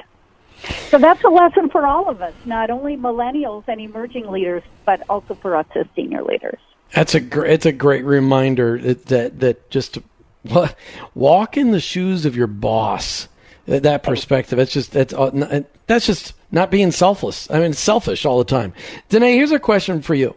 So 0.91 0.99
that's 0.99 1.23
a 1.25 1.29
lesson 1.29 1.71
for 1.71 1.87
all 1.87 2.09
of 2.09 2.23
us, 2.23 2.35
not 2.45 2.71
only 2.71 2.97
millennials 2.97 3.65
and 3.67 3.81
emerging 3.81 4.31
leaders, 4.31 4.63
but 4.85 5.03
also 5.09 5.35
for 5.35 5.57
us 5.57 5.67
as 5.75 5.87
senior 5.97 6.23
leaders. 6.23 6.59
That's 6.93 7.15
a 7.15 7.21
gr- 7.21 7.47
it's 7.47 7.67
a 7.67 7.73
great 7.73 8.05
reminder 8.05 8.79
that 8.79 9.07
that, 9.07 9.41
that 9.41 9.71
just 9.71 9.99
walk 11.15 11.57
in 11.57 11.71
the 11.71 11.81
shoes 11.81 12.27
of 12.27 12.37
your 12.37 12.47
boss 12.47 13.29
that 13.67 14.03
perspective. 14.03 14.59
It's 14.59 14.73
just 14.73 14.93
that's 14.93 15.15
uh, 15.15 15.63
that's 15.87 16.07
just 16.07 16.35
not 16.51 16.71
being 16.71 16.91
selfless. 16.91 17.51
I 17.51 17.61
mean, 17.61 17.73
selfish 17.73 18.25
all 18.25 18.39
the 18.39 18.45
time. 18.45 18.73
Danae, 19.09 19.35
here's 19.35 19.53
a 19.53 19.59
question 19.59 20.03
for 20.03 20.15
you. 20.15 20.37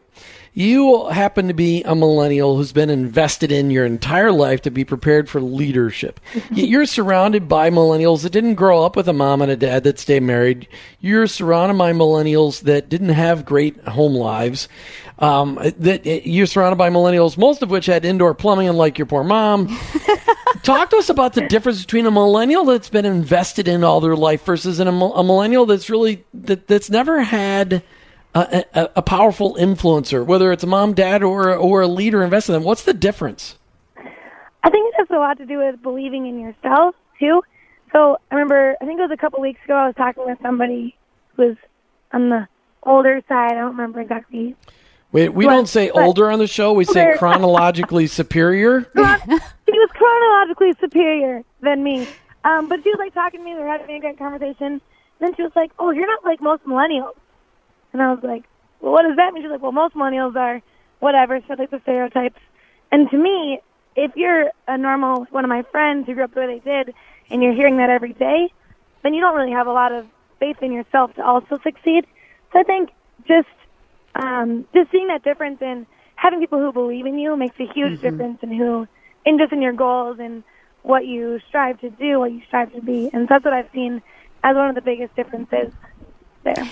You 0.58 1.10
happen 1.10 1.50
to 1.50 1.54
be 1.54 1.84
a 1.84 1.96
millennial 1.96 2.56
who's 2.56 2.72
been 2.72 2.90
invested 2.90 3.52
in 3.52 3.72
your 3.72 3.86
entire 3.86 4.32
life 4.32 4.62
to 4.62 4.72
be 4.72 4.86
prepared 4.86 5.28
for 5.28 5.42
leadership. 5.42 6.22
Yet 6.34 6.70
You're 6.70 6.86
surrounded 6.86 7.50
by 7.50 7.70
millennials 7.70 8.22
that 8.22 8.30
didn't 8.30 8.56
grow 8.56 8.86
up 8.86 8.96
with 8.96 9.10
a 9.10 9.14
mom 9.14 9.42
and 9.42 9.52
a 9.52 9.58
dad 9.58 9.84
that 9.84 10.00
stay 10.00 10.22
married. 10.22 10.70
You're 11.02 11.28
surrounded 11.28 11.78
by 11.78 11.92
millennials 11.92 12.62
that 12.62 12.88
didn't 12.88 13.10
have 13.10 13.44
great 13.44 13.78
home 13.82 14.14
lives. 14.14 14.70
Um, 15.20 15.56
that 15.56 16.06
you're 16.06 16.46
surrounded 16.46 16.78
by 16.78 16.90
millennials, 16.90 17.38
most 17.38 17.62
of 17.62 17.70
which 17.70 17.86
had 17.88 18.06
indoor 18.06 18.34
plumbing, 18.34 18.70
unlike 18.70 18.98
your 18.98 19.08
poor 19.08 19.26
mom. 19.26 19.68
Talk 20.66 20.90
to 20.90 20.98
us 20.98 21.10
about 21.10 21.34
the 21.34 21.48
difference 21.48 21.82
between 21.82 22.08
a 22.08 22.12
millennial 22.12 22.66
that's 22.66 22.90
been 22.90 23.06
invested 23.06 23.68
in 23.68 23.84
all 23.84 24.02
their 24.02 24.16
life 24.16 24.44
versus 24.46 24.80
an, 24.80 24.88
a 24.88 24.92
millennial 24.92 25.68
that's 25.68 25.92
really 25.92 26.26
that, 26.34 26.68
that's 26.68 26.90
never 26.90 27.22
had 27.22 27.84
a, 28.34 28.66
a, 28.74 28.90
a, 28.96 29.02
powerful 29.04 29.56
influencer, 29.60 30.26
whether 30.26 30.52
it's 30.52 30.64
a 30.64 30.68
mom, 30.68 30.94
dad, 30.94 31.22
or 31.22 31.56
or 31.56 31.82
a 31.82 31.88
leader 31.88 32.24
invested 32.24 32.54
in 32.54 32.62
them. 32.62 32.64
What's 32.64 32.82
the 32.82 32.96
difference? 32.96 33.60
I 33.96 34.70
think 34.72 34.92
it 34.92 34.96
has 34.98 35.08
a 35.12 35.20
lot 35.20 35.38
to 35.38 35.46
do 35.46 35.60
with 35.60 35.84
believing 35.84 36.26
in 36.26 36.40
yourself 36.40 36.96
too. 37.20 37.44
So 37.94 38.18
I 38.32 38.36
remember, 38.36 38.76
I 38.82 38.86
think 38.86 39.00
it 39.00 39.04
was 39.04 39.12
a 39.12 39.18
couple 39.18 39.42
weeks 39.42 39.60
ago, 39.66 39.76
I 39.76 39.86
was 39.86 39.96
talking 39.96 40.26
with 40.26 40.40
somebody 40.42 40.98
who 41.36 41.44
was 41.44 41.58
on 42.12 42.30
the 42.30 42.48
older 42.82 43.22
side. 43.28 43.52
I 43.52 43.60
don't 43.60 43.72
remember 43.72 44.02
exactly. 44.02 44.56
Wait, 45.12 45.30
we 45.30 45.46
don't 45.46 45.70
say 45.70 45.92
older 45.92 46.32
on 46.32 46.40
the 46.40 46.48
show. 46.48 46.74
We 46.74 46.86
say 46.86 47.16
chronologically 47.20 48.08
superior. 48.08 48.90
He 49.66 49.80
was 49.80 49.90
chronologically 49.94 50.74
superior 50.80 51.44
than 51.62 51.84
me. 51.84 52.08
Um, 52.44 52.70
but 52.70 52.84
she 52.84 52.90
was 52.90 53.00
like 53.00 53.14
talking 53.14 53.40
to 53.40 53.46
me. 53.46 53.56
We 53.56 53.62
were 53.62 53.68
having 53.68 53.96
a 53.96 54.00
great 54.00 54.18
conversation. 54.18 54.82
Then 55.20 55.36
she 55.36 55.42
was 55.42 55.52
like, 55.56 55.72
"Oh, 55.80 55.92
you're 55.92 56.08
not 56.08 56.24
like 56.24 56.42
most 56.42 56.64
millennials." 56.66 57.16
And 57.94 58.02
I 58.02 58.14
was 58.14 58.22
like, 58.24 58.44
well, 58.82 58.92
what 58.92 59.04
does 59.04 59.16
that 59.16 59.34
mean? 59.34 59.44
She's 59.44 59.52
like, 59.52 59.62
well, 59.62 59.72
most 59.72 59.96
millennials 59.96 60.36
are 60.36 60.62
whatever, 61.00 61.40
so 61.48 61.56
like 61.58 61.72
the 61.72 61.80
stereotypes. 61.82 62.40
And 62.92 63.10
to 63.10 63.18
me, 63.18 63.60
if 63.96 64.12
you're 64.16 64.52
a 64.68 64.78
normal 64.78 65.26
one 65.32 65.44
of 65.44 65.50
my 65.50 65.64
friends 65.72 66.06
who 66.06 66.14
grew 66.14 66.24
up 66.24 66.34
the 66.34 66.42
way 66.42 66.60
they 66.60 66.70
did, 66.70 66.94
and 67.30 67.42
you're 67.42 67.54
hearing 67.54 67.78
that 67.78 67.90
every 67.90 68.14
day, 68.14 68.54
then 69.02 69.14
you 69.14 69.22
don't 69.22 69.36
really 69.36 69.54
have 69.54 69.68
a 69.68 69.72
lot 69.72 69.92
of 69.92 70.06
faith 70.40 70.58
in 70.62 70.72
yourself 70.72 71.14
to 71.16 71.26
also 71.26 71.58
succeed. 71.64 72.06
So 72.52 72.60
I 72.60 72.64
think 72.64 72.92
just 73.28 73.48
um, 74.14 74.68
just 74.74 74.92
seeing 74.92 75.08
that 75.08 75.24
difference 75.24 75.62
in 75.62 75.88
having 76.16 76.40
people 76.40 76.60
who 76.60 76.72
believe 76.72 77.06
in 77.06 77.18
you 77.18 77.36
makes 77.36 77.60
a 77.60 77.66
huge 77.74 77.94
mm-hmm. 77.94 78.02
difference 78.02 78.40
in 78.44 78.52
who, 78.52 78.88
in 79.26 79.38
just 79.38 79.52
in 79.52 79.62
your 79.62 79.74
goals 79.74 80.18
and 80.20 80.44
what 80.84 81.06
you 81.06 81.40
strive 81.50 81.80
to 81.82 81.90
do, 81.90 82.20
what 82.20 82.32
you 82.32 82.42
strive 82.48 82.72
to 82.74 82.82
be, 82.82 83.10
and 83.12 83.28
that's 83.28 83.44
what 83.44 83.54
I've 83.54 83.70
seen 83.74 84.02
as 84.44 84.56
one 84.56 84.70
of 84.70 84.76
the 84.76 84.82
biggest 84.82 85.16
differences 85.16 85.74
there. 86.44 86.70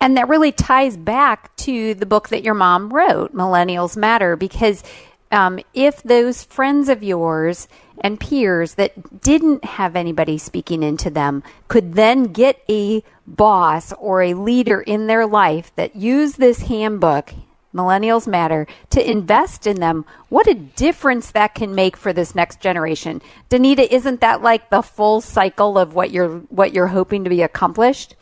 And 0.00 0.16
that 0.18 0.28
really 0.28 0.52
ties 0.52 0.96
back 0.96 1.56
to 1.56 1.94
the 1.94 2.06
book 2.06 2.28
that 2.28 2.44
your 2.44 2.54
mom 2.54 2.92
wrote, 2.92 3.34
Millennials 3.34 3.96
Matter, 3.96 4.36
because 4.36 4.84
um, 5.32 5.58
if 5.74 6.02
those 6.02 6.44
friends 6.44 6.88
of 6.88 7.02
yours 7.02 7.66
and 8.00 8.20
peers 8.20 8.74
that 8.74 9.20
didn't 9.22 9.64
have 9.64 9.96
anybody 9.96 10.38
speaking 10.38 10.82
into 10.82 11.10
them 11.10 11.42
could 11.68 11.94
then 11.94 12.24
get 12.24 12.62
a 12.68 13.02
boss 13.26 13.92
or 13.94 14.22
a 14.22 14.34
leader 14.34 14.80
in 14.80 15.06
their 15.06 15.26
life 15.26 15.72
that 15.76 15.96
used 15.96 16.38
this 16.38 16.60
handbook, 16.60 17.32
Millennials 17.76 18.26
Matter, 18.26 18.66
to 18.90 19.10
invest 19.10 19.66
in 19.66 19.80
them, 19.80 20.04
what 20.28 20.46
a 20.46 20.54
difference 20.54 21.30
that 21.32 21.54
can 21.54 21.74
make 21.74 21.96
for 21.96 22.12
this 22.12 22.34
next 22.34 22.60
generation. 22.60 23.20
Danita, 23.50 23.86
isn't 23.90 24.20
that 24.20 24.42
like 24.42 24.70
the 24.70 24.82
full 24.82 25.20
cycle 25.20 25.78
of 25.78 25.94
what 25.94 26.10
you're 26.10 26.38
what 26.48 26.72
you're 26.72 26.88
hoping 26.88 27.24
to 27.24 27.30
be 27.30 27.42
accomplished? 27.42 28.16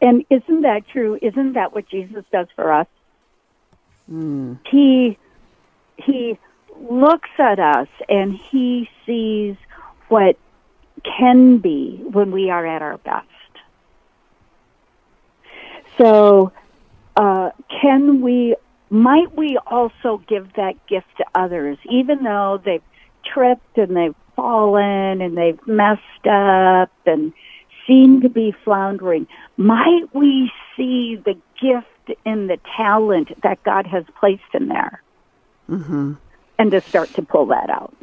And 0.00 0.24
isn't 0.28 0.62
that 0.62 0.86
true? 0.88 1.18
Isn't 1.22 1.54
that 1.54 1.74
what 1.74 1.88
Jesus 1.88 2.24
does 2.30 2.48
for 2.54 2.72
us? 2.72 2.86
Mm. 4.10 4.58
He 4.68 5.16
he 5.96 6.38
looks 6.78 7.30
at 7.38 7.58
us 7.58 7.88
and 8.08 8.34
he 8.34 8.88
sees 9.06 9.56
what 10.08 10.36
can 11.02 11.58
be 11.58 12.00
when 12.02 12.30
we 12.30 12.50
are 12.50 12.66
at 12.66 12.82
our 12.82 12.98
best. 12.98 13.26
So, 15.98 16.52
uh, 17.16 17.50
can 17.80 18.20
we, 18.20 18.56
might 18.90 19.34
we 19.36 19.58
also 19.66 20.22
give 20.28 20.52
that 20.54 20.74
gift 20.86 21.08
to 21.18 21.24
others, 21.34 21.78
even 21.90 22.22
though 22.22 22.60
they've 22.64 22.82
tripped 23.24 23.78
and 23.78 23.96
they've 23.96 24.14
fallen 24.34 25.20
and 25.20 25.36
they've 25.36 25.58
messed 25.66 26.26
up 26.30 26.92
and 27.06 27.32
seem 27.86 28.20
to 28.20 28.28
be 28.28 28.54
floundering? 28.64 29.26
Might 29.56 30.14
we 30.14 30.52
see 30.76 31.16
the 31.16 31.36
gift 31.60 32.20
in 32.24 32.46
the 32.46 32.58
talent 32.76 33.40
that 33.42 33.62
God 33.64 33.86
has 33.86 34.04
placed 34.20 34.42
in 34.54 34.68
there? 34.68 35.02
Mm-hmm. 35.68 36.14
And 36.58 36.70
to 36.70 36.80
start 36.80 37.12
to 37.14 37.22
pull 37.22 37.46
that 37.46 37.68
out. 37.70 37.94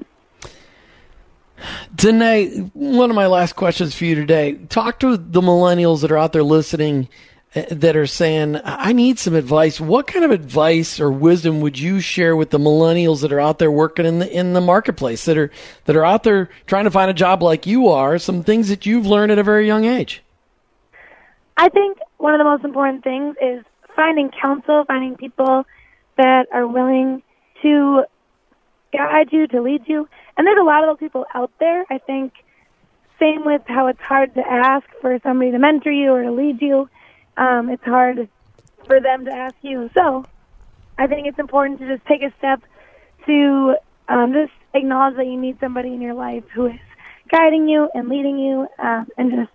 Danae, 1.96 2.50
one 2.74 3.10
of 3.10 3.16
my 3.16 3.28
last 3.28 3.56
questions 3.56 3.96
for 3.96 4.06
you 4.06 4.16
today. 4.16 4.56
Talk 4.70 5.00
to 5.00 5.18
the 5.18 5.42
millennials 5.42 6.02
that 6.02 6.12
are 6.12 6.18
out 6.18 6.34
there 6.34 6.44
listening 6.44 7.08
that 7.54 7.96
are 7.96 8.08
saying, 8.08 8.60
I 8.64 8.94
need 8.94 9.20
some 9.20 9.36
advice. 9.36 9.80
What 9.80 10.08
kind 10.08 10.26
of 10.26 10.32
advice 10.32 11.00
or 11.00 11.12
wisdom 11.12 11.62
would 11.62 11.78
you 11.78 12.00
share 12.00 12.36
with 12.36 12.50
the 12.50 12.58
millennials 12.58 13.22
that 13.22 13.32
are 13.32 13.40
out 13.40 13.60
there 13.60 13.72
working 13.72 14.06
in 14.06 14.20
the 14.20 14.32
in 14.32 14.54
the 14.54 14.62
marketplace 14.62 15.26
that 15.26 15.38
are 15.38 15.52
that 15.86 15.96
are 15.96 16.06
out 16.06 16.24
there 16.24 16.50
trying 16.66 16.86
to 16.86 16.92
find 16.92 17.12
a 17.12 17.14
job 17.14 17.44
like 17.44 17.68
you 17.68 17.90
are, 17.90 18.18
some 18.18 18.44
things 18.44 18.70
that 18.70 18.86
you've 18.86 19.06
learned 19.06 19.32
at 19.32 19.38
a 19.38 19.44
very 19.44 19.68
young 19.68 19.86
age? 19.86 20.24
I 21.56 21.70
think 21.70 22.00
one 22.18 22.34
of 22.34 22.40
the 22.40 22.44
most 22.44 22.64
important 22.64 23.04
things 23.04 23.36
is 23.40 23.64
finding 23.96 24.32
counsel, 24.32 24.84
finding 24.88 25.16
people 25.16 25.66
that 26.18 26.48
are 26.52 26.66
willing 26.66 27.22
to 27.62 28.04
guide 28.92 29.30
you, 29.32 29.48
to 29.48 29.62
lead 29.62 29.84
you. 29.88 30.08
And 30.38 30.48
there's 30.48 30.60
a 30.60 30.64
lot 30.64 30.84
of 30.84 30.90
those 30.90 31.06
people 31.06 31.26
out 31.36 31.52
there. 31.60 31.86
I 31.92 32.00
think 32.00 32.34
same 33.20 33.46
with 33.46 33.62
how 33.68 33.88
it's 33.88 34.02
hard 34.02 34.34
to 34.34 34.42
ask 34.42 34.86
for 35.00 35.18
somebody 35.22 35.52
to 35.52 35.60
mentor 35.60 35.92
you 35.92 36.12
or 36.12 36.24
to 36.24 36.32
lead 36.32 36.62
you. 36.62 36.90
Um, 37.38 37.70
it's 37.70 37.84
hard 37.84 38.30
for 38.88 39.02
them 39.02 39.26
to 39.26 39.32
ask 39.32 39.56
you. 39.62 39.90
So 39.96 40.26
I 40.98 41.08
think 41.08 41.28
it's 41.28 41.40
important 41.40 41.80
to 41.80 41.88
just 41.88 42.06
take 42.08 42.22
a 42.22 42.34
step 42.38 42.62
to 43.28 43.76
um, 44.10 44.34
just 44.34 44.52
acknowledge 44.74 45.16
that 45.18 45.26
you 45.26 45.40
need 45.40 45.58
somebody 45.60 45.90
in 45.94 46.02
your 46.02 46.14
life 46.14 46.44
who 46.54 46.68
is 46.68 46.80
guiding 47.32 47.68
you 47.68 47.90
and 47.94 48.10
leading 48.10 48.38
you 48.38 48.68
um, 48.84 49.08
and 49.18 49.32
just 49.32 49.52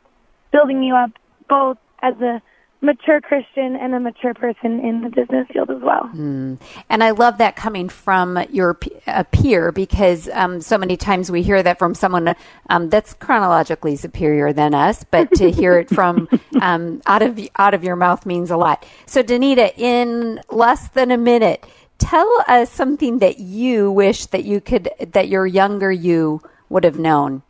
building 0.53 0.83
you 0.83 0.95
up 0.95 1.11
both 1.49 1.77
as 2.03 2.15
a 2.21 2.43
mature 2.81 3.21
Christian 3.21 3.75
and 3.77 3.95
a 3.95 4.01
mature 4.01 4.35
person 4.35 4.81
in 4.81 5.03
the 5.03 5.09
business 5.11 5.49
field 5.53 5.71
as 5.71 5.83
well. 5.83 6.09
Mm. 6.15 6.59
And 6.89 7.03
I 7.03 7.11
love 7.11 7.39
that 7.39 7.57
coming 7.57 7.89
from 7.89 8.39
your 8.51 8.79
a 9.07 9.25
peer 9.25 9.73
because 9.73 10.29
um, 10.33 10.61
so 10.61 10.79
many 10.79 10.97
times 10.97 11.31
we 11.31 11.43
hear 11.43 11.63
that 11.63 11.79
from 11.79 11.95
someone 11.95 12.35
um, 12.71 12.89
that's 12.89 13.15
chronologically 13.15 13.97
superior 13.97 14.53
than 14.53 14.75
us, 14.75 15.05
but 15.11 15.33
to 15.35 15.51
hear 15.51 15.79
it 15.79 15.91
from 15.91 16.29
um, 16.61 17.03
out 17.07 17.23
of 17.23 17.39
out 17.57 17.75
of 17.75 17.83
your 17.83 17.97
mouth 17.97 18.25
means 18.25 18.51
a 18.51 18.57
lot. 18.57 18.87
So, 19.07 19.23
Danita, 19.23 19.77
in 19.77 20.41
less 20.51 20.89
than 20.89 21.11
a 21.11 21.19
minute, 21.19 21.65
tell 21.99 22.45
us 22.47 22.71
something 22.71 23.19
that 23.19 23.41
you 23.41 23.91
wish 23.91 24.27
that 24.27 24.45
you 24.45 24.61
could 24.61 24.89
that 25.01 25.29
your 25.29 25.47
younger 25.47 25.91
you 25.91 26.41
would 26.69 26.85
have 26.85 26.99
known. 26.99 27.43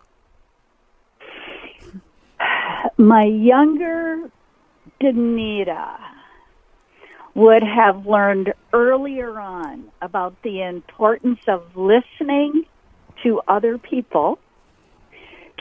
My 2.97 3.25
younger 3.25 4.31
Danita 5.01 5.99
would 7.35 7.63
have 7.63 8.07
learned 8.07 8.53
earlier 8.73 9.39
on 9.39 9.85
about 10.03 10.35
the 10.43 10.63
importance 10.63 11.39
of 11.47 11.63
listening 11.77 12.65
to 13.23 13.41
other 13.47 13.79
people, 13.79 14.39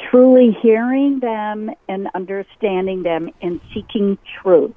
truly 0.09 0.57
hearing 0.61 1.19
them 1.19 1.69
and 1.87 2.09
understanding 2.15 3.03
them 3.03 3.29
and 3.41 3.59
seeking 3.73 4.17
truth. 4.41 4.75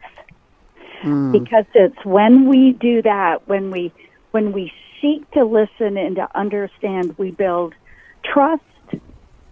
Mm. 1.03 1.33
Because 1.33 1.65
it's 1.75 2.05
when 2.05 2.47
we 2.47 2.73
do 2.73 3.01
that, 3.03 3.49
when 3.49 3.71
we 3.71 3.93
when 4.33 4.53
we 4.53 4.71
seek 5.01 5.29
to 5.31 5.45
listen 5.45 5.97
and 5.97 6.17
to 6.17 6.29
understand, 6.35 7.17
we 7.19 7.31
build 7.31 7.75
trust, 8.23 8.63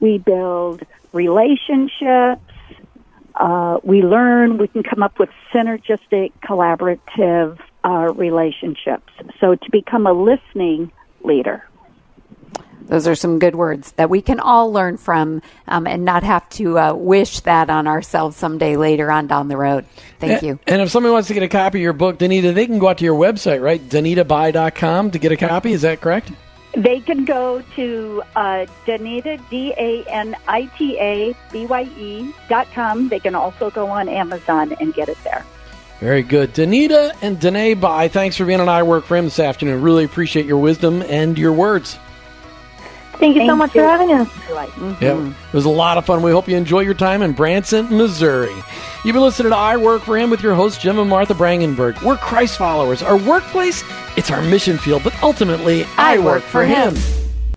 we 0.01 0.19
build 0.19 0.83
relationships, 1.13 2.43
uh, 3.39 3.79
we 3.83 4.03
learn, 4.03 4.59
we 4.59 4.69
can 4.69 4.83
come 4.83 5.03
up 5.03 5.19
with 5.19 5.31
synergistic, 5.53 6.33
collaborative 6.45 7.59
uh, 7.85 8.13
relationships. 8.15 9.13
So 9.41 9.55
to 9.55 9.71
become 9.71 10.07
a 10.07 10.13
listening 10.13 10.91
leader. 11.23 11.65
Those 12.87 13.07
are 13.07 13.15
some 13.15 13.39
good 13.39 13.55
words 13.55 13.93
that 13.93 14.09
we 14.09 14.23
can 14.23 14.41
all 14.41 14.73
learn 14.73 14.97
from 14.97 15.43
um, 15.67 15.87
and 15.87 16.07
not 16.07 16.23
have 16.23 16.49
to 16.51 16.79
uh, 16.79 16.95
wish 16.95 17.41
that 17.41 17.69
on 17.69 17.87
ourselves 17.87 18.35
someday 18.37 18.77
later 18.77 19.13
on 19.13 19.27
down 19.27 19.49
the 19.49 19.59
road. 19.59 19.85
Thank 20.19 20.33
and, 20.33 20.43
you. 20.43 20.59
And 20.67 20.81
if 20.81 20.91
somebody 20.91 21.13
wants 21.13 21.29
to 21.29 21.35
get 21.35 21.43
a 21.43 21.49
copy 21.49 21.79
of 21.79 21.83
your 21.83 21.93
book, 21.93 22.19
Danita, 22.19 22.55
they 22.55 22.67
can 22.67 22.79
go 22.79 22.89
out 22.89 22.99
to 22.99 23.05
your 23.05 23.19
website, 23.19 23.63
right? 23.63 23.81
DanitaBye.com 23.81 25.11
to 25.11 25.19
get 25.19 25.33
a 25.33 25.37
copy. 25.37 25.73
Is 25.73 25.83
that 25.83 26.01
correct? 26.01 26.33
They 26.75 27.01
can 27.01 27.25
go 27.25 27.63
to 27.77 28.23
uh, 28.37 28.67
Danita, 28.87 29.41
D 29.49 29.73
A 29.77 30.05
N 30.05 30.37
I 30.47 30.67
T 30.77 30.99
A 30.99 31.35
B 31.51 31.67
Y 31.67 31.83
E 31.99 32.35
dot 32.49 32.69
com. 32.75 33.09
They 33.09 33.21
can 33.21 33.35
also 33.35 33.71
go 33.71 33.89
on 33.89 34.09
Amazon 34.09 34.75
and 34.79 34.93
get 34.95 35.09
it 35.09 35.19
there. 35.25 35.45
Very 36.01 36.23
good. 36.23 36.55
Danita 36.55 37.17
and 37.23 37.41
Danae 37.41 37.75
Bye, 37.75 38.09
thanks 38.09 38.37
for 38.37 38.45
being 38.45 38.61
on 38.61 38.69
I 38.69 38.85
Work 38.85 39.05
for 39.05 39.17
Him 39.17 39.25
this 39.25 39.41
afternoon. 39.41 39.83
Really 39.83 40.05
appreciate 40.05 40.47
your 40.47 40.59
wisdom 40.59 41.03
and 41.03 41.37
your 41.37 41.53
words. 41.53 41.99
Thank 43.19 43.35
you 43.35 43.41
Thank 43.41 43.51
so 43.51 43.57
much 43.57 43.75
you. 43.75 43.83
for 43.83 43.89
having 43.89 44.13
us. 44.13 44.29
Mm-hmm. 44.29 45.05
Yeah, 45.05 45.27
it 45.29 45.55
was 45.55 45.65
a 45.65 45.71
lot 45.71 45.99
of 45.99 46.07
fun. 46.07 46.23
We 46.23 46.31
hope 46.31 46.49
you 46.49 46.57
enjoy 46.57 46.81
your 46.81 46.95
time 46.95 47.23
in 47.23 47.33
Branson, 47.33 47.89
Missouri. 47.97 48.55
You've 49.05 49.15
been 49.15 49.23
listening 49.23 49.51
to 49.51 49.57
I 49.57 49.77
Work 49.77 50.03
for 50.03 50.17
Him 50.17 50.31
with 50.31 50.43
your 50.43 50.55
hosts, 50.55 50.81
Jim 50.83 50.99
and 50.99 51.11
Martha 51.11 51.35
Brangenberg. 51.35 52.03
We're 52.03 52.17
Christ 52.17 52.59
followers. 52.59 53.03
Our 53.03 53.17
workplace, 53.17 53.83
it's 54.17 54.31
our 54.31 54.43
mission 54.43 54.79
field, 54.79 55.03
but 55.05 55.21
ultimately, 55.23 55.85
I, 55.97 56.15
I 56.15 56.19
work, 56.19 56.27
work, 56.27 56.43
for 56.45 56.65
him. 56.65 56.95
him. 56.95 57.28